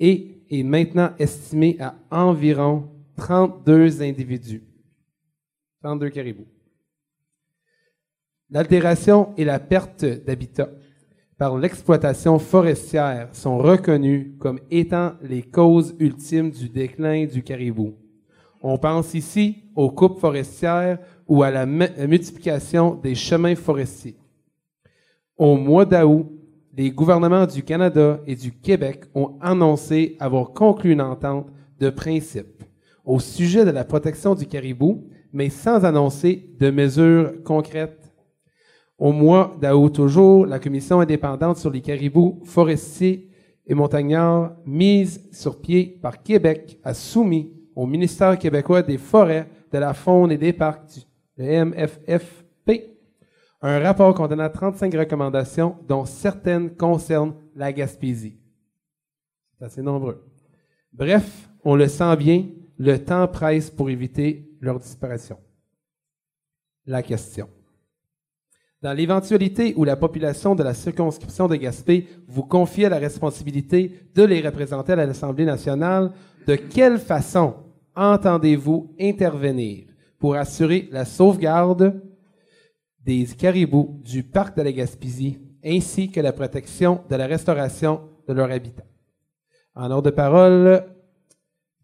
[0.00, 2.88] et est maintenant estimé à environ
[3.18, 4.62] 32 individus.
[5.82, 6.53] 32 caribous.
[8.54, 10.68] L'altération et la perte d'habitat
[11.36, 17.94] par l'exploitation forestière sont reconnues comme étant les causes ultimes du déclin du caribou.
[18.62, 24.16] On pense ici aux coupes forestières ou à la multiplication des chemins forestiers.
[25.36, 26.30] Au mois d'août,
[26.76, 31.48] les gouvernements du Canada et du Québec ont annoncé avoir conclu une entente
[31.80, 32.62] de principe
[33.04, 38.03] au sujet de la protection du caribou, mais sans annoncer de mesures concrètes.
[38.98, 43.28] Au mois d'août toujours, la Commission indépendante sur les caribous forestiers
[43.66, 49.78] et montagnards mise sur pied par Québec a soumis au ministère québécois des Forêts, de
[49.78, 51.06] la Faune et des Parcs,
[51.36, 52.94] le MFFP,
[53.60, 58.38] un rapport contenant 35 recommandations, dont certaines concernent la Gaspésie.
[59.58, 60.24] C'est assez nombreux.
[60.92, 62.46] Bref, on le sent bien,
[62.78, 65.38] le temps presse pour éviter leur disparition.
[66.86, 67.48] La question.
[68.84, 74.22] Dans l'éventualité où la population de la circonscription de Gaspé vous confie la responsabilité de
[74.24, 76.12] les représenter à l'Assemblée nationale,
[76.46, 77.54] de quelle façon
[77.96, 79.86] entendez-vous intervenir
[80.18, 81.98] pour assurer la sauvegarde
[83.00, 88.34] des caribous du parc de la Gaspésie ainsi que la protection de la restauration de
[88.34, 88.84] leur habitat?
[89.74, 90.84] En ordre de parole,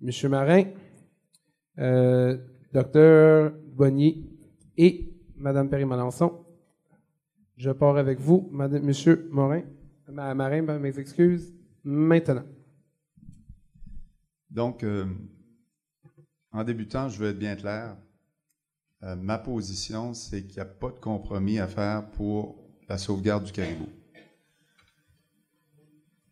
[0.02, 0.28] M.
[0.28, 0.64] Marin,
[1.78, 2.36] euh,
[2.74, 3.56] Dr.
[3.74, 4.22] Bonnier
[4.76, 6.49] et Mme Perry-Malençon.
[7.60, 9.60] Je pars avec vous, Madame, Monsieur Morin,
[10.08, 11.52] Marin, mes excuses,
[11.84, 12.46] maintenant.
[14.48, 15.04] Donc, euh,
[16.52, 17.98] en débutant, je veux être bien clair.
[19.02, 22.56] Euh, ma position, c'est qu'il n'y a pas de compromis à faire pour
[22.88, 23.90] la sauvegarde du caribou.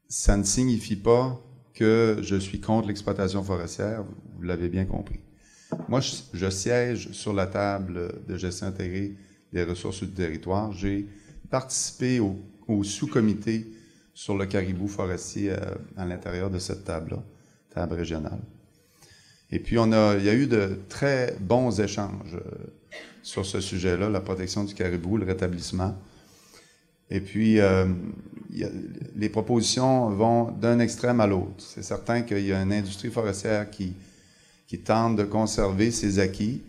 [0.09, 1.39] Ça ne signifie pas
[1.75, 4.03] que je suis contre l'exploitation forestière,
[4.35, 5.21] vous l'avez bien compris.
[5.91, 9.19] Moi, je, siège sur la table de gestion intégrée
[9.53, 10.73] des ressources du territoire.
[10.73, 11.07] J'ai
[11.51, 13.67] participé au, sous-comité
[14.13, 15.57] sur le caribou forestier euh,
[15.97, 17.23] à l'intérieur de cette table-là,
[17.71, 18.41] table régionale.
[19.51, 22.67] Et puis, on a, il y a eu de très bons échanges euh,
[23.23, 25.97] sur ce sujet-là, la protection du caribou, le rétablissement.
[27.11, 27.87] Et puis, euh,
[29.17, 31.55] les propositions vont d'un extrême à l'autre.
[31.59, 33.95] C'est certain qu'il y a une industrie forestière qui,
[34.67, 36.63] qui tente de conserver ses acquis,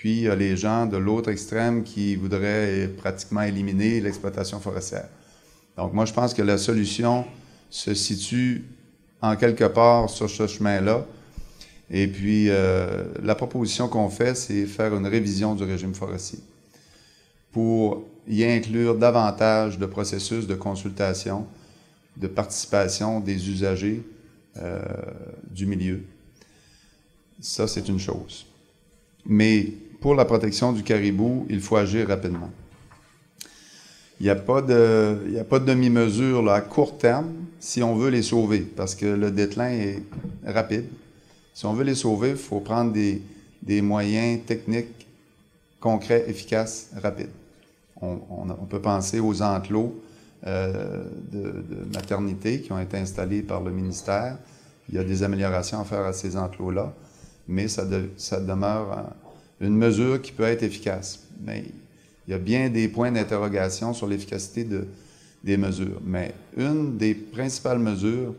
[0.00, 5.04] puis il y a les gens de l'autre extrême qui voudraient pratiquement éliminer l'exploitation forestière.
[5.76, 7.26] Donc moi, je pense que la solution
[7.68, 8.64] se situe
[9.20, 11.04] en quelque part sur ce chemin-là.
[11.90, 16.38] Et puis, euh, la proposition qu'on fait, c'est faire une révision du régime forestier
[17.52, 21.46] pour y inclure davantage de processus de consultation,
[22.16, 24.02] de participation des usagers
[24.56, 24.80] euh,
[25.50, 26.04] du milieu.
[27.38, 28.46] Ça, c'est une chose.
[29.26, 32.50] Mais pour la protection du caribou, il faut agir rapidement.
[34.18, 38.94] Il n'y a pas de, demi-mesure à court terme si on veut les sauver, parce
[38.94, 40.02] que le déclin est
[40.46, 40.86] rapide.
[41.54, 45.06] Si on veut les sauver, il faut prendre des, moyens techniques
[45.80, 47.30] concrets, efficaces, rapides.
[48.02, 50.00] On, peut penser aux enclos
[50.46, 54.38] euh, de, maternité qui ont été installés par le ministère.
[54.88, 56.94] Il y a des améliorations à faire à ces enclos-là,
[57.46, 59.14] mais ça demeure
[59.60, 61.20] une mesure qui peut être efficace.
[61.42, 61.64] Mais
[62.26, 64.86] il y a bien des points d'interrogation sur l'efficacité de,
[65.44, 66.00] des mesures.
[66.04, 68.34] Mais une des principales mesures,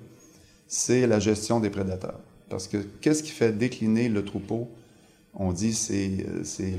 [0.68, 2.20] c'est la gestion des prédateurs.
[2.50, 4.70] Parce que qu'est-ce qui fait décliner le troupeau?
[5.34, 6.78] On dit c'est c'est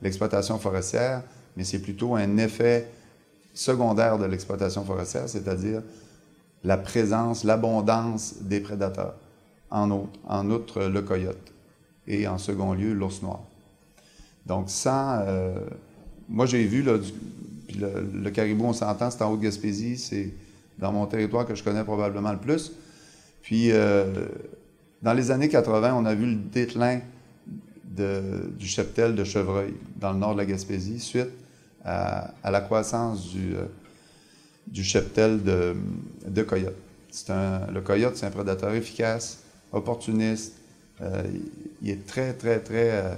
[0.00, 1.22] l'exploitation forestière,
[1.56, 2.88] mais c'est plutôt un effet
[3.52, 5.82] secondaire de l'exploitation forestière, c'est-à-dire
[6.62, 9.14] la présence, l'abondance des prédateurs,
[9.70, 9.90] en
[10.50, 11.52] outre le coyote
[12.06, 13.42] et en second lieu l'ours noir.
[14.46, 15.20] Donc sans...
[15.26, 15.54] Euh,
[16.28, 16.98] moi j'ai vu, là,
[17.78, 20.32] le, caribou, on s'entend, c'est en Haute-Gaspésie, c'est
[20.78, 22.72] dans mon territoire que je connais probablement le plus.
[23.42, 24.26] Puis euh,
[25.02, 27.00] dans les années 80, on a vu le déclin
[27.86, 31.30] du cheptel de chevreuil dans le nord de la Gaspésie suite
[31.84, 33.66] à, la croissance du, euh,
[34.66, 36.74] du cheptel de, coyote.
[37.28, 40.54] Le coyote, c'est un prédateur efficace, opportuniste.
[41.82, 43.16] Il est très, très, très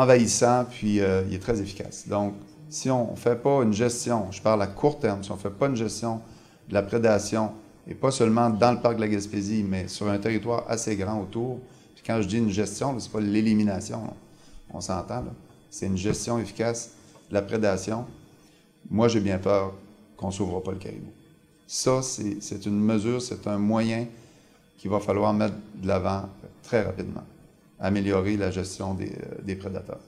[0.00, 2.06] envahissant, puis il est très efficace.
[2.08, 2.34] Donc,
[2.68, 5.40] si on ne fait pas une gestion, je parle à court terme, si on ne
[5.40, 6.20] fait pas une gestion
[6.68, 7.52] de la prédation,
[7.86, 11.20] et pas seulement dans le parc de la Gaspésie, mais sur un territoire assez grand
[11.20, 11.58] autour,
[11.94, 14.14] puis quand je dis une gestion, ce n'est pas l'élimination,
[14.72, 15.24] on s'entend,
[15.68, 16.92] c'est une gestion efficace
[17.28, 18.06] de la prédation.
[18.90, 19.74] Moi, j'ai bien peur
[20.16, 21.10] qu'on ne s'ouvre pas le caribou.
[21.66, 24.06] Ça, c'est une mesure, c'est un moyen
[24.78, 26.28] qu'il va falloir mettre de l'avant
[26.62, 27.24] très rapidement,
[27.82, 30.00] améliorer la gestion des, euh, des prédateurs.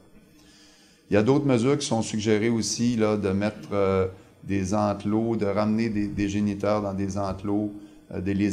[1.10, 4.06] Il y a d'autres mesures qui sont suggérées aussi, là, de mettre euh,
[4.44, 7.72] des enclos, de ramener des, géniteurs dans des enclos,
[8.12, 8.50] euh, de, les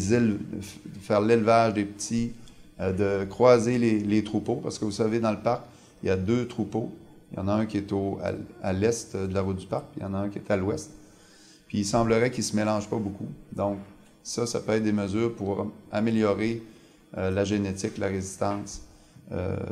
[1.01, 2.33] faire l'élevage des petits,
[2.79, 5.61] de croiser les, troupeaux, parce que vous savez, dans le parc,
[6.01, 6.91] il y a deux troupeaux.
[7.31, 7.93] Il y en a un qui est
[8.63, 10.51] à, l'est de la route du parc, puis il y en a un qui est
[10.51, 10.89] à l'ouest.
[11.67, 13.27] Puis il semblerait qu'ils ne se mélangent pas beaucoup.
[13.53, 13.77] Donc,
[14.23, 16.63] ça, ça peut être des mesures pour améliorer
[17.15, 18.81] la génétique, la résistance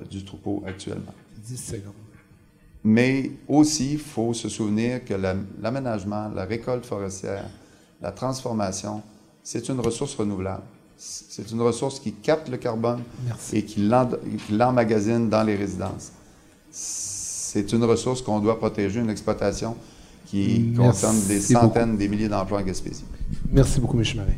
[0.10, 1.14] du troupeau actuellement.
[1.46, 1.94] 10 secondes.
[2.84, 5.14] Mais aussi, il faut se souvenir que
[5.62, 7.46] l'aménagement, la, récolte forestière,
[8.02, 9.02] la transformation,
[9.44, 10.64] c'est une ressource renouvelable.
[10.96, 13.02] C'est une ressource qui capte le carbone
[13.54, 13.90] et qui
[14.52, 16.12] l'emmagasine dans les résidences.
[16.72, 19.76] C'est une ressource qu'on doit protéger, une exploitation
[20.26, 23.06] qui concerne des centaines, des milliers d'emplois en Gaspésie.
[23.52, 24.06] Merci beaucoup, M.
[24.16, 24.38] Marais.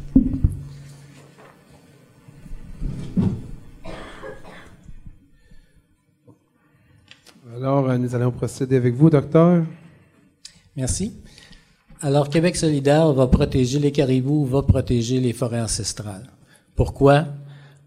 [7.54, 9.66] Alors, euh, nous allons procéder avec vous, docteur.
[10.78, 11.12] Merci.
[12.00, 16.30] Alors, Québec solidaire va protéger les caribous, va protéger les forêts ancestrales.
[16.76, 17.26] Pourquoi?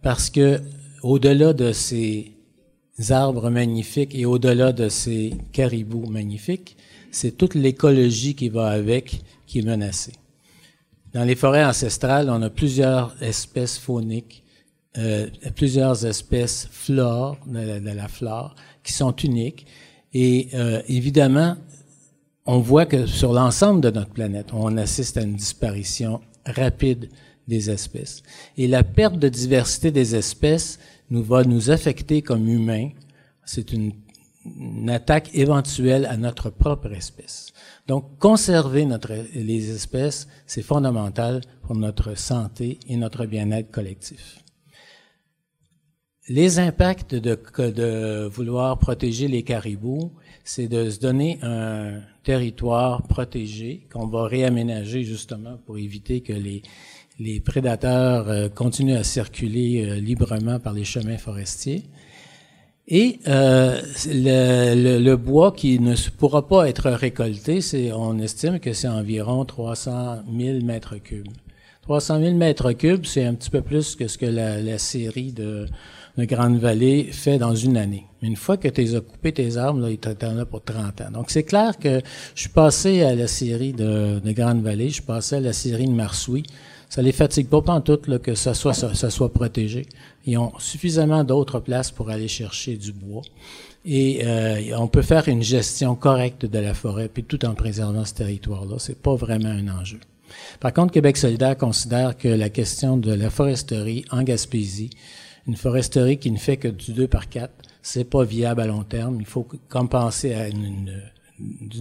[0.03, 0.61] Parce que,
[1.03, 2.32] au-delà de ces
[3.09, 6.77] arbres magnifiques et au-delà de ces caribous magnifiques,
[7.11, 10.12] c'est toute l'écologie qui va avec qui est menacée.
[11.15, 14.43] Dans les forêts ancestrales, on a plusieurs espèces fauniques,
[14.99, 15.27] euh,
[15.57, 18.55] plusieurs espèces flore, de la flore,
[18.85, 19.66] qui sont uniques.
[20.12, 21.56] Et euh, évidemment,
[22.47, 27.09] on voit que sur l'ensemble de notre planète, on assiste à une disparition rapide
[27.48, 28.23] des espèces.
[28.56, 30.78] Et la perte de diversité des espèces
[31.11, 32.90] nous va nous affecter comme humains.
[33.44, 33.93] C'est une,
[34.89, 37.55] attaque éventuelle à notre propre espèce.
[37.86, 44.44] Donc, conserver notre, les espèces, c'est fondamental pour notre santé et notre bien-être collectif.
[46.31, 50.11] Les impacts de, de vouloir protéger les caribous,
[50.43, 57.41] c'est de se donner un territoire protégé qu'on va réaménager justement pour éviter que les,
[57.41, 61.83] prédateurs euh, continuent à circuler euh, librement par les chemins forestiers.
[62.89, 68.89] Et euh, le, bois qui ne pourra pas être récolté, c'est, on estime que c'est
[68.89, 71.29] environ 300 000 mètres cubes.
[71.83, 75.67] 300 000 mètres cubes, c'est un petit peu plus que ce que la série de
[76.16, 78.07] de Grande-Vallée fait dans une année.
[78.23, 81.11] Une fois que tu as coupé tes arbres, là, ils t'attendent là pour 30 ans.
[81.12, 82.01] Donc, c'est clair que
[82.35, 85.86] je suis passé à la série de, de Grande-Vallée, je suis passé à la série
[85.86, 86.45] de Marsouis.
[86.89, 89.86] Ça les fatigue pas en tout là, que ça soit, ça, soit protégé.
[90.27, 93.23] Ils ont suffisamment d'autres places pour aller chercher du bois.
[93.85, 98.05] Et euh, on peut faire une gestion correcte de la forêt, puis tout en préservant
[98.05, 98.77] ce territoire-là.
[98.78, 99.99] C'est pas vraiment un enjeu.
[100.61, 104.91] Par contre, Québec solidaire considère que la question de la foresterie en Gaspésie,
[105.47, 107.53] une foresterie qui ne fait que du 2 par 4,
[107.83, 109.19] c'est pas viable à long terme.
[109.21, 111.03] Il faut compenser à une,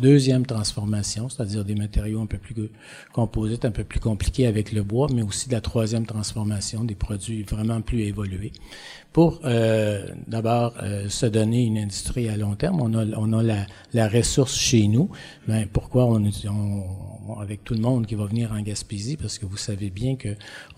[0.01, 2.55] deuxième transformation, c'est-à-dire des matériaux un peu plus
[3.13, 6.95] composites, un peu plus compliqués avec le bois, mais aussi de la troisième transformation, des
[6.95, 8.51] produits vraiment plus évolués
[9.13, 12.81] pour euh, d'abord euh, se donner une industrie à long terme.
[12.81, 15.09] On a, on a la, la ressource chez nous.
[15.47, 19.45] Ben, pourquoi on, on, avec tout le monde qui va venir en Gaspésie, parce que
[19.45, 20.29] vous savez bien que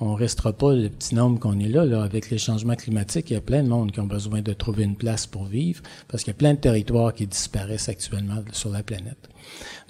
[0.02, 2.04] on restera pas le petit nombre qu'on est là, là.
[2.04, 4.84] Avec les changements climatiques, il y a plein de monde qui ont besoin de trouver
[4.84, 8.70] une place pour vivre, parce qu'il y a plein de territoires qui disparaissent actuellement sur
[8.70, 9.30] la planète.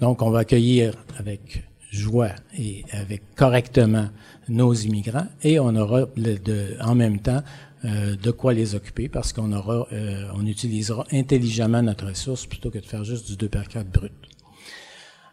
[0.00, 4.08] Donc, on va accueillir avec joie et avec correctement
[4.48, 7.42] nos immigrants et on aura de, en même temps
[7.84, 12.70] euh, de quoi les occuper parce qu'on aura, euh, on utilisera intelligemment notre ressource plutôt
[12.70, 14.12] que de faire juste du 2 par 4 brut.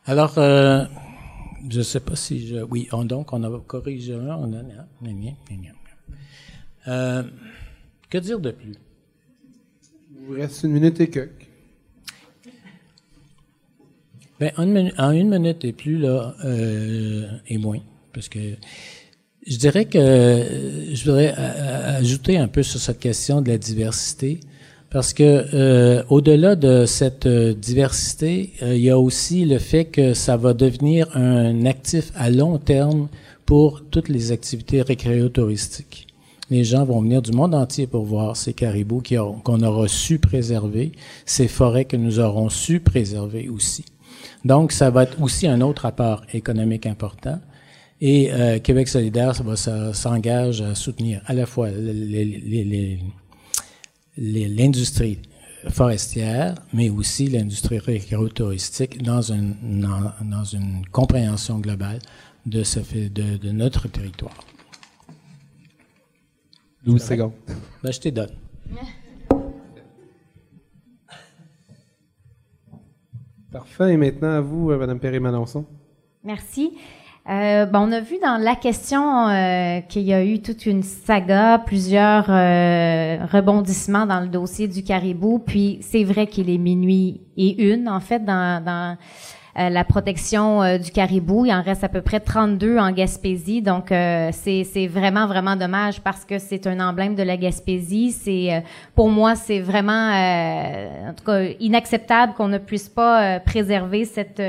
[0.06, 0.84] Alors, euh,
[1.70, 2.58] je ne sais pas si je...
[2.58, 4.62] Oui, on, donc, on a corrigé on a...
[6.88, 7.24] Euh,
[8.10, 8.74] que dire de plus?
[10.12, 11.48] Il vous reste une minute et quelques.
[14.40, 17.80] Ben, en, une minute et plus, là, euh, et moins,
[18.12, 18.56] parce que
[19.46, 20.00] je dirais que
[20.94, 24.40] je voudrais ajouter un peu sur cette question de la diversité,
[24.94, 29.86] Parce que euh, au-delà de cette euh, diversité, euh, il y a aussi le fait
[29.86, 33.08] que ça va devenir un actif à long terme
[33.48, 36.06] pour toutes les activités récréotouristiques.
[36.52, 39.02] Les gens vont venir du monde entier pour voir ces caribous
[39.44, 40.92] qu'on aura su préserver,
[41.26, 43.86] ces forêts que nous aurons su préserver aussi.
[44.46, 47.40] Donc, ça va être aussi un autre apport économique important.
[48.06, 49.34] Et euh, Québec solidaire
[49.94, 51.70] s'engage à soutenir à la fois
[54.18, 55.20] l'industrie
[55.70, 59.56] forestière, mais aussi l'industrie récréotouristique dans une,
[60.22, 62.00] dans, une compréhension globale
[62.46, 64.38] de, ce fait, de, de notre territoire.
[66.86, 67.32] 12 secondes.
[67.82, 68.36] Ben, je te donne.
[73.50, 73.94] Parfait.
[73.94, 75.66] Et maintenant, à vous, euh, Mme Perry-Manonçon.
[76.22, 76.74] Merci.
[77.30, 81.58] Euh, on a vu dans la question euh, qu'il y a eu toute une saga,
[81.66, 85.40] plusieurs euh, rebondissements dans le dossier du caribou.
[85.40, 88.98] Puis c'est vrai qu'il est minuit et une, en fait, dans, dans
[89.60, 91.46] euh, la protection euh, du caribou.
[91.46, 93.62] Il en reste à peu près 32 en Gaspésie.
[93.62, 98.12] Donc, euh, c'est vraiment, vraiment dommage parce que c'est un emblème de la Gaspésie.
[98.12, 98.64] C'est
[98.96, 104.42] Pour moi, c'est vraiment, en tout cas, inacceptable qu'on ne puisse pas préserver cette,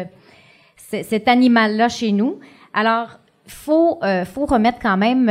[0.77, 2.39] cet animal-là chez nous.
[2.75, 5.29] Alors, faut, faut remettre quand même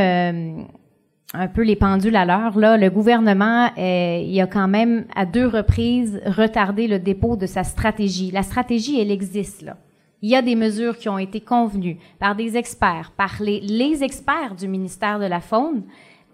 [1.34, 2.56] un peu les pendules à l'heure.
[2.56, 7.46] Là, le gouvernement, euh, il a quand même à deux reprises retardé le dépôt de
[7.46, 8.30] sa stratégie.
[8.30, 9.66] La stratégie, elle existe.
[10.22, 14.54] Il y a des mesures qui ont été convenues par des experts, par les, experts
[14.56, 15.82] du ministère de la Faune.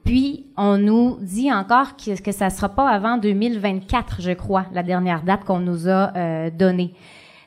[0.04, 4.82] Puis, on nous dit encore que, que ça sera pas avant 2024, je crois, la
[4.82, 6.94] dernière date qu'on nous a euh, donnée.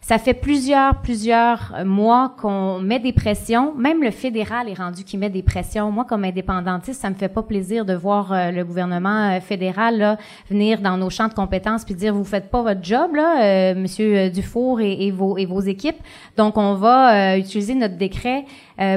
[0.03, 3.73] Ça fait plusieurs, plusieurs mois qu'on met des pressions.
[3.73, 5.91] Même le fédéral est rendu qui met des pressions.
[5.91, 10.17] Moi, comme indépendantiste, ça me fait pas plaisir de voir euh, le gouvernement euh, fédéral
[10.49, 13.75] venir dans nos champs de compétences puis dire vous faites pas votre job là, euh,
[13.75, 15.95] Monsieur Dufour et, et, vos et vos équipes.
[16.35, 18.43] Donc, on va utiliser notre décret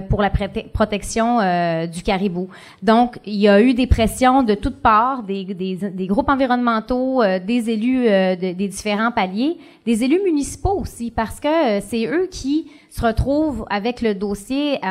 [0.08, 1.38] pour la protection
[1.86, 2.48] du caribou.
[2.82, 7.22] Donc, il y a eu des pressions de toutes parts, des, des, des groupes environnementaux,
[7.44, 12.70] des élus des différents paliers, des élus municipaux aussi parce que euh, c'est eux qui
[12.90, 14.88] se retrouvent avec le dossier, euh,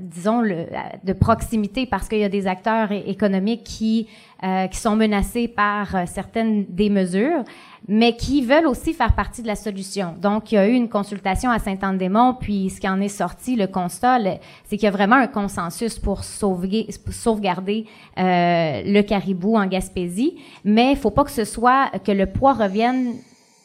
[0.00, 0.66] disons, le,
[1.02, 4.08] de proximité parce qu'il y a des acteurs économiques qui,
[4.44, 7.42] euh, qui sont menacés par certaines des mesures,
[7.88, 10.14] mais qui veulent aussi faire partie de la solution.
[10.20, 13.56] Donc, il y a eu une consultation à Saint-Anne-des-Monts, puis ce qui en est sorti,
[13.56, 14.18] le constat,
[14.64, 17.86] c'est qu'il y a vraiment un consensus pour sauvegarder, sauvegarder
[18.16, 23.14] le caribou en Gaspésie, mais il faut pas que ce soit que le poids revienne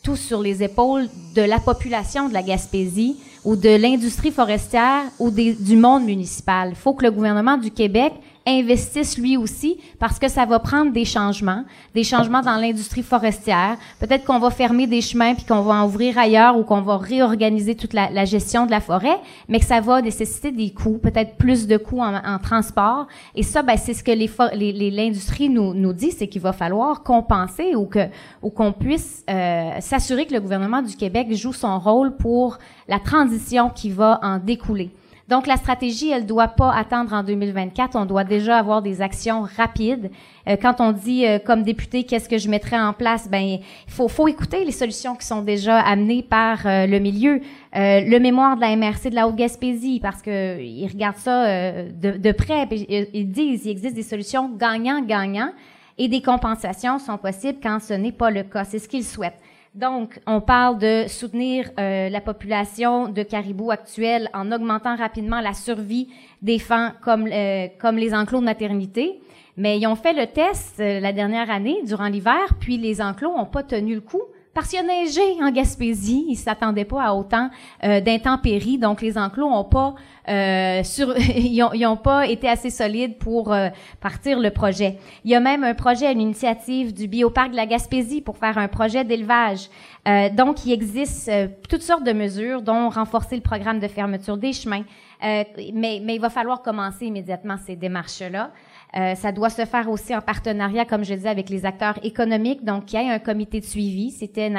[0.03, 5.31] tout sur les épaules de la population de la Gaspésie ou de l'industrie forestière ou
[5.31, 6.69] du monde municipal.
[6.69, 8.14] Il faut que le gouvernement du Québec
[8.47, 11.63] investisse lui aussi parce que ça va prendre des changements,
[11.93, 13.77] des changements dans l'industrie forestière.
[13.99, 16.97] Peut-être qu'on va fermer des chemins puis qu'on va en ouvrir ailleurs ou qu'on va
[16.97, 20.97] réorganiser toute la, la, gestion de la forêt, mais que ça va nécessiter des coûts,
[20.97, 23.07] peut-être plus de coûts en, en transport.
[23.35, 26.53] Et ça, ben, c'est ce que l'industrie les, l'industrie nous, nous dit, c'est qu'il va
[26.53, 28.07] falloir compenser ou que
[28.41, 32.57] ou qu'on puisse euh, s'assurer que le gouvernement du Québec joue son rôle pour
[32.88, 34.91] la transition qui va en découler.
[35.32, 37.95] Donc, la stratégie, elle doit pas attendre en 2024.
[37.95, 40.12] On doit déjà avoir des actions rapides.
[40.49, 43.62] Euh, quand on dit, euh, comme député, qu'est-ce que je mettrais en place, ben, il
[43.88, 47.40] faut, faut écouter les solutions qui sont déjà amenées par euh, le milieu.
[47.74, 51.45] le mémoire de la MRC de la Haute-Gaspésie, parce que ils regardent ça
[51.84, 55.53] de, de, près, puis ils disent, il existe des solutions gagnant-gagnant
[55.98, 58.66] et des compensations sont possibles quand ce n'est pas le cas.
[58.66, 59.40] C'est ce qu'ils souhaitent.
[59.73, 65.53] Donc, on parle de soutenir euh, la population de caribous actuelle en augmentant rapidement la
[65.53, 66.10] survie
[66.41, 69.22] des fans comme, euh, comme les enclos de maternité.
[69.56, 73.34] Mais ils ont fait le test euh, la dernière année, durant l'hiver, puis les enclos
[73.38, 74.23] n'ont pas tenu le coup
[74.53, 77.49] parce qu'il a neigé en Gaspésie, ils s'attendaient pas à autant
[77.84, 79.95] euh, d'intempéries, donc les enclos ont pas
[80.30, 83.69] euh, sur, ils, ont, pas été assez solides pour euh,
[83.99, 84.98] partir le projet.
[85.26, 88.57] Il y a même un projet, une initiative du bioparc de la Gaspésie pour faire
[88.57, 89.69] un projet d'élevage.
[90.07, 91.32] Euh, donc, il existe
[91.69, 94.84] toutes sortes de mesures, dont renforcer le programme de fermeture des chemins.
[95.22, 98.52] mais, mais il va falloir commencer immédiatement ces démarches-là.
[98.97, 102.65] Euh, ça doit se faire aussi en partenariat, comme je disais, avec les acteurs économiques.
[102.65, 104.11] Donc, il y a un comité de suivi.
[104.11, 104.51] C'était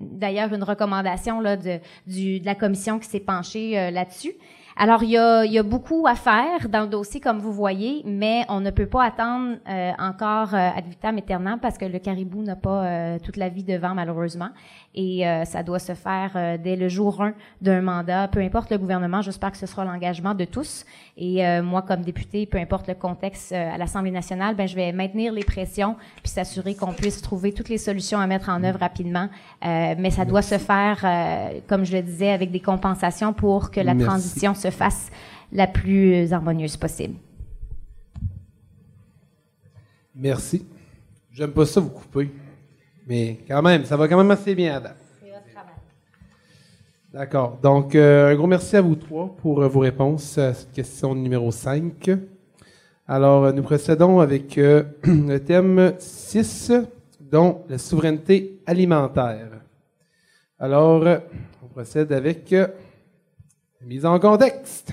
[0.00, 4.34] d'ailleurs une recommandation là, de, du, de la commission qui s'est penchée euh, là-dessus.
[4.80, 7.52] Alors, il y, a, il y, a, beaucoup à faire dans le dossier, comme vous
[7.52, 11.84] voyez, mais on ne peut pas attendre euh, encore euh, ad vitam aeternam parce que
[11.84, 14.50] le caribou n'a pas euh, toute la vie devant, malheureusement.
[14.94, 18.70] Et euh, ça doit se faire euh, dès le jour 1 d'un mandat, peu importe
[18.70, 19.22] le gouvernement.
[19.22, 20.84] J'espère que ce sera l'engagement de tous.
[21.16, 25.32] Et moi, comme député, peu importe le contexte à l'Assemblée nationale, ben, je vais maintenir
[25.32, 29.28] les pressions puis s'assurer qu'on puisse trouver toutes les solutions à mettre en œuvre rapidement.
[29.62, 31.04] mais ça doit se faire,
[31.66, 35.10] comme je le disais, avec des compensations pour que la transition se fasse
[35.52, 37.16] la plus harmonieuse possible.
[40.14, 40.66] Merci.
[41.30, 42.30] J'aime pas ça vous couper.
[43.08, 44.96] Mais quand même, ça va quand même assez bien à date.
[47.10, 47.58] D'accord.
[47.62, 51.14] Donc, euh, un gros merci à vous trois pour euh, vos réponses à cette question
[51.14, 52.10] numéro 5.
[53.06, 56.70] Alors, euh, nous procédons avec le thème 6,
[57.18, 59.52] dont la souveraineté alimentaire.
[60.58, 61.02] Alors,
[61.62, 62.68] on procède avec la
[63.86, 64.92] mise en contexte.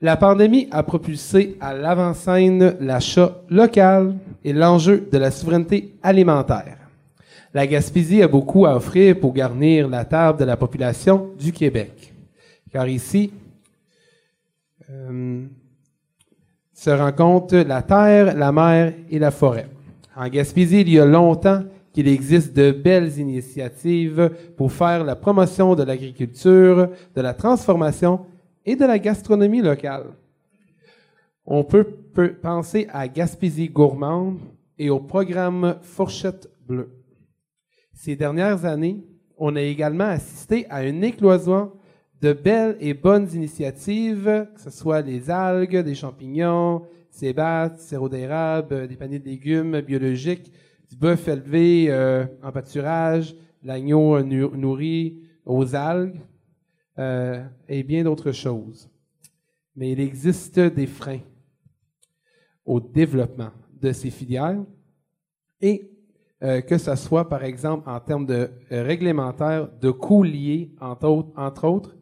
[0.00, 4.14] La pandémie a propulsé à l'avant-scène l'achat local
[4.44, 6.76] et l'enjeu de la souveraineté alimentaire.
[7.52, 12.14] La Gaspésie a beaucoup à offrir pour garnir la table de la population du Québec.
[12.70, 13.32] Car ici
[14.88, 15.46] euh,
[16.72, 19.68] se rencontrent la terre, la mer et la forêt.
[20.14, 25.74] En Gaspésie, il y a longtemps qu'il existe de belles initiatives pour faire la promotion
[25.74, 28.20] de l'agriculture, de la transformation
[28.68, 30.08] et de la gastronomie locale.
[31.46, 31.86] On peut,
[32.42, 34.40] penser à Gaspésie gourmande
[34.76, 36.90] et au programme Fourchette bleue.
[37.94, 39.02] Ces dernières années,
[39.38, 41.72] on a également assisté à une écloison
[42.20, 48.86] de belles et bonnes initiatives, que ce soit les algues, des champignons, sébates, sirop d'érable,
[48.86, 50.52] des paniers de légumes biologiques,
[50.90, 56.20] du bœuf élevé euh, en pâturage, l'agneau nourri aux algues.
[56.98, 58.90] Euh, et bien d'autres choses.
[59.76, 61.20] Mais il existe des freins
[62.64, 64.64] au développement de ces filières
[65.60, 65.92] et
[66.42, 71.68] euh, que ce soit, par exemple, en termes de euh, réglementaire, de coûts liés, entre
[71.68, 71.96] autres,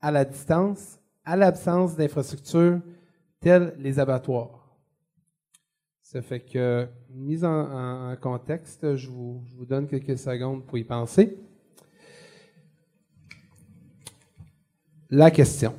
[0.00, 2.80] à la distance, à l'absence d'infrastructures
[3.40, 4.76] telles les abattoirs.
[6.02, 11.36] Ça fait que, mise en, contexte, je vous donne quelques secondes pour y penser.
[15.10, 15.72] La question.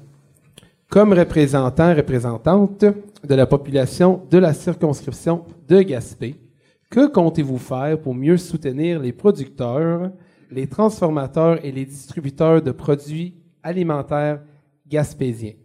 [0.89, 2.85] Comme représentant, représentante
[3.23, 6.35] de la population de la circonscription de Gaspé,
[6.89, 10.11] que comptez-vous faire pour mieux soutenir les producteurs,
[10.49, 14.41] les transformateurs et les distributeurs de produits alimentaires
[14.87, 15.55] gaspésiens?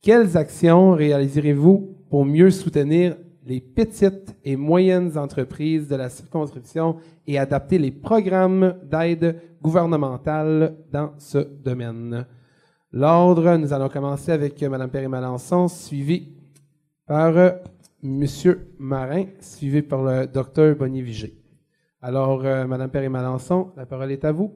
[0.00, 6.96] Quelles actions réaliserez-vous pour mieux soutenir les petites et moyennes entreprises de la circonscription
[7.26, 12.24] et adapter les programmes d'aide gouvernementale dans ce domaine?
[12.94, 16.28] L'ordre, nous allons commencer avec Mme Perry-Malençon, suivi
[17.06, 17.52] par euh,
[18.04, 18.26] M.
[18.78, 20.76] Marin, suivi par le Dr.
[20.78, 21.32] Bonnier-Vigé.
[22.02, 24.52] Alors, euh, Mme Perry-Malençon, la parole est à vous.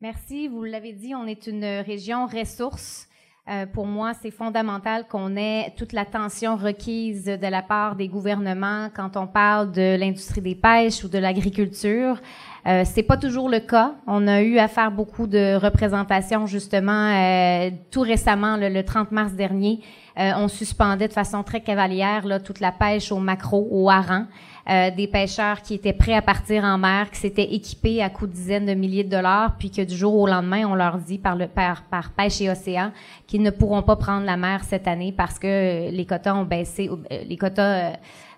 [0.00, 0.48] Merci.
[0.48, 3.08] Vous l'avez dit, on est une région ressource.
[3.52, 8.88] Euh, pour moi, c'est fondamental qu'on ait toute l'attention requise de la part des gouvernements
[8.94, 12.18] quand on parle de l'industrie des pêches ou de l'agriculture.
[12.66, 13.94] Euh, c'est pas toujours le cas.
[14.06, 19.32] On a eu à faire beaucoup de représentations justement euh, tout récemment, le, 30 mars
[19.32, 19.80] dernier.
[20.16, 24.26] On suspendait de façon très cavalière toute la pêche au macro, au hareng.
[24.70, 28.30] Euh, des pêcheurs qui étaient prêts à partir en mer, qui s'étaient équipés à coups
[28.30, 31.18] de dizaines de milliers de dollars, puis que du jour au lendemain, on leur dit
[31.18, 32.92] par, le, par, par pêche et océan
[33.26, 36.88] qu'ils ne pourront pas prendre la mer cette année parce que les quotas ont baissé,
[37.10, 37.94] les quotas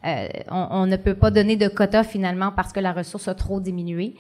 [0.07, 3.61] euh, on, ne peut pas donner de quotas finalement parce que la ressource a trop
[3.61, 4.15] diminué.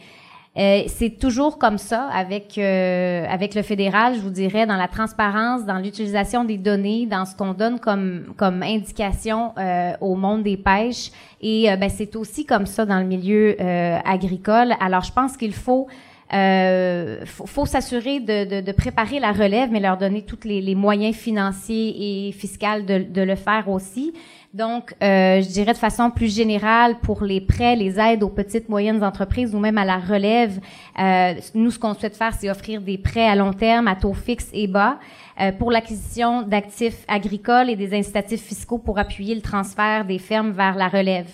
[0.56, 4.86] Euh, c'est toujours comme ça avec euh, avec le fédéral, je vous dirais, dans la
[4.86, 9.52] transparence, dans l'utilisation des données, dans ce qu'on donne comme comme indication
[10.00, 11.10] au monde des pêches.
[11.40, 14.74] Et ben, c'est aussi comme ça dans le milieu agricole.
[14.80, 15.88] Alors, je pense qu'il faut
[16.30, 22.28] faut, s'assurer de, de, préparer la relève, mais leur donner tous les, les moyens financiers
[22.28, 24.12] et fiscaux de, de le faire aussi.
[24.54, 28.68] Donc, euh, je dirais de façon plus générale, pour les prêts, les aides aux petites,
[28.68, 30.60] moyennes entreprises ou même à la relève,
[30.96, 34.14] euh, nous, ce qu'on souhaite faire, c'est offrir des prêts à long terme à taux
[34.14, 35.00] fixe et bas
[35.40, 40.52] euh, pour l'acquisition d'actifs agricoles et des incitatifs fiscaux pour appuyer le transfert des fermes
[40.52, 41.30] vers la relève.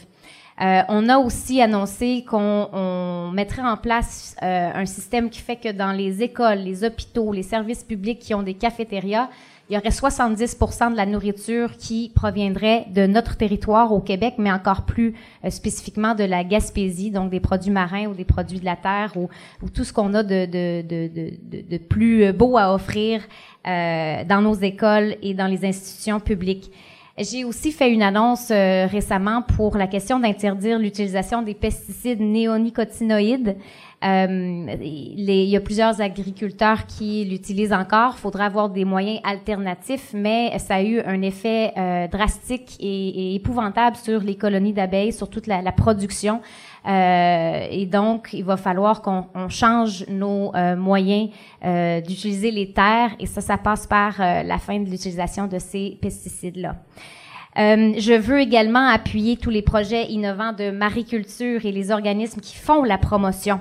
[0.62, 5.92] Euh, on a aussi annoncé qu'on mettrait en place un système qui fait que dans
[5.92, 9.28] les écoles, les hôpitaux, les services publics qui ont des cafétérias,
[9.70, 14.50] il y aurait 70% de la nourriture qui proviendrait de notre territoire au Québec, mais
[14.50, 15.14] encore plus
[15.44, 19.12] euh, spécifiquement de la Gaspésie, donc des produits marins ou des produits de la terre
[19.16, 19.28] ou,
[19.72, 23.22] tout ce qu'on a de, de, de, de, plus beau à offrir
[23.68, 26.72] euh, dans nos écoles et dans les institutions publiques.
[27.18, 33.56] J'ai aussi fait une annonce euh, récemment pour la question d'interdire l'utilisation des pesticides néonicotinoïdes.
[34.02, 38.14] Euh, il y a plusieurs agriculteurs qui l'utilisent encore.
[38.16, 43.34] Il faudra avoir des moyens alternatifs, mais ça a eu un effet euh, drastique et,
[43.34, 46.40] épouvantable sur les colonies d'abeilles, sur toute la, production.
[46.88, 51.30] Euh, et donc, il va falloir qu'on change nos moyens
[52.06, 56.76] d'utiliser les terres, et ça, ça passe par la fin de l'utilisation de ces pesticides-là.
[57.56, 62.82] je veux également appuyer tous les projets innovants de mariculture et les organismes qui font
[62.82, 63.60] la promotion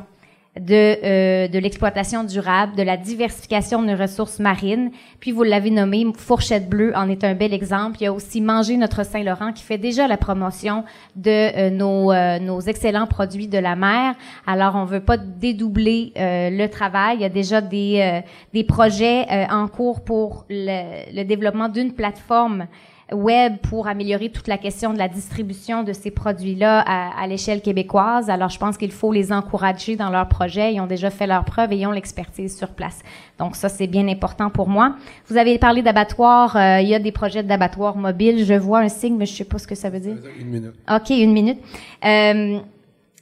[0.59, 4.91] de, euh, de l'exploitation durable, de la diversification de nos ressources marines.
[5.19, 7.97] Puis vous l'avez nommé, Fourchette Bleue en est un bel exemple.
[7.99, 10.83] Il y a aussi Manger notre Saint-Laurent qui fait déjà la promotion
[11.15, 14.15] de euh, nos, euh, nos excellents produits de la mer.
[14.45, 17.17] Alors on veut pas dédoubler le travail.
[17.17, 18.21] Il y a déjà des,
[18.53, 22.67] des projets en cours pour le, le développement d'une plateforme
[23.13, 28.29] web pour améliorer toute la question de la distribution de ces produits-là à, l'échelle québécoise.
[28.29, 30.73] Alors, je pense qu'il faut les encourager dans leurs projets.
[30.73, 32.99] Ils ont déjà fait leurs preuves et ils ont l'expertise sur place.
[33.37, 34.95] Donc, ça, c'est bien important pour moi.
[35.27, 36.55] Vous avez parlé d'abattoirs.
[36.55, 38.45] Euh, il y a des projets d'abattoirs mobiles.
[38.45, 40.17] Je vois un signe, mais je sais pas ce que ça veut dire.
[40.39, 40.73] Une minute.
[40.89, 41.59] OK, une minute.
[42.05, 42.59] Euh,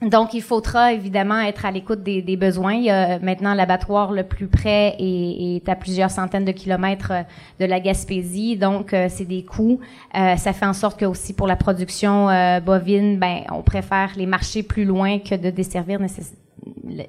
[0.01, 2.73] donc, il faudra évidemment être à l'écoute des, besoins.
[2.73, 7.23] Il y a maintenant l'abattoir le plus près est, à plusieurs centaines de kilomètres euh,
[7.59, 8.57] de la Gaspésie.
[8.57, 9.79] Donc, euh, c'est des coûts.
[10.15, 12.27] Euh, ça fait en sorte que aussi pour la production
[12.63, 15.99] bovine, ben, on préfère les marchés plus loin que de desservir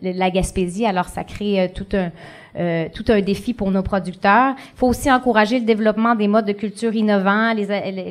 [0.02, 0.86] la Gaspésie.
[0.86, 2.10] Alors, ça crée tout un
[2.58, 4.54] euh, tout un défi pour nos producteurs.
[4.58, 7.54] Il faut aussi encourager le développement des modes de culture innovants,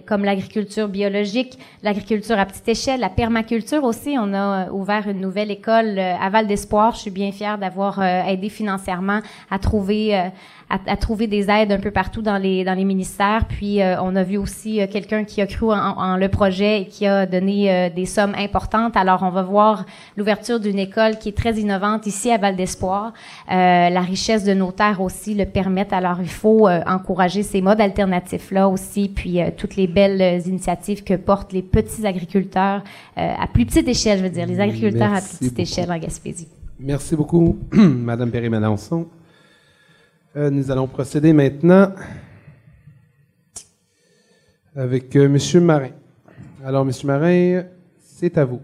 [0.05, 4.15] comme l'agriculture biologique, l'agriculture à petite échelle, la permaculture aussi.
[4.17, 6.93] On a ouvert une nouvelle école euh, à Val d'Espoir.
[6.93, 9.19] Je suis bien fière d'avoir euh, aidé financièrement
[9.51, 10.29] à trouver
[10.69, 13.45] à, trouver des aides un peu partout dans les dans les ministères.
[13.47, 17.25] Puis on a vu aussi quelqu'un qui a cru en, le projet et qui a
[17.25, 18.97] donné des sommes importantes.
[18.97, 19.85] Alors on va voir
[20.17, 23.13] l'ouverture d'une école qui est très innovante ici à Val d'Espoir.
[23.47, 25.93] la richesse de nos terres aussi le permettent.
[25.93, 30.39] Alors, il faut euh, encourager ces modes alternatifs-là aussi, puis euh, toutes les belles euh,
[30.47, 32.83] initiatives que portent les petits agriculteurs
[33.15, 36.47] à plus petite échelle, je veux dire, les agriculteurs à plus petite échelle en Gaspésie.
[36.79, 38.29] Merci beaucoup, Madame
[40.33, 40.55] Perry-Melançon.
[40.55, 41.93] nous allons procéder maintenant
[44.75, 45.91] avec Monsieur Marin.
[46.63, 47.63] Alors, Monsieur Marin,
[47.99, 48.61] c'est à vous.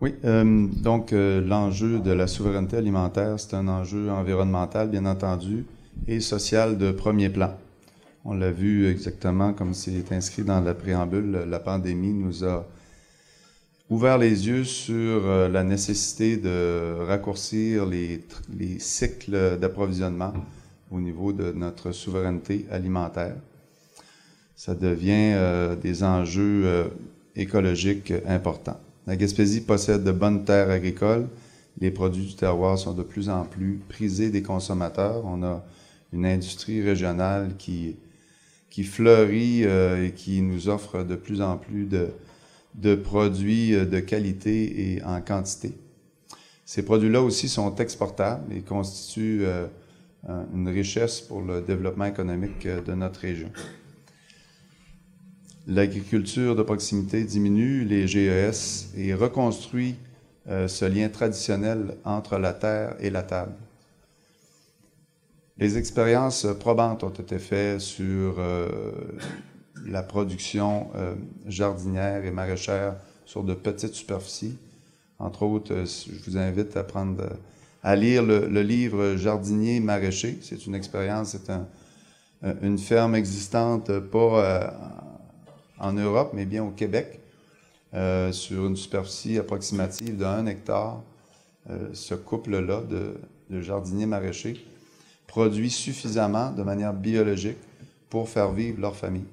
[0.00, 5.64] Oui, euh, donc euh, l'enjeu de la souveraineté alimentaire, c'est un enjeu environnemental, bien entendu,
[6.08, 7.54] et social de premier plan.
[8.24, 12.66] On l'a vu exactement comme c'est inscrit dans la préambule, la pandémie nous a
[13.92, 18.24] ouvert les yeux sur euh, la nécessité de raccourcir les,
[18.58, 20.32] les cycles d'approvisionnement
[20.90, 23.36] au niveau de notre souveraineté alimentaire.
[24.56, 25.36] Ça devient
[25.82, 26.90] des enjeux
[27.34, 28.78] écologiques importants.
[29.06, 31.26] La Gaspésie possède de bonnes terres agricoles.
[31.80, 35.24] Les produits du terroir sont de plus en plus prisés des consommateurs.
[35.24, 35.64] On a
[36.12, 37.96] une industrie régionale qui,
[38.84, 42.10] fleurit euh, et qui nous offre de plus en plus de,
[42.74, 45.72] de produits euh, de qualité et en quantité.
[46.64, 49.66] Ces produits-là aussi sont exportables et constituent euh,
[50.54, 53.50] une richesse pour le développement économique de notre région
[55.66, 59.96] l'agriculture de proximité diminue les GES et reconstruit
[60.48, 63.54] euh, ce lien traditionnel entre la terre et la table.
[65.58, 68.90] Les expériences probantes ont été faites sur euh,
[69.86, 71.14] la production euh,
[71.46, 74.58] jardinière et maraîchère sur de petites superficies.
[75.18, 77.22] Entre autres, je vous invite à prendre
[77.82, 80.38] à lire le, livre Jardinier maraîcher.
[80.42, 81.50] C'est une expérience, c'est
[82.62, 84.74] une ferme existante pas
[85.82, 87.20] en Europe, mais bien au Québec,
[87.94, 91.02] euh, sur une superficie approximative de 1 hectare.
[91.70, 93.14] Euh, ce couple-là de,
[93.60, 94.64] jardiniers maraîchers
[95.26, 97.58] produit suffisamment de manière biologique
[98.08, 99.26] pour faire vivre leur famille.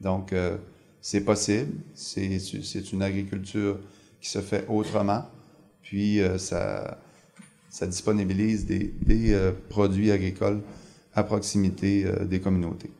[0.00, 0.56] Donc, euh,
[1.00, 3.78] c'est possible, c'est une agriculture
[4.20, 5.24] qui se fait autrement,
[5.82, 6.98] puis ça,
[7.70, 10.62] ça disponibilise des, des produits agricoles
[11.14, 12.90] à proximité des communautés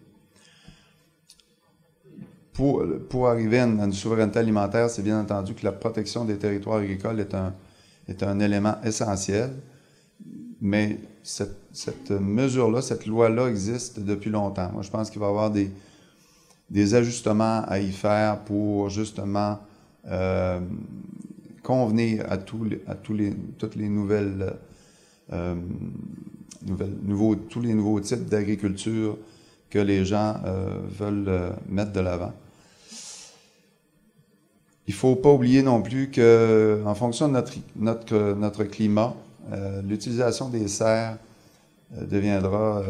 [2.56, 7.20] pour, arriver à une, souveraineté alimentaire, c'est bien entendu que la protection des territoires agricoles
[8.08, 9.50] est un, élément essentiel.
[10.60, 14.70] mais cette, cette mesure-là, cette loi-là existe depuis longtemps.
[14.72, 15.70] Moi, je pense qu'il va y avoir des,
[16.70, 19.58] des ajustements à y faire pour justement
[20.08, 20.60] euh,
[21.62, 24.54] convenir à, tous les, toutes les nouvelles,
[25.32, 25.54] euh,
[26.64, 29.18] nouvelles nouveaux, tous les nouveaux types d'agriculture
[29.68, 32.32] que les gens euh, veulent mettre de l'avant.
[34.88, 37.42] Il ne faut pas oublier non plus que, en fonction de
[37.76, 39.16] notre, climat,
[39.82, 41.18] l'utilisation des serres
[41.90, 42.84] deviendra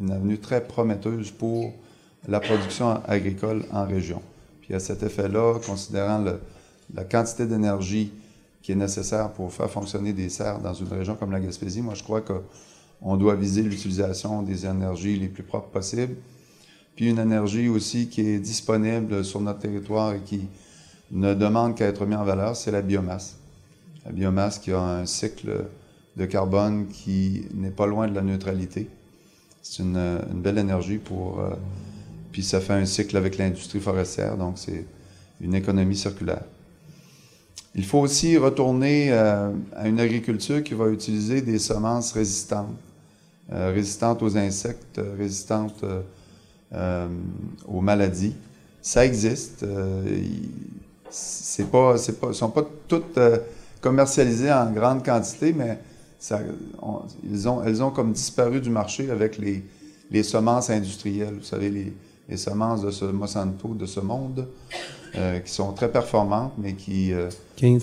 [0.00, 1.72] une avenue très prometteuse pour
[2.28, 4.22] la production agricole en région.
[4.60, 6.24] Puis à cet effet-là, considérant
[6.94, 8.12] la quantité d'énergie
[8.62, 11.94] qui est nécessaire pour faire fonctionner des serres dans une région comme la Gaspésie, moi
[11.94, 16.14] je crois qu'on doit viser l'utilisation des énergies les plus propres possibles,
[16.94, 20.42] puis une énergie aussi qui est disponible sur notre territoire et qui
[21.10, 23.36] ne demande qu'à être mise en valeur, c'est la biomasse.
[24.04, 25.66] La biomasse qui a un cycle
[26.16, 28.88] de carbone qui n'est pas loin de la neutralité.
[29.62, 31.40] C'est une, une, belle énergie pour...
[31.40, 31.50] Euh,
[32.32, 34.86] puis ça fait un cycle avec l'industrie forestière, donc c'est
[35.40, 36.42] une économie circulaire.
[37.74, 42.74] Il faut aussi retourner euh, à une agriculture qui va utiliser des semences résistantes,
[43.52, 45.84] euh, résistantes aux insectes, résistantes
[46.72, 47.08] euh,
[47.66, 48.34] aux maladies.
[48.80, 49.64] Ça existe.
[51.10, 53.18] c'est pas, c'est pas, sont pas toutes
[53.80, 55.78] commercialisées en grande quantité, mais
[56.80, 59.62] ont, elles ont comme disparu du marché avec les,
[60.10, 61.34] les semences industrielles.
[61.38, 61.92] Vous savez, les,
[62.28, 64.46] les semences de ce Monsanto, de ce monde,
[65.16, 67.28] euh, qui sont très performantes, mais qui euh,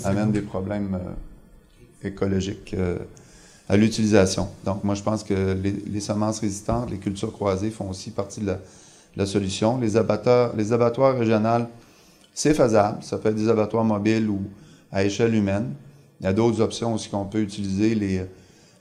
[0.03, 2.75] amènent des problèmes euh, écologiques
[3.67, 4.47] à l'utilisation.
[4.65, 8.41] Donc, moi, je pense que les, les, semences résistantes, les cultures croisées font aussi partie
[8.41, 8.59] de la, de
[9.17, 9.77] la solution.
[9.77, 11.65] Les, abatteurs, les abattoirs régionaux,
[12.33, 13.03] c'est faisable.
[13.03, 14.39] Ça peut être des abattoirs mobiles ou
[14.91, 15.73] à échelle humaine.
[16.19, 18.25] Il y a d'autres options aussi qu'on peut utiliser, les,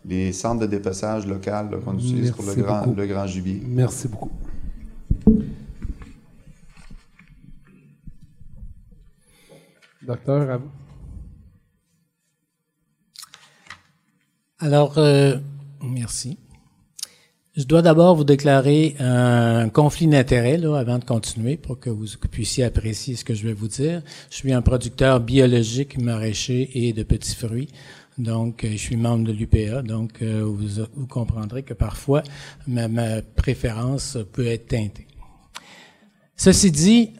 [0.06, 3.62] les centres de dépeçage local qu'on utilise Merci pour le grand, le grand gibier.
[3.66, 4.30] Merci beaucoup.
[10.08, 10.70] Docteur, à vous.
[14.58, 15.36] Alors, euh,
[15.82, 16.38] merci.
[17.54, 22.64] Je dois d'abord vous déclarer un conflit d'intérêts avant de continuer pour que vous puissiez
[22.64, 24.00] apprécier ce que je vais vous dire.
[24.30, 27.68] Je suis un producteur biologique, maraîcher et de petits fruits.
[28.16, 32.22] Donc, euh, je suis membre de l'UPA, donc euh, vous, comprendrez que parfois
[32.66, 35.06] ma, préférence peut être teintée.
[36.34, 37.12] Ceci dit,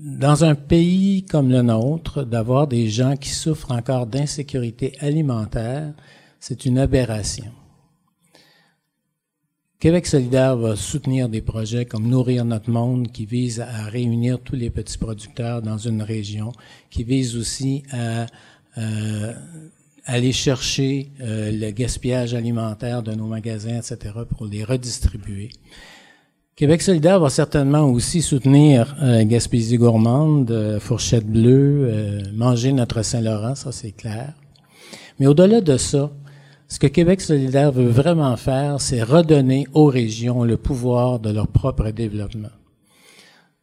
[0.00, 5.92] dans un pays comme le nôtre, d'avoir des gens qui souffrent encore d'insécurité alimentaire,
[6.38, 7.52] c'est une aberration.
[9.78, 14.56] Québec solidaire va soutenir des projets comme Nourrir notre monde, qui vise à réunir tous
[14.56, 16.52] les petits producteurs dans une région,
[16.90, 18.26] qui vise aussi à
[18.78, 19.34] euh,
[20.06, 25.50] aller chercher euh, le gaspillage alimentaire de nos magasins, etc., pour les redistribuer.
[26.60, 33.00] Québec solidaire va certainement aussi soutenir euh, Gaspésie gourmande, euh, Fourchette bleue, euh, Manger notre
[33.00, 34.34] Saint-Laurent, ça c'est clair.
[35.18, 36.10] Mais au-delà de ça,
[36.68, 41.48] ce que Québec solidaire veut vraiment faire, c'est redonner aux régions le pouvoir de leur
[41.48, 42.52] propre développement.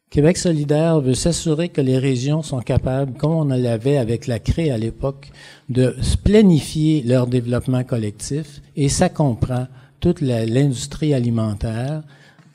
[0.09, 4.71] Québec solidaire veut s'assurer que les régions sont capables, comme on l'avait avec la CRE
[4.73, 5.29] à l'époque,
[5.69, 9.67] de planifier leur développement collectif, et ça comprend
[9.99, 12.01] toute l'industrie alimentaire,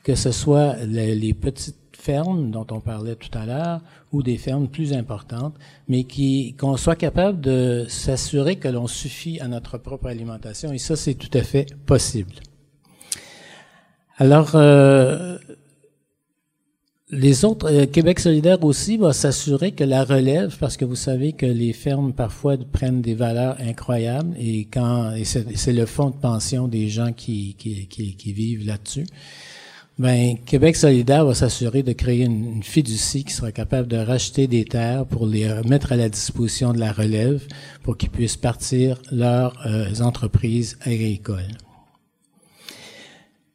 [0.03, 3.81] que ce soit les, les, petites fermes dont on parlait tout à l'heure
[4.11, 5.55] ou des fermes plus importantes,
[5.87, 10.77] mais qui qu'on soit capable de s'assurer que l'on suffit à notre propre alimentation et
[10.77, 12.33] ça c'est tout à fait possible.
[14.17, 15.37] Alors euh,
[17.09, 21.33] les autres, euh, Québec solidaire aussi va s'assurer que la relève, parce que vous savez
[21.33, 26.15] que les fermes parfois prennent des valeurs incroyables et quand et c'est le fonds de
[26.15, 29.05] pension des gens qui, qui, qui, qui vivent là-dessus.
[29.99, 34.65] Ben, Québec solidaire va s'assurer de créer une, fiducie qui sera capable de racheter des
[34.65, 37.43] terres pour les mettre à la disposition de la relève
[37.83, 41.57] pour qu'ils puissent partir leurs euh, entreprises agricoles.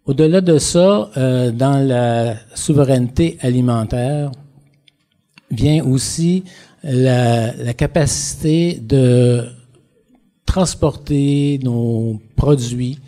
[0.06, 4.30] Au-delà de ça, euh, dans la souveraineté alimentaire
[5.50, 6.44] vient aussi
[6.84, 9.44] la capacité de
[10.46, 13.00] transporter nos produits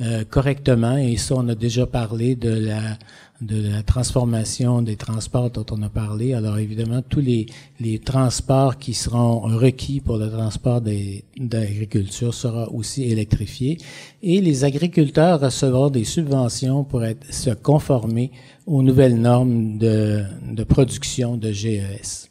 [0.00, 0.96] euh, correctement.
[0.96, 2.98] Et ça, on a déjà parlé de la
[3.40, 6.34] de la transformation des transports dont on a parlé.
[6.34, 7.46] Alors évidemment, tous les,
[7.78, 13.78] les transports qui seront requis pour le transport d'agriculture sera aussi électrifié.
[14.22, 18.32] Et les agriculteurs recevront des subventions pour être, se conformer
[18.66, 22.28] aux nouvelles normes de, de production de GES.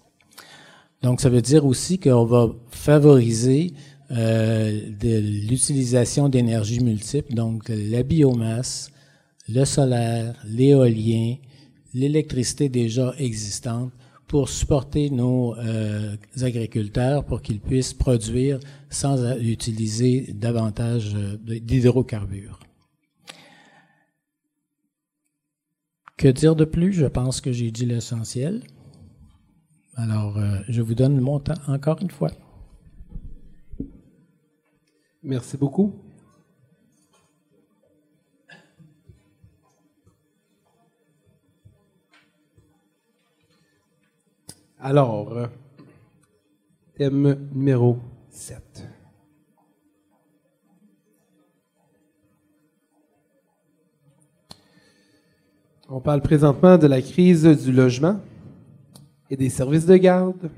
[1.04, 3.74] Donc ça veut dire aussi qu'on va favoriser
[4.10, 8.90] de l'utilisation d'énergie multiples, donc la biomasse,
[9.50, 11.36] le solaire, l'éolien,
[11.94, 13.92] l'électricité déjà existante
[14.28, 18.60] pour supporter nos euh, agriculteurs pour qu'ils puissent produire
[18.90, 22.60] sans utiliser davantage euh, d'hydrocarbures.
[26.18, 26.94] Que dire de plus?
[26.94, 28.64] Je pense que j'ai dit l'essentiel.
[29.96, 32.32] Alors, euh, je vous donne mon temps encore une fois.
[35.30, 35.94] Merci beaucoup.
[44.80, 45.48] Alors, euh,
[46.96, 48.00] thème numéro
[48.30, 48.88] 7.
[55.90, 58.22] On parle présentement de la crise du logement
[59.30, 60.50] et des services de garde.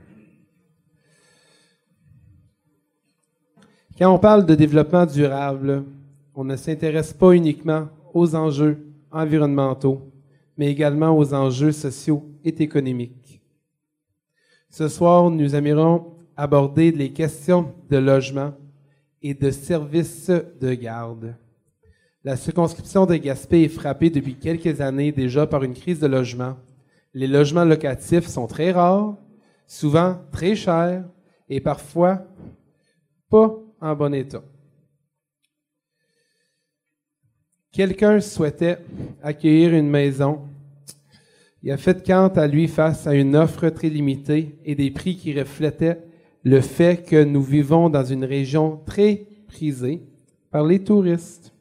[3.99, 5.83] Quand on parle de développement durable,
[6.33, 10.09] on ne s'intéresse pas uniquement aux enjeux environnementaux,
[10.57, 13.41] mais également aux enjeux sociaux et économiques.
[14.69, 18.53] Ce soir, nous aimerions aborder les questions de logement
[19.21, 20.31] et de services
[20.61, 21.35] de garde.
[22.23, 26.55] La circonscription de Gaspé est frappée depuis quelques années déjà par une crise de logement.
[27.13, 29.17] Les logements locatifs sont très rares,
[29.67, 31.03] souvent très chers
[31.49, 32.21] et parfois
[33.29, 34.43] pas en bon état.
[37.71, 38.79] Quelqu'un souhaitait
[39.21, 40.49] accueillir une maison
[41.61, 45.17] il a fait quant à lui face à une offre très limitée et des prix
[45.17, 45.99] qui reflétaient
[46.43, 50.01] le fait que nous vivons dans une région très prisée
[50.51, 51.51] par les touristes.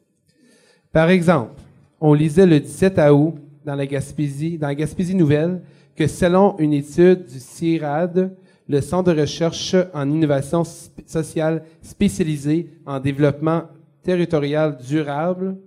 [0.93, 1.61] Par exemple,
[1.99, 3.35] on lisait le 17 août
[3.65, 5.61] dans la Gaspésie, dans la Gaspésie Nouvelle,
[5.97, 8.33] que selon une étude du CIRAD,
[8.69, 13.63] le Centre de recherche en innovation sociale spécialisé en développement
[14.03, 15.57] territorial durable,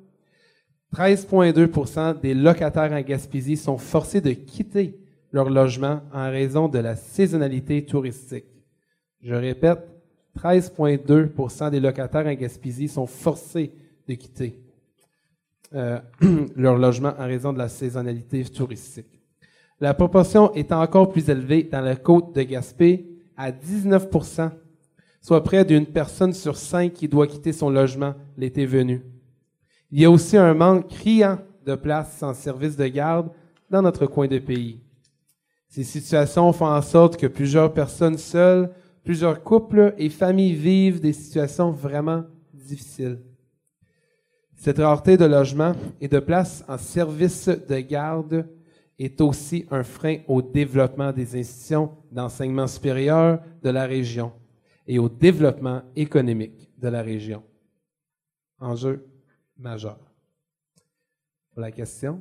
[0.95, 4.97] 13,2% des locataires en Gaspésie sont forcés de quitter
[5.33, 8.47] leur logement en raison de la saisonnalité touristique.
[9.21, 9.81] Je répète,
[10.39, 13.73] 13,2% des locataires en Gaspésie sont forcés
[14.07, 14.61] de quitter
[15.75, 15.99] euh,
[16.57, 19.22] leur logement en raison de la saisonnalité touristique.
[19.83, 23.05] La proportion est encore plus élevée dans la côte de Gaspé
[23.37, 24.53] à 19%
[25.21, 29.03] soit près d'une personne sur cinq qui doit quitter son logement l'été venu.
[29.91, 33.33] Il y a aussi un manque criant de places en service de garde
[33.71, 34.79] dans notre coin de pays.
[35.67, 38.71] Ces situations font en sorte que plusieurs personnes seules,
[39.03, 42.23] plusieurs couples et familles vivent des situations vraiment
[42.55, 43.19] difficiles.
[44.55, 48.47] Cette rareté de logement et de places en service de garde
[49.05, 54.33] est aussi un frein au développement des institutions d'enseignement supérieur de la région
[54.87, 57.43] et au développement économique de la région.
[58.61, 59.05] Enjeu
[59.59, 59.99] majeur.
[61.53, 62.21] Pour la question.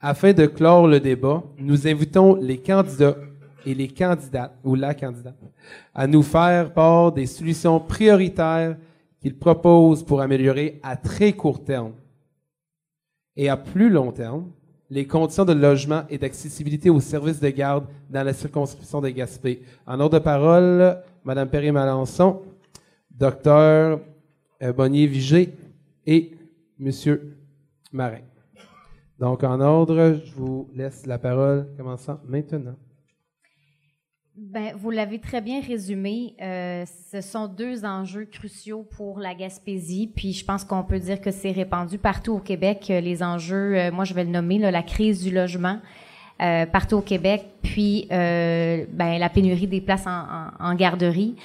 [0.00, 3.16] Afin de clore le débat, nous invitons les candidats
[3.64, 5.38] et les candidates, ou la candidate,
[5.94, 8.76] à nous faire part des solutions prioritaires
[9.20, 11.92] qu'ils proposent pour améliorer à très court terme
[13.36, 14.50] et à plus long terme
[14.90, 19.62] les conditions de logement et d'accessibilité aux services de garde dans la circonscription de Gaspé.
[19.86, 22.42] En ordre de parole, Mme Perry-Malençon,
[23.10, 24.00] docteur
[24.62, 25.54] euh, Bonnier Vigé
[26.04, 26.32] et
[26.78, 27.38] Monsieur
[27.90, 28.20] Marin.
[29.18, 32.76] Donc, en ordre, je vous laisse la parole, commençant maintenant.
[34.36, 36.34] Ben, vous l'avez très bien résumé.
[36.40, 40.10] Euh, ce sont deux enjeux cruciaux pour la Gaspésie.
[40.14, 42.86] Puis je pense qu'on peut dire que c'est répandu partout au Québec.
[42.90, 45.78] Euh, les enjeux, moi je vais le nommer, la crise du logement
[46.72, 51.36] partout au Québec, puis ben, la pénurie des places en garderie.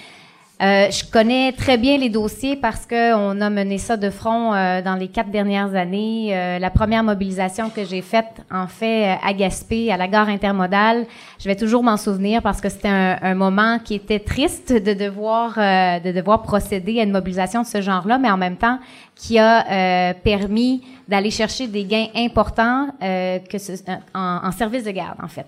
[0.59, 4.81] Euh, je connais très bien les dossiers parce qu'on a mené ça de front euh,
[4.81, 6.29] dans les quatre dernières années.
[6.31, 11.05] Euh, la première mobilisation que j'ai faite, en fait, à Gaspé, à la gare intermodale,
[11.39, 14.93] je vais toujours m'en souvenir parce que c'était un, un, moment qui était triste de
[14.93, 18.79] devoir de devoir procéder à une mobilisation de ce genre-là, mais en même temps
[19.15, 23.73] qui a permis d'aller chercher des gains importants que ce,
[24.15, 25.45] en, en service de garde, en fait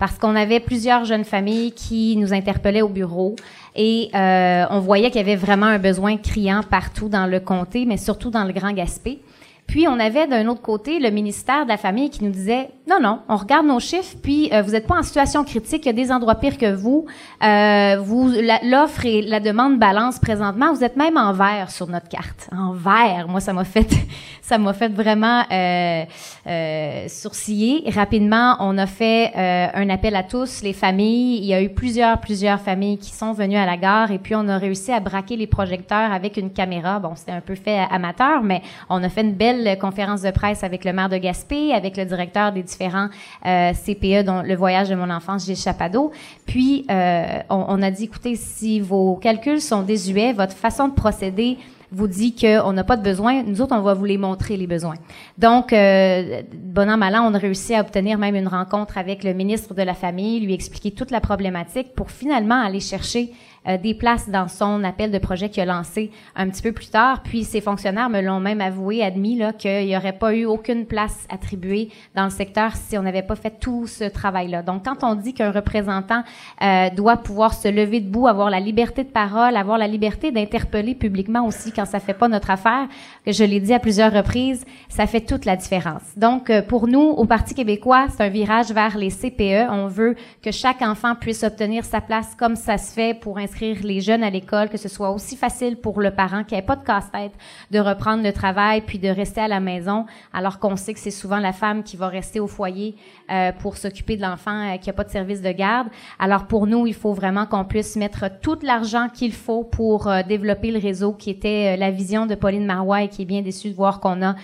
[0.00, 3.36] parce qu'on avait plusieurs jeunes familles qui nous interpellaient au bureau
[3.74, 7.86] et euh, on voyait qu'il y avait vraiment un besoin criant partout dans le comté,
[7.86, 9.20] mais surtout dans le Grand Gaspé.
[9.66, 12.98] Puis on avait d'un autre côté le ministère de la Famille qui nous disait Non,
[13.00, 15.90] non, on regarde nos chiffres, puis euh, vous n'êtes pas en situation critique, il y
[15.90, 17.06] a des endroits pires que vous.
[17.40, 18.32] Euh, vous
[18.64, 22.50] L'offre et la demande balance présentement, vous êtes même en vert sur notre carte.
[22.50, 23.88] En vert, moi, ça m'a fait
[24.42, 27.84] ça m'a fait vraiment euh, sourciller.
[27.94, 31.38] Rapidement, on a fait un appel à tous, les familles.
[31.38, 34.34] Il y a eu plusieurs, plusieurs familles qui sont venues à la gare, et puis
[34.34, 36.98] on a réussi à braquer les projecteurs avec une caméra.
[36.98, 40.64] Bon, c'était un peu fait amateur, mais on a fait une belle conférence de presse
[40.64, 44.88] avec le maire de Gaspé, avec le directeur des différents euh, CPE, dont le voyage
[44.88, 46.12] de mon enfance, Gilles Chapado.
[46.46, 50.94] Puis, euh, on, on, a dit, écoutez, si vos calculs sont désuets, votre façon de
[50.94, 51.58] procéder
[51.92, 54.66] vous dit qu'on n'a pas de besoin, nous autres, on va vous les montrer, les
[54.66, 54.94] besoins.
[55.38, 59.24] Donc, euh, bon an, mal an, on a réussi à obtenir même une rencontre avec
[59.24, 63.32] le ministre de la Famille, lui expliquer toute la problématique pour finalement aller chercher
[63.68, 66.88] euh, des places dans son appel de projet qu'il a lancé un petit peu plus
[66.88, 67.22] tard.
[67.22, 70.86] Puis ses fonctionnaires me l'ont même avoué, admis là qu'il n'y aurait pas eu aucune
[70.86, 74.62] place attribuée dans le secteur si on n'avait pas fait tout ce travail-là.
[74.62, 76.22] Donc quand on dit qu'un représentant
[76.62, 80.94] euh, doit pouvoir se lever debout, avoir la liberté de parole, avoir la liberté d'interpeller
[80.94, 82.88] publiquement aussi quand ça fait pas notre affaire,
[83.26, 86.02] que je l'ai dit à plusieurs reprises, ça fait toute la différence.
[86.16, 89.70] Donc euh, pour nous au Parti québécois, c'est un virage vers les CPE.
[89.70, 93.49] On veut que chaque enfant puisse obtenir sa place comme ça se fait pour un
[93.50, 96.62] inscrire les jeunes à l'école, que ce soit aussi facile pour le parent qui n'ait
[96.62, 97.32] pas de casse-tête
[97.70, 101.10] de reprendre le travail puis de rester à la maison, alors qu'on sait que c'est
[101.10, 102.94] souvent la femme qui va rester au foyer
[103.30, 105.88] euh, pour s'occuper de l'enfant euh, qui n'a pas de service de garde.
[106.18, 110.22] Alors pour nous, il faut vraiment qu'on puisse mettre tout l'argent qu'il faut pour euh,
[110.22, 113.70] développer le réseau, qui était la vision de Pauline Marois et qui est bien déçue
[113.70, 114.34] de voir qu'on a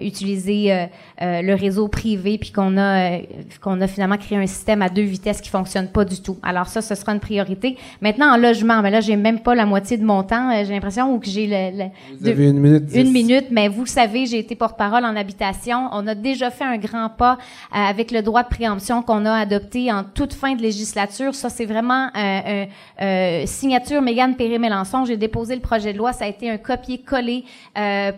[0.00, 0.88] utilisé
[1.20, 3.18] le réseau privé puis qu'on a
[3.60, 6.38] qu'on a finalement créé un système à deux vitesses qui fonctionne pas du tout.
[6.42, 7.76] Alors ça, ce sera une priorité.
[8.00, 10.50] Mais Maintenant, en logement, mais là, j'ai même pas la moitié de mon temps.
[10.50, 11.84] Euh, j'ai l'impression ou que j'ai le,
[12.20, 12.82] vous avez une minute.
[12.92, 15.88] Une minute, mais vous savez, j'ai été porte-parole en habitation.
[15.92, 19.32] On a déjà fait un grand pas euh, avec le droit de préemption qu'on a
[19.34, 21.32] adopté en toute fin de législature.
[21.36, 22.64] Ça, c'est vraiment euh,
[23.00, 25.04] euh, signature Mégane Péré-Mélenchon.
[25.04, 26.12] J'ai déposé le projet de loi.
[26.12, 27.44] Ça a été un copier-coller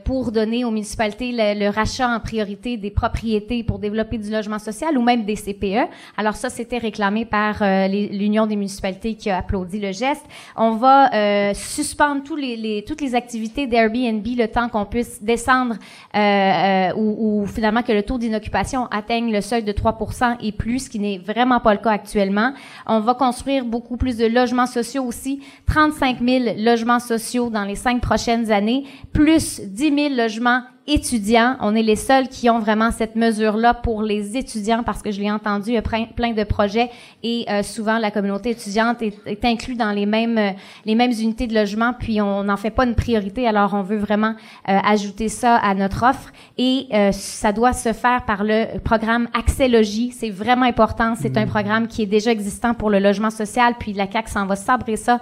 [0.04, 4.58] pour donner aux municipalités le, le, rachat en priorité des propriétés pour développer du logement
[4.58, 5.90] social ou même des CPE.
[6.16, 10.24] Alors ça, c'était réclamé par l'Union des municipalités qui a applaudi le geste.
[10.56, 15.22] On va euh, suspendre tous les, les, toutes les activités d'Airbnb le temps qu'on puisse
[15.22, 15.74] descendre
[16.14, 19.98] euh, euh, ou, ou, finalement que le taux d'inoccupation atteigne le seuil de 3
[20.40, 22.52] et plus, ce qui n'est vraiment pas le cas actuellement.
[22.86, 27.76] On va construire beaucoup plus de logements sociaux aussi, 35 000 logements sociaux dans les
[27.76, 31.56] cinq prochaines années, plus 10 000 logements étudiants.
[31.60, 35.20] On est les seuls qui ont vraiment cette mesure-là pour les étudiants parce que je
[35.20, 36.90] l'ai entendu, il y a plein de projets
[37.22, 40.50] et euh, souvent la communauté étudiante est, est inclue dans les mêmes euh,
[40.84, 43.98] les mêmes unités de logement puis on n'en fait pas une priorité alors on veut
[43.98, 44.34] vraiment
[44.68, 49.68] euh, ajouter ça à notre offre et ça doit se faire par le programme Accès
[49.68, 50.12] Logis.
[50.12, 51.14] C'est vraiment important.
[51.18, 51.48] C'est un mmh.
[51.48, 54.96] programme qui est déjà existant pour le logement social puis la CAC s'en va sabrer
[54.96, 55.20] ça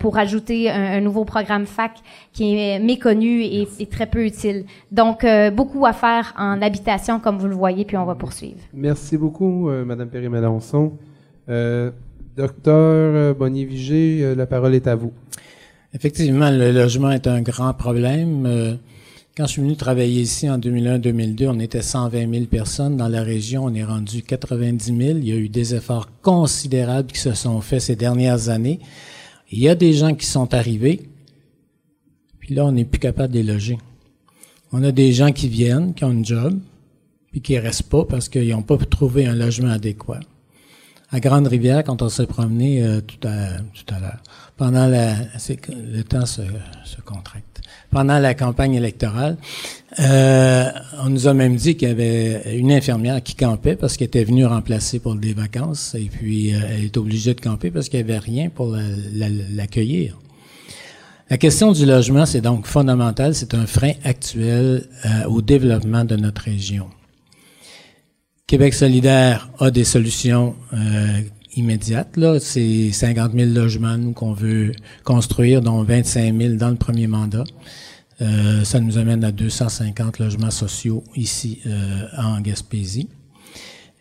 [0.00, 1.92] pour ajouter un, un, nouveau programme FAC
[2.38, 4.64] qui est méconnu et, et très peu utile.
[4.92, 8.60] Donc, euh, beaucoup à faire en habitation, comme vous le voyez, puis on va poursuivre.
[8.72, 10.92] Merci beaucoup, euh, Madame Perry-Mélenchon.
[11.48, 11.90] Euh,
[12.36, 15.12] docteur Bonnier-Vigé, la parole est à vous.
[15.92, 18.78] Effectivement, le logement est un grand problème.
[19.36, 22.96] Quand je suis venu travailler ici en 2001-2002, on était 120 000 personnes.
[22.96, 25.18] Dans la région, on est rendu 90 000.
[25.18, 28.78] Il y a eu des efforts considérables qui se sont faits ces dernières années.
[29.50, 31.08] Il y a des gens qui sont arrivés,
[32.48, 33.76] puis là, on n'est plus capable de les loger.
[34.72, 36.58] On a des gens qui viennent, qui ont un job,
[37.30, 40.20] puis qui restent pas parce qu'ils n'ont pas trouvé un logement adéquat.
[41.10, 44.22] À Grande-Rivière, quand on s'est promené euh, tout à, l'heure,
[44.56, 45.14] pendant la,
[45.68, 46.40] le temps se,
[47.04, 47.60] contracte.
[47.90, 49.36] Pendant la campagne électorale,
[50.00, 50.70] euh,
[51.04, 54.24] on nous a même dit qu'il y avait une infirmière qui campait parce qu'elle était
[54.24, 58.02] venue remplacer pour des vacances et puis euh, elle est obligée de camper parce qu'il
[58.02, 58.74] n'y avait rien pour
[59.54, 60.16] l'accueillir.
[60.22, 60.27] La
[61.36, 66.40] question du logement, c'est donc fondamental, c'est un frein actuel euh, au développement de notre
[66.42, 66.88] région.
[68.46, 71.20] Québec solidaire a des solutions euh,
[71.54, 72.16] immédiates.
[72.16, 74.72] Là, c'est 50 000 logements nous qu'on veut
[75.04, 77.44] construire, dont 25 000 dans le premier mandat.
[78.22, 81.60] Euh, ça nous amène à 250 logements sociaux ici
[82.16, 83.08] en Gaspésie.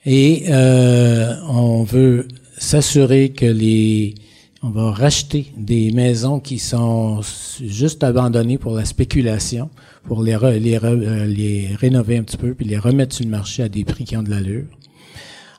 [0.05, 4.15] Et on veut s'assurer que les
[4.63, 7.21] on va racheter des maisons qui sont
[7.61, 9.69] juste abandonnées pour la spéculation,
[10.03, 13.83] pour euh, les rénover un petit peu, puis les remettre sur le marché à des
[13.83, 14.65] prix qui ont de l'allure.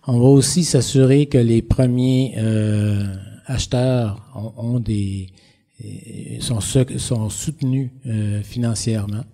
[0.07, 3.15] On va aussi s'assurer que les premiers euh,
[3.47, 4.25] acheteurs
[4.57, 5.29] ont, des
[6.41, 9.25] sont, sont soutenus euh, financièrement.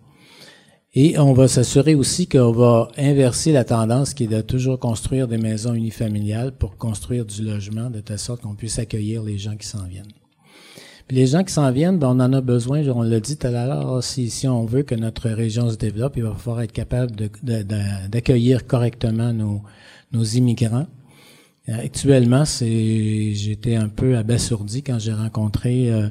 [0.96, 5.26] Et on va s'assurer aussi qu'on va inverser la tendance qui est de toujours construire
[5.26, 9.56] des maisons unifamiliales pour construire du logement de telle sorte qu'on puisse accueillir les gens
[9.56, 10.12] qui s'en viennent.
[11.08, 13.48] Puis les gens qui s'en viennent, ben, on en a besoin, on l'a dit tout
[13.48, 16.72] à l'heure, si, si on veut que notre région se développe, il va falloir être
[16.72, 17.10] capable
[17.42, 19.62] d'accueillir de, correctement nos,
[20.12, 20.86] nos immigrants.
[21.66, 26.08] Actuellement, c'est j'étais un peu abasourdi quand j'ai rencontré euh,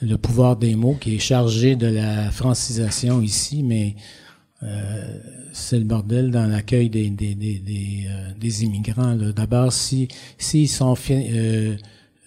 [0.00, 3.96] le pouvoir des mots qui est chargé de la francisation ici, mais
[4.62, 5.18] euh,
[5.52, 9.14] c'est le bordel dans l'accueil des, des, des, des, euh, immigrants.
[9.14, 10.08] D'abord, si
[10.38, 11.76] s'ils sont euh,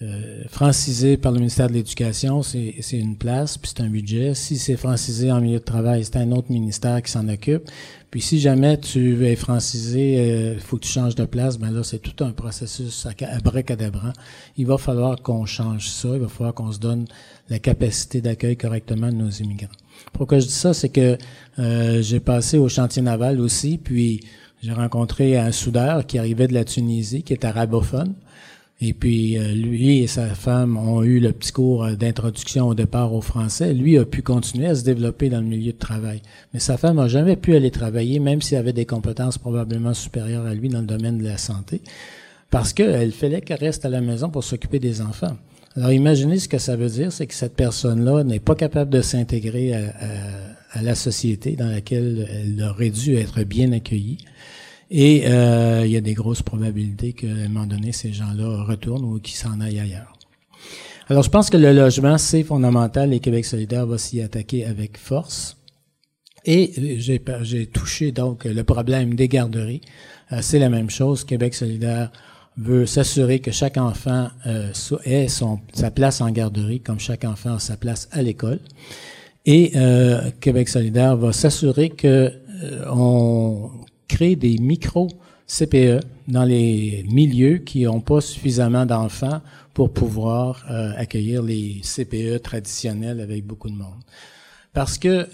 [0.04, 4.34] euh, francisés par le ministère de l'Éducation, c'est une place, puis c'est un budget.
[4.34, 7.70] Si c'est francisé en milieu de travail, c'est un autre ministère qui s'en occupe.
[8.10, 11.82] Puis si jamais tu être francisé, il faut que tu changes de place, ben là,
[11.82, 14.12] c'est tout un processus à bracadabran.
[14.56, 17.06] Il va falloir qu'on change ça, il va falloir qu'on se donne
[17.48, 19.72] la capacité d'accueil correctement de nos immigrants.
[20.12, 21.18] Pourquoi je dis ça, c'est que
[21.58, 24.20] euh, j'ai passé au chantier naval aussi, puis
[24.62, 28.14] j'ai rencontré un soudeur qui arrivait de la Tunisie, qui est arabophone.
[28.80, 32.74] Et puis euh, lui et sa femme ont eu le petit cours euh, d'introduction au
[32.74, 33.72] départ au français.
[33.72, 36.22] Lui a pu continuer à se développer dans le milieu de travail.
[36.52, 40.44] Mais sa femme n'a jamais pu aller travailler, même s'il avait des compétences probablement supérieures
[40.44, 41.82] à lui dans le domaine de la santé,
[42.50, 45.36] parce qu'elle fallait qu'elle reste à la maison pour s'occuper des enfants.
[45.76, 49.00] Alors imaginez ce que ça veut dire, c'est que cette personne-là n'est pas capable de
[49.00, 54.18] s'intégrer à, la société dans laquelle elle aurait dû être bien accueillie.
[54.90, 59.04] Et euh, il y a des grosses probabilités qu'à un moment donné, ces gens-là retournent
[59.04, 60.12] ou qu'ils s'en aillent ailleurs.
[61.08, 64.96] Alors je pense que le logement, c'est fondamental et Québec solidaire va s'y attaquer avec
[64.96, 65.56] force.
[66.46, 69.80] Et j'ai touché donc le problème des garderies.
[70.32, 71.24] Euh, c'est la même chose.
[71.24, 72.10] Québec solidaire
[72.56, 74.72] veut s'assurer que chaque enfant euh,
[75.04, 78.60] ait son, sa place en garderie, comme chaque enfant a sa place à l'école.
[79.46, 82.32] Et euh, Québec solidaire va s'assurer que
[82.62, 83.70] euh, on
[84.08, 85.08] crée des micro
[85.46, 89.40] CPE dans les milieux qui n'ont pas suffisamment d'enfants
[89.74, 94.00] pour pouvoir euh, accueillir les CPE traditionnels avec beaucoup de monde.
[94.72, 95.28] Parce que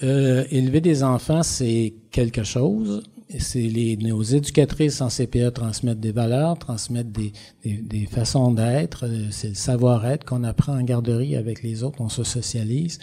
[0.54, 3.02] élever des enfants, c'est quelque chose,
[3.38, 7.32] c'est les, nos éducatrices en CPE transmettent des valeurs, transmettent des,
[7.64, 12.08] des, façons d'être, euh, c'est le savoir-être qu'on apprend en garderie avec les autres, on
[12.08, 12.98] se socialise.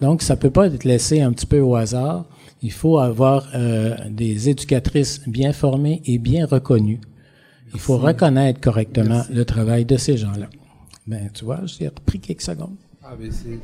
[0.00, 2.26] Donc, ça peut pas être laissé un petit peu au hasard.
[2.62, 7.00] Il faut avoir euh, des éducatrices bien formées et bien reconnues.
[7.72, 10.48] Il faut reconnaître correctement le travail de ces gens-là.
[11.06, 12.76] Ben, tu vois, j'ai repris quelques secondes.
[13.02, 13.58] Ah, ben c'est...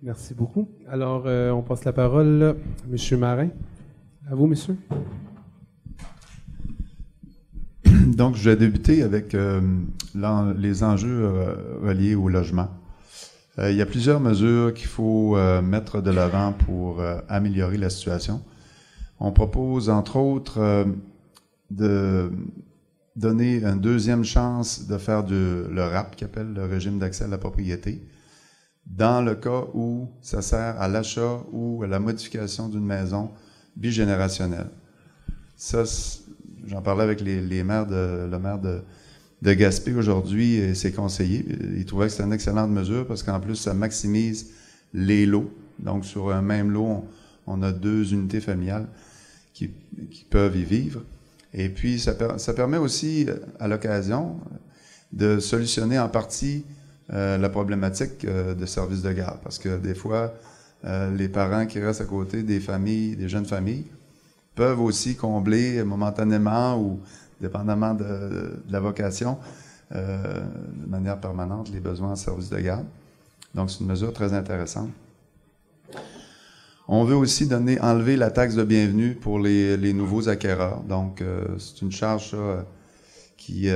[0.00, 0.68] Merci beaucoup.
[0.88, 2.54] Alors, euh, on passe la parole à
[2.90, 3.18] M.
[3.18, 3.48] Marin.
[4.30, 4.76] À vous, monsieur.
[8.06, 9.60] Donc, je vais débuter avec euh,
[10.56, 12.68] les enjeux euh, reliés au logement.
[13.60, 18.40] Il y a plusieurs mesures qu'il faut mettre de l'avant pour améliorer la situation.
[19.18, 20.86] On propose, entre autres,
[21.70, 22.30] de
[23.16, 27.38] donner une deuxième chance de faire le RAP, qui appelle le régime d'accès à la
[27.38, 28.00] propriété
[28.88, 33.30] dans le cas où ça sert à l'achat ou à la modification d'une maison
[33.76, 34.70] bigénérationnelle.
[35.56, 35.84] Ça,
[36.64, 38.82] j'en parlais avec les, maires de, le maire de,
[39.42, 41.44] de Gaspé aujourd'hui et ses conseillers.
[41.76, 44.50] Ils trouvaient que c'était une excellente mesure parce qu'en plus, ça maximise
[44.92, 45.50] les lots.
[45.78, 47.04] Donc, sur un même lot,
[47.46, 48.88] on, a deux unités familiales
[49.52, 49.70] qui,
[50.30, 51.02] peuvent y vivre.
[51.54, 52.14] Et puis, ça,
[52.54, 53.26] permet aussi,
[53.60, 54.36] à l'occasion,
[55.12, 56.64] de solutionner en partie
[57.12, 59.38] euh, la problématique euh, de services de garde.
[59.42, 60.34] Parce que des fois,
[60.84, 63.86] euh, les parents qui restent à côté des familles, des jeunes familles,
[64.54, 67.00] peuvent aussi combler momentanément ou
[67.40, 69.38] dépendamment de, la vocation,
[69.90, 72.86] de manière permanente, les besoins en services de garde.
[73.54, 74.90] Donc, c'est une mesure très intéressante.
[76.88, 80.82] On veut aussi donner, enlever la taxe de bienvenue pour les, nouveaux acquéreurs.
[80.82, 81.22] Donc,
[81.58, 82.36] c'est une charge
[83.36, 83.70] qui,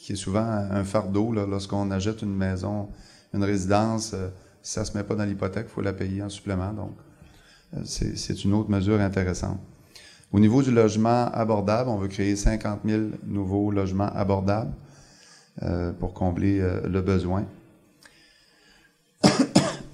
[0.00, 2.88] qui est souvent un fardeau lorsqu'on achète une maison,
[3.34, 4.12] une résidence.
[4.14, 4.28] Euh,
[4.62, 6.72] ça ne se met pas dans l'hypothèque, il faut la payer en supplément.
[6.72, 6.96] Donc,
[7.76, 9.60] euh, c'est une autre mesure intéressante.
[10.32, 14.72] Au niveau du logement abordable, on veut créer 50 000 nouveaux logements abordables
[15.62, 17.46] euh, pour combler le besoin.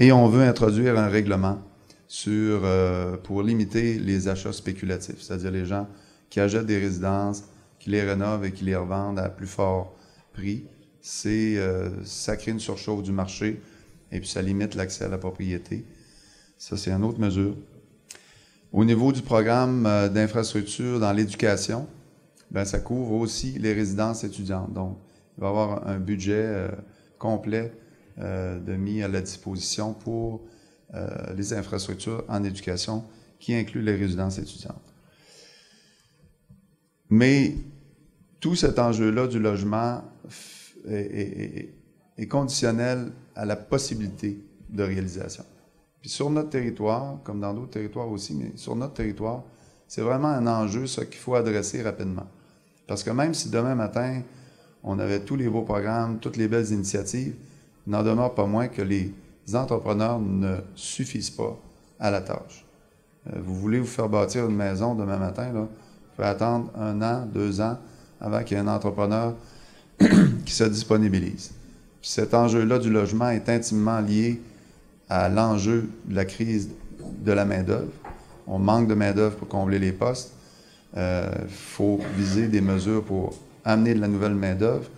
[0.01, 1.59] Et on veut introduire un règlement
[2.07, 2.63] sur,
[3.25, 5.89] pour limiter les achats spéculatifs, c'est-à-dire les gens
[6.29, 7.45] qui achètent des résidences,
[7.79, 9.97] qui les rénovent et qui les revendent à plus fort
[10.35, 10.67] prix,
[11.27, 13.61] euh, ça crée une surchauffe du marché
[14.11, 15.85] et puis ça limite l'accès à la propriété.
[16.59, 17.55] Ça, c'est une autre mesure.
[18.73, 21.87] Au niveau du programme euh, d'infrastructure dans l'éducation,
[22.51, 24.73] ben, ça couvre aussi les résidences étudiantes.
[24.73, 24.99] Donc,
[25.37, 26.69] il va y avoir un budget euh,
[27.19, 27.73] complet
[28.19, 30.41] de mis à la disposition pour
[31.37, 33.05] les infrastructures en éducation
[33.39, 34.95] qui incluent les résidences étudiantes.
[37.11, 37.57] Mais
[38.41, 40.03] tout cet enjeu-là du logement
[40.89, 41.75] est,
[42.29, 45.45] conditionnel à la possibilité de réalisation.
[46.07, 49.43] Puis sur notre territoire, comme dans d'autres territoires aussi, mais sur notre territoire,
[49.89, 52.29] c'est vraiment un enjeu, ça, qu'il faut adresser rapidement.
[52.87, 54.23] Parce que même si demain matin,
[54.85, 57.35] on avait tous les beaux programmes, toutes les belles initiatives,
[57.85, 59.13] il n'en demeure pas moins que les
[59.53, 61.59] entrepreneurs ne suffisent pas
[61.99, 62.65] à la tâche.
[63.27, 65.69] Euh, vous voulez vous faire bâtir une maison demain matin, là, vous
[66.15, 67.79] pouvez attendre un an, deux ans
[68.21, 69.35] avant qu'il y ait un entrepreneur
[70.47, 71.51] qui se disponibilise.
[72.01, 74.41] cet enjeu-là du logement est intimement lié
[75.09, 76.71] à l'enjeu de la crise
[77.25, 77.93] de la main-d'œuvre.
[78.47, 80.33] On manque de main-d'œuvre pour combler les postes.
[80.93, 83.35] Il euh, faut viser des mesures pour
[83.65, 84.89] amener de la nouvelle main-d'œuvre.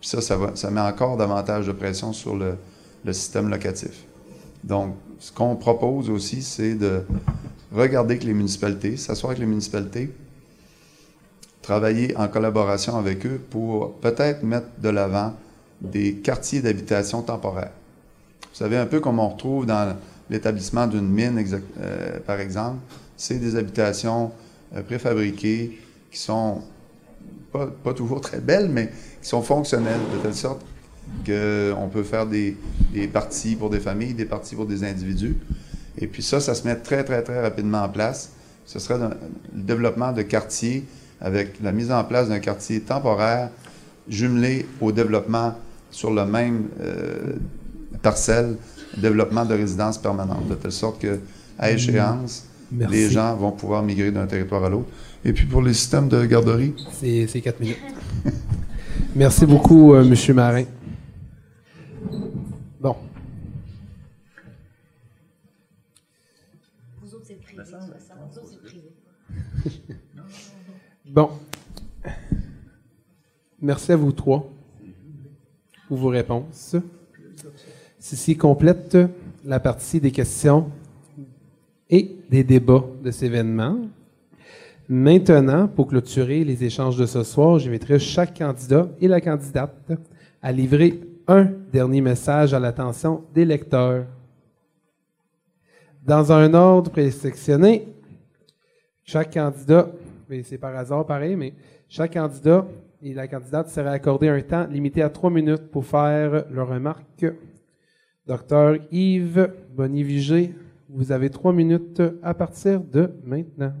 [0.00, 0.20] Puis ça,
[0.54, 2.56] ça, met encore davantage de pression sur le,
[3.12, 4.04] système locatif.
[4.62, 7.02] Donc, ce qu'on propose aussi, c'est de
[7.72, 10.12] regarder avec les municipalités, s'asseoir avec les municipalités,
[11.62, 15.34] travailler en collaboration avec eux pour peut-être mettre de l'avant
[15.80, 17.72] des quartiers d'habitation temporaire.
[18.52, 19.96] Vous savez, un peu comme on retrouve dans
[20.28, 21.44] l'établissement d'une mine,
[21.80, 22.78] euh, par exemple,
[23.16, 24.32] c'est des habitations
[24.74, 25.78] euh, préfabriquées
[26.10, 26.62] qui sont
[27.52, 28.90] pas, toujours très belles, mais
[29.20, 30.62] qui sont fonctionnelles de telle sorte
[31.26, 32.56] qu'on peut faire des,
[32.92, 35.36] des, parties pour des familles, des parties pour des individus.
[35.98, 38.30] Et puis ça, ça se met très, très, très rapidement en place.
[38.64, 39.10] Ce serait le
[39.52, 40.84] développement de quartiers
[41.20, 43.50] avec la mise en place d'un quartier temporaire
[44.08, 45.54] jumelé au développement
[45.90, 47.34] sur le même euh,
[48.02, 48.56] parcelle,
[48.96, 51.20] développement de résidence permanente, de telle sorte que,
[51.58, 54.88] à échéance, les gens vont pouvoir migrer d'un territoire à l'autre.
[55.24, 56.74] Et puis pour les systèmes de garderie?
[56.92, 57.78] C'est quatre minutes.
[59.14, 60.34] Merci beaucoup, euh, M.
[60.34, 60.64] Marin.
[62.80, 62.96] Bon.
[67.02, 67.62] Vous autres, c'est privé.
[67.62, 68.92] Vous autres, c'est privé.
[71.10, 71.30] Bon.
[73.60, 74.48] Merci à vous trois
[75.88, 76.76] pour vos réponses.
[78.10, 78.98] Ceci complète
[79.44, 80.68] la partie des questions
[81.88, 83.82] et des débats de cet événement.
[84.88, 89.92] Maintenant, pour clôturer les échanges de ce soir, j'inviterai chaque candidat et la candidate
[90.42, 94.06] à livrer un dernier message à l'attention des lecteurs.
[96.04, 97.86] Dans un ordre présélectionné,
[99.04, 99.88] chaque candidat
[100.42, 101.54] c'est par hasard pareil, mais
[101.88, 102.66] chaque candidat
[103.04, 107.24] et la candidate serait accordé un temps limité à trois minutes pour faire leur remarque.
[108.26, 110.54] Docteur Yves Bonivigé,
[110.88, 113.72] vous avez trois minutes à partir de maintenant.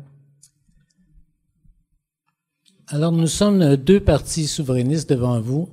[2.88, 5.68] Alors, nous sommes deux partis souverainistes devant vous.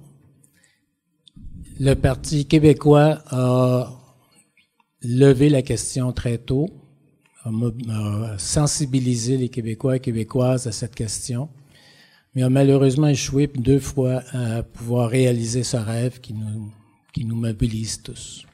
[1.79, 3.91] Le Parti québécois a
[5.01, 6.69] levé la question très tôt
[7.89, 11.49] a sensibilisé les Québécois et Québécoises à cette question,
[12.33, 16.71] mais a malheureusement échoué deux fois à pouvoir réaliser ce rêve qui nous,
[17.13, 18.46] qui nous mobilise tous.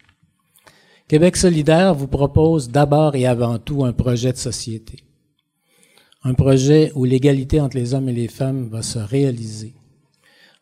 [1.14, 5.04] Québec solidaire vous propose d'abord et avant tout un projet de société.
[6.24, 9.76] Un projet où l'égalité entre les hommes et les femmes va se réaliser.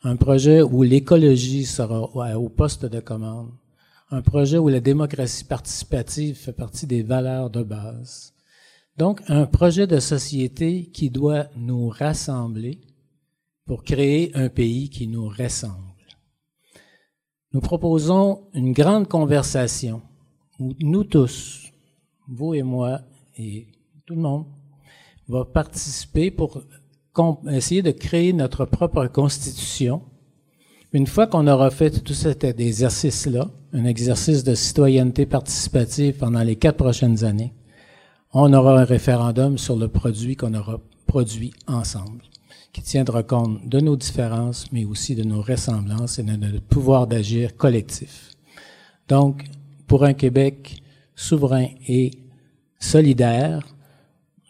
[0.04, 2.02] Un projet où l'écologie sera
[2.38, 3.54] au poste de commande
[4.10, 8.34] un projet où la démocratie participative fait partie des valeurs de base.
[8.98, 12.82] Donc, un projet de société qui doit nous rassembler
[13.66, 15.78] pour créer un pays qui nous ressemble.
[17.54, 20.02] Nous proposons une grande conversation
[20.80, 21.72] nous tous,
[22.28, 23.02] vous et moi
[23.38, 23.68] et
[24.06, 24.46] tout le monde,
[25.28, 26.64] va participer pour
[27.50, 30.02] essayer de créer notre propre constitution
[30.94, 36.58] une fois qu'on aura fait tout cet exercice-là, un exercice de citoyenneté participative pendant les
[36.58, 37.54] quatre prochaines années,
[38.34, 42.24] on aura un référendum sur le produit qu'on aura produit ensemble,
[42.74, 47.08] qui tiendra compte de nos différences, mais aussi de nos ressemblances et de notre pouvoir
[47.08, 48.32] d'agir collectif.
[49.08, 49.46] Donc,
[49.92, 50.82] pour un Québec
[51.18, 52.12] souverain et
[52.80, 53.76] solidaire,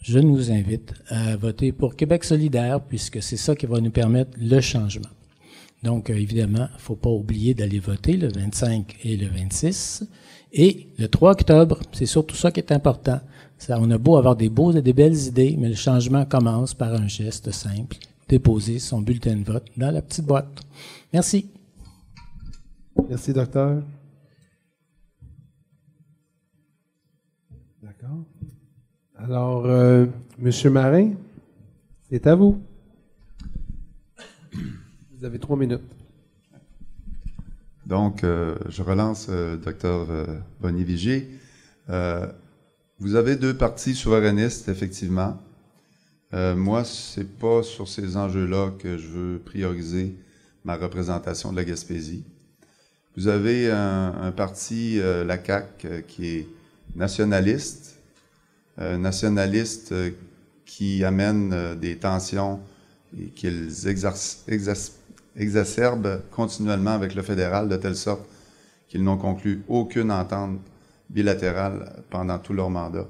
[0.03, 4.37] je nous invite à voter pour Québec solidaire, puisque c'est ça qui va nous permettre
[4.39, 5.09] le changement.
[5.81, 10.07] Donc, euh, évidemment, il ne faut pas oublier d'aller voter le 25 et le 26.
[10.53, 13.19] Et le 3 octobre, c'est surtout ça qui est important.
[13.69, 16.93] On a beau avoir des beaux et des belles idées, mais le changement commence par
[16.93, 17.97] un geste simple,
[18.29, 20.61] déposer son bulletin de vote dans la petite boîte.
[21.11, 21.47] Merci.
[23.09, 23.81] Merci, docteur.
[29.23, 30.07] Alors, euh,
[30.39, 31.11] Monsieur Marin,
[32.09, 32.59] c'est à vous.
[34.51, 35.83] Vous avez trois minutes.
[37.85, 40.25] Donc, euh, je relance euh, docteur euh,
[40.59, 41.29] Bonnie Vigier.
[41.87, 45.37] vous avez deux partis souverainistes, effectivement.
[46.33, 50.15] moi, c'est pas sur ces enjeux-là que je veux prioriser
[50.63, 52.23] ma représentation de la Gaspésie.
[53.15, 56.47] Vous avez un, un parti, la CAQ, qui est
[56.95, 57.90] nationaliste,
[58.77, 59.93] nationaliste
[60.65, 62.59] qui amène des tensions
[63.19, 63.87] et qu'ils
[65.35, 68.25] exacerbent continuellement avec le fédéral de telle sorte
[68.87, 70.59] qu'ils n'ont conclu aucune entente
[71.09, 73.07] bilatérale pendant tout leur mandat.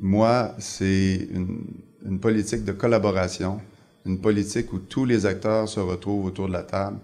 [0.00, 1.64] Moi, c'est une,
[2.04, 3.60] une, politique de collaboration,
[4.04, 6.98] une politique où tous les acteurs se retrouvent autour de la table,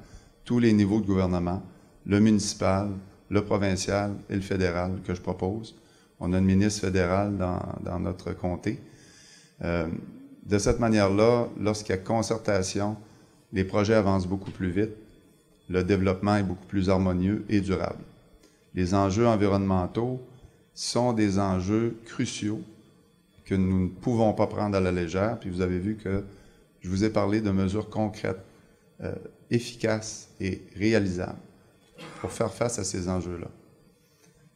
[0.45, 1.63] tous les niveaux de gouvernement,
[2.07, 2.91] le municipal,
[3.29, 5.77] le provincial et le fédéral que je propose.
[6.21, 8.79] On a une ministre fédérale dans, notre comté.
[9.63, 9.89] Euh,
[10.45, 12.97] de cette manière-là, lorsqu'il y a concertation,
[13.53, 14.93] les projets avancent beaucoup plus vite,
[15.69, 18.03] le développement est beaucoup plus harmonieux et durable.
[18.75, 20.21] Les enjeux environnementaux
[20.75, 22.61] sont des enjeux cruciaux
[23.45, 25.39] que nous ne pouvons pas prendre à la légère.
[25.41, 26.25] Puis vous avez vu que
[26.81, 28.45] je vous ai parlé de mesures concrètes,
[29.03, 29.15] euh,
[29.51, 31.39] efficaces et réalisables
[32.21, 33.49] pour faire face à ces enjeux-là.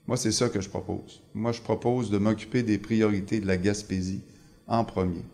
[0.06, 1.22] Moi, c'est ça que je propose.
[1.34, 4.20] Moi, je propose de m'occuper des priorités de la Gaspésie
[4.66, 5.24] en premier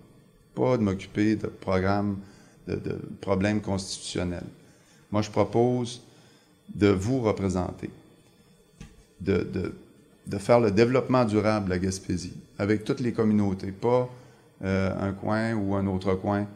[0.54, 2.18] pas de m'occuper de programmes,
[2.66, 4.46] de, problèmes constitutionnels.
[5.10, 6.02] Moi, je propose
[6.74, 7.90] de vous représenter,
[9.20, 9.72] de,
[10.38, 14.08] faire le développement durable de la Gaspésie avec toutes les communautés, pas
[14.62, 16.46] euh, un coin ou un autre coin.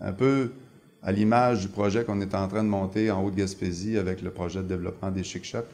[0.00, 0.52] Un peu
[1.02, 4.62] à l'image du projet qu'on est en train de monter en Haute-Gaspésie avec le projet
[4.62, 5.64] de développement des Chic Shops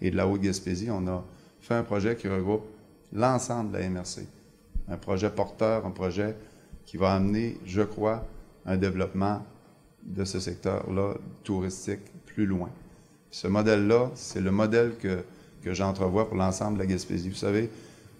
[0.00, 1.24] et de la Haute-Gaspésie, on a
[1.60, 2.64] fait un projet qui regroupe
[3.12, 4.26] l'ensemble de la MRC.
[4.88, 6.36] Un projet porteur, un projet
[6.84, 8.26] qui va amener, je crois,
[8.66, 9.42] un développement
[10.02, 12.68] de ce secteur-là touristique plus loin.
[13.30, 15.24] Ce modèle-là, c'est le modèle que,
[15.62, 17.30] que j'entrevois pour l'ensemble de la Gaspésie.
[17.30, 17.70] Vous savez,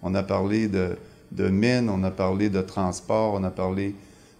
[0.02, 0.96] on a parlé de,
[1.32, 3.94] de mines, on a parlé de transport, on a parlé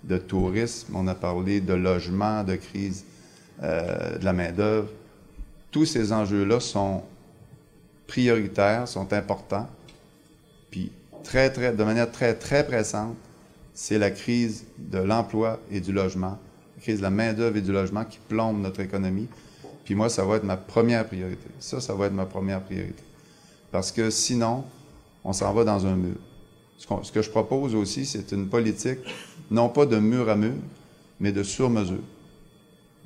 [0.04, 3.04] de tourisme, on a parlé de logement, de crise
[3.62, 4.88] euh, de la main-d'œuvre.
[5.70, 7.02] Tous ces enjeux-là sont
[8.06, 9.68] prioritaires, sont importants,
[10.70, 13.16] puis très, très, de manière très, très pressante,
[13.74, 16.38] c'est la crise de l'emploi et du logement,
[16.76, 19.28] la crise de la main-d'œuvre et du logement qui plombe notre économie.
[19.84, 21.48] Puis moi, ça va être ma première priorité.
[21.58, 23.02] Ça, ça va être ma première priorité.
[23.70, 24.64] Parce que sinon,
[25.24, 26.16] on s'en va dans un mur.
[26.78, 28.98] Ce, que je propose aussi, c'est une politique,
[29.50, 30.54] non pas de mur à mur,
[31.18, 32.02] mais de sur-mesure.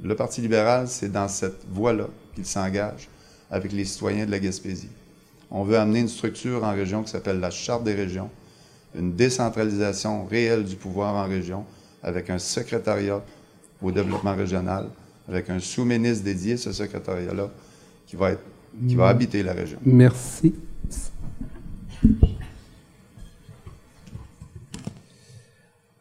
[0.03, 3.09] Le Parti libéral, c'est dans cette voie-là qu'il s'engage
[3.51, 4.91] avec les citoyens de la Gaspésie.
[5.51, 8.31] On veut amener une structure en région qui s'appelle la Charte des régions,
[8.95, 11.65] une décentralisation réelle du pouvoir en région,
[12.03, 13.23] avec un secrétariat
[13.83, 14.89] au développement régional,
[15.29, 17.51] avec un sous-ministre dédié, ce secrétariat-là,
[18.07, 19.79] qui va, habiter la région.
[19.85, 20.55] Merci.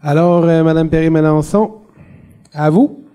[0.02, 1.76] Alors, euh, Madame Perry-Mélenchon,
[2.54, 3.07] à vous.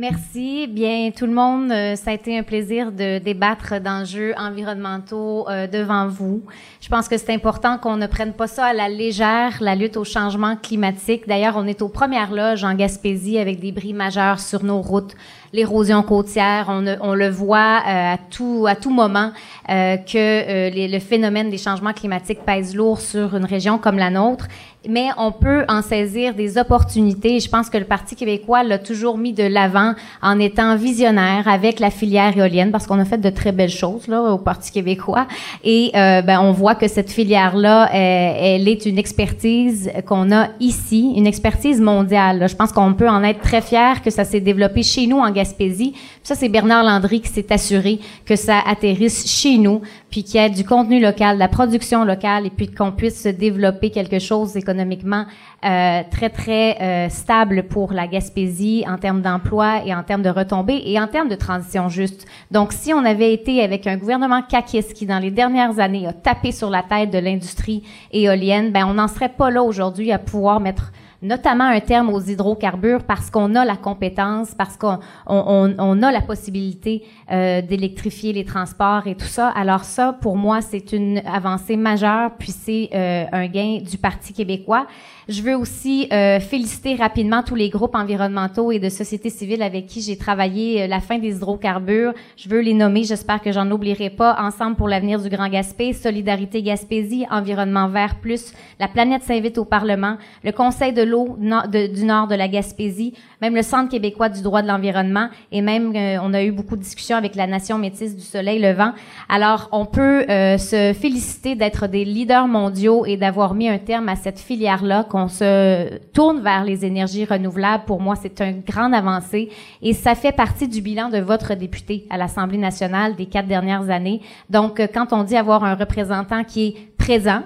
[0.00, 0.68] Merci.
[0.68, 5.66] Bien, tout le monde, euh, ça a été un plaisir de débattre d'enjeux environnementaux euh,
[5.66, 6.44] devant vous.
[6.80, 9.96] Je pense que c'est important qu'on ne prenne pas ça à la légère, la lutte
[9.96, 11.26] au changement climatique.
[11.26, 15.16] D'ailleurs, on est aux premières loges en Gaspésie avec des bris majeurs sur nos routes,
[15.52, 16.66] l'érosion côtière.
[16.68, 19.32] On, on, le voit euh, à tout à tout moment
[19.68, 24.46] que le phénomène des changements climatiques pèse lourd sur une région comme la nôtre
[24.88, 27.40] mais on peut en saisir des opportunités.
[27.40, 31.80] Je pense que le Parti québécois l'a toujours mis de l'avant en étant visionnaire avec
[31.80, 35.26] la filière éolienne, parce qu'on a fait de très belles choses là au Parti québécois.
[35.64, 41.12] Et euh, ben, on voit que cette filière-là, elle, est une expertise qu'on a ici,
[41.16, 42.48] une expertise mondiale.
[42.48, 45.30] Je pense qu'on peut en être très fier que ça s'est développé chez nous en
[45.38, 45.94] Gaspésie.
[46.24, 50.44] ça, c'est Bernard Landry qui s'est assuré que ça atterrisse chez nous, puis qu'il y
[50.44, 54.18] ait du contenu local, de la production locale, et puis qu'on puisse se développer quelque
[54.18, 55.26] chose économiquement
[55.64, 60.30] euh, très, très euh, stable pour la Gaspésie en termes d'emploi et en termes de
[60.30, 62.26] retombées et en termes de transition juste.
[62.50, 66.12] Donc, si on avait été avec un gouvernement caquiste qui, dans les dernières années, a
[66.12, 70.18] tapé sur la tête de l'industrie éolienne, ben on n'en serait pas là aujourd'hui à
[70.18, 70.92] pouvoir mettre
[71.22, 76.12] notamment un terme aux hydrocarbures parce qu'on a la compétence, parce qu'on on, on, a
[76.12, 79.48] la possibilité euh, d'électrifier les transports et tout ça.
[79.48, 84.32] Alors ça, pour moi, c'est une avancée majeure, puis c'est euh, un gain du Parti
[84.32, 84.86] québécois.
[85.28, 89.84] Je veux aussi euh, féliciter rapidement tous les groupes environnementaux et de société civile avec
[89.84, 92.14] qui j'ai travaillé euh, la fin des hydrocarbures.
[92.38, 94.38] Je veux les nommer, j'espère que j'en oublierai pas.
[94.40, 99.66] Ensemble pour l'avenir du Grand Gaspé, Solidarité Gaspésie, Environnement Vert Plus, La Planète s'invite au
[99.66, 104.40] Parlement, le Conseil de l'eau du Nord de la Gaspésie, même le Centre québécois du
[104.40, 107.76] droit de l'environnement et même euh, on a eu beaucoup de discussions avec la Nation
[107.76, 108.92] métisse du Soleil Levant.
[109.28, 114.16] Alors on peut se féliciter d'être des leaders mondiaux et d'avoir mis un terme à
[114.16, 117.84] cette filière-là, se tourne vers les énergies renouvelables.
[117.86, 119.48] Pour moi, c'est une grande avancée
[119.82, 123.90] et ça fait partie du bilan de votre député à l'Assemblée nationale des quatre dernières
[123.90, 124.20] années.
[124.48, 127.42] Donc, quand on dit avoir un représentant qui est présent,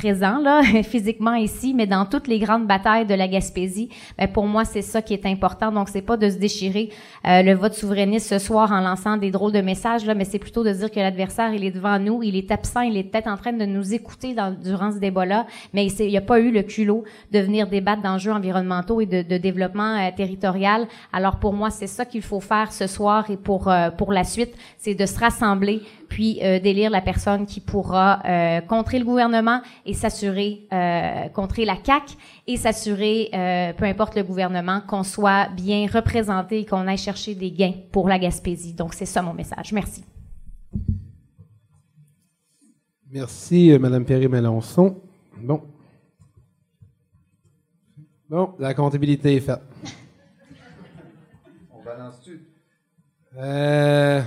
[0.00, 4.46] présent là physiquement ici, mais dans toutes les grandes batailles de la Gaspésie, ben, pour
[4.46, 5.70] moi c'est ça qui est important.
[5.70, 6.88] Donc c'est pas de se déchirer
[7.26, 10.38] euh, le vote souverainiste ce soir en lançant des drôles de messages là, mais c'est
[10.38, 13.26] plutôt de dire que l'adversaire il est devant nous, il est absent, il est peut-être
[13.26, 16.50] en train de nous écouter dans, durant ce débat-là, mais il n'y a pas eu
[16.50, 20.86] le culot de venir débattre d'enjeux environnementaux et de, développement euh, territorial.
[21.12, 24.24] Alors pour moi c'est ça qu'il faut faire ce soir et pour euh, pour la
[24.24, 29.04] suite, c'est de se rassembler puis euh, d'élire la personne qui pourra euh, contrer le
[29.04, 32.02] gouvernement et s'assurer, euh, contrer la CAC
[32.46, 37.34] et s'assurer, euh, peu importe le gouvernement, qu'on soit bien représenté et qu'on aille chercher
[37.34, 38.74] des gains pour la Gaspésie.
[38.74, 39.72] Donc, c'est ça mon message.
[39.72, 40.04] Merci.
[43.10, 45.00] Merci, Madame Perry-Mélenchon.
[45.40, 45.62] Bon.
[48.28, 49.62] Bon, la comptabilité est faite.
[51.72, 52.40] On balance-tu?
[53.36, 54.22] Euh...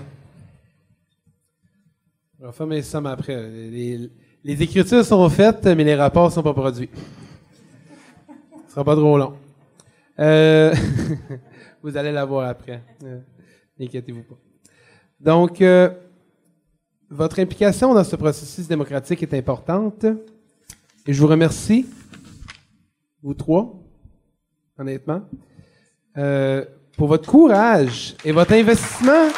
[2.44, 3.50] On va faire mes sommes après.
[3.50, 4.10] Les,
[4.44, 6.90] écritures sont faites, mais les rapports sont pas produits.
[8.68, 9.36] Ce sera pas trop long.
[10.20, 10.76] Euh,
[11.82, 12.84] vous allez l'avoir après.
[13.06, 13.22] Euh,
[13.80, 14.36] n'inquiétez-vous pas.
[15.22, 15.90] Donc, euh,
[17.10, 20.04] votre implication dans ce processus démocratique est importante.
[21.08, 21.86] Et je vous remercie,
[23.22, 23.74] vous trois,
[24.78, 25.22] honnêtement,
[26.98, 29.30] pour votre courage et votre investissement.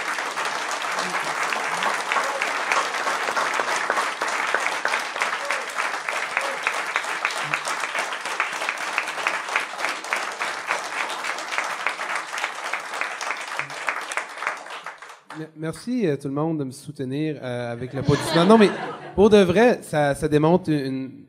[15.57, 18.45] Merci euh, tout le monde de me soutenir euh, avec positionnement.
[18.45, 18.69] Non, mais
[19.15, 21.25] pour de vrai, ça, démontre une,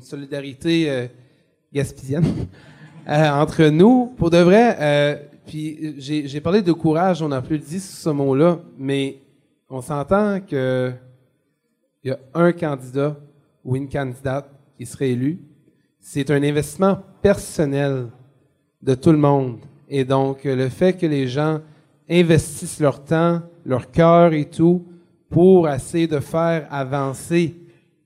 [0.00, 1.06] solidarité euh,
[1.72, 2.24] gaspésienne
[3.06, 4.14] entre nous.
[4.16, 9.18] Pour de vrai, puis j'ai parlé de courage, on n'a plus dit ce mot-là, mais
[9.68, 10.92] on s'entend que
[12.02, 13.16] il y a un candidat
[13.64, 15.40] ou une candidate qui serait élu.
[15.98, 18.08] C'est un investissement personnel
[18.82, 19.58] de tout le monde.
[19.88, 21.60] Et donc, le fait que les gens
[22.08, 24.86] investissent leur temps, leur cœur et tout
[25.30, 27.54] pour essayer de faire avancer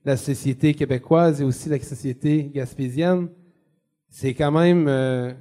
[0.05, 3.27] la société québécoise et aussi la société gaspésienne.
[4.07, 5.31] C'est quand même euh,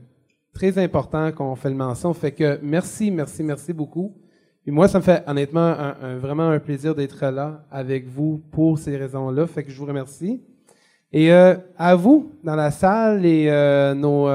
[0.52, 2.12] très important qu'on fait le mention.
[2.12, 4.14] Fait que merci, merci, merci beaucoup.
[4.66, 5.74] Et moi, ça me fait honnêtement
[6.18, 9.46] vraiment un plaisir d'être là avec vous pour ces raisons-là.
[9.46, 10.42] Fait que je vous remercie.
[11.10, 14.28] Et euh, à vous, dans la salle et euh, nos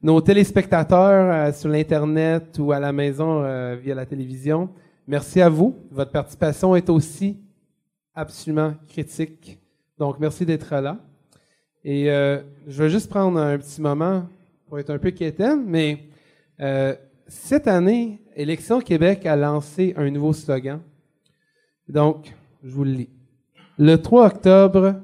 [0.00, 4.68] nos téléspectateurs euh, sur l'Internet ou à la maison euh, via la télévision,
[5.06, 5.76] merci à vous.
[5.90, 7.38] Votre participation est aussi
[8.14, 9.58] absolument critique.
[9.98, 10.98] Donc, merci d'être là.
[11.84, 14.26] Et euh, je vais juste prendre un petit moment
[14.66, 16.04] pour être un peu quétaine, mais
[17.28, 20.80] cette année, Élection Québec a lancé un nouveau slogan.
[21.88, 22.34] Donc,
[22.64, 23.10] je vous le lis.
[23.78, 24.96] Le 3 octobre,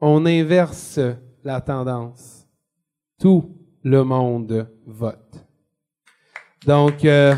[0.00, 0.98] on inverse
[1.44, 2.44] la tendance.
[3.20, 5.44] Tout le monde vote.
[6.66, 7.34] Donc, euh,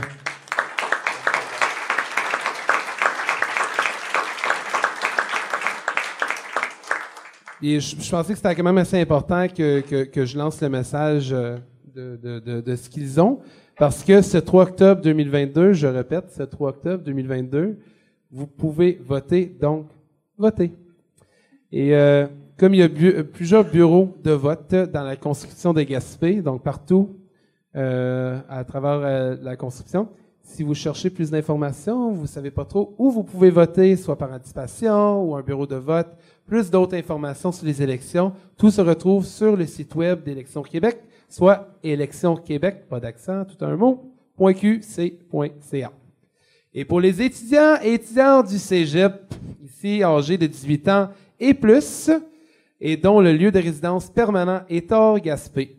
[7.63, 11.33] je, je, pensais que c'était quand même assez important que, que, je lance le message
[11.33, 11.59] euh,
[11.95, 13.41] de ce qu'ils ont,
[13.77, 17.79] parce que ce 3 octobre 2022, je répète, ce 3 octobre 2022,
[18.31, 19.87] vous pouvez voter, donc
[20.37, 20.73] votez.
[21.71, 22.27] Et euh,
[22.59, 26.63] comme il y a euh, plusieurs bureaux de vote dans la construction des Gaspé, donc
[26.63, 27.17] partout
[27.77, 30.09] euh, à travers euh, la construction,
[30.43, 34.33] si vous cherchez plus d'informations, vous savez pas trop où vous pouvez voter, soit par
[34.33, 36.09] anticipation ou un bureau de vote,
[36.47, 40.99] plus d'autres informations sur les élections, tout se retrouve sur le site web d'Élections Québec,
[41.29, 45.93] soit Élections Québec, pas d'accent, tout un mot, .qc.ca.
[46.75, 49.35] Et pour les étudiants et étudiantes du Cégep,
[49.65, 51.09] ici âgés de 18 ans
[51.39, 52.11] et plus,
[52.85, 55.77] et dont le lieu de résidence permanent est hors Gaspé.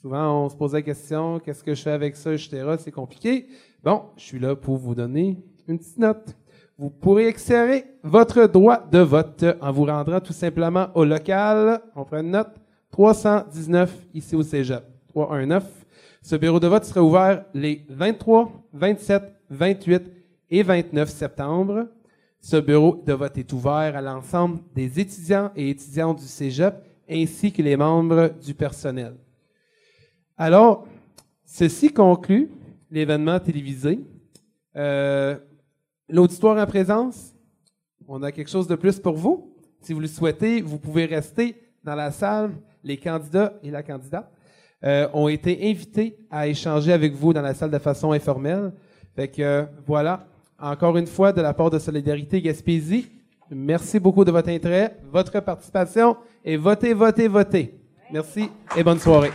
[0.00, 2.64] Souvent, on se pose la question, qu'est-ce que je fais avec ça, etc.
[2.78, 3.46] C'est compliqué.
[3.84, 5.36] Bon, je suis là pour vous donner
[5.68, 6.34] une petite note.
[6.78, 12.04] Vous pourrez exercer votre droit de vote en vous rendant tout simplement au local, on
[12.04, 12.54] prend une note,
[12.92, 14.84] 319 ici au Cégep.
[15.08, 15.64] 319.
[16.22, 20.02] Ce bureau de vote sera ouvert les 23, 27, 28
[20.50, 21.88] et 29 septembre.
[22.40, 26.74] Ce bureau de vote est ouvert à l'ensemble des étudiants et étudiantes du Cégep
[27.10, 29.14] ainsi que les membres du personnel.
[30.36, 30.86] Alors,
[31.44, 32.50] ceci conclut
[32.90, 34.00] l'événement télévisé.
[34.76, 35.36] Euh,
[36.10, 37.34] L'auditoire en présence,
[38.06, 39.54] on a quelque chose de plus pour vous.
[39.82, 41.54] Si vous le souhaitez, vous pouvez rester
[41.84, 42.52] dans la salle.
[42.82, 44.32] Les candidats et la candidate
[44.84, 48.72] euh, ont été invités à échanger avec vous dans la salle de façon informelle.
[49.14, 50.26] Fait que euh, voilà,
[50.58, 53.08] encore une fois, de la part de Solidarité Gaspésie,
[53.50, 57.74] merci beaucoup de votre intérêt, votre participation et votez, votez, votez.
[58.10, 59.30] Merci et bonne soirée.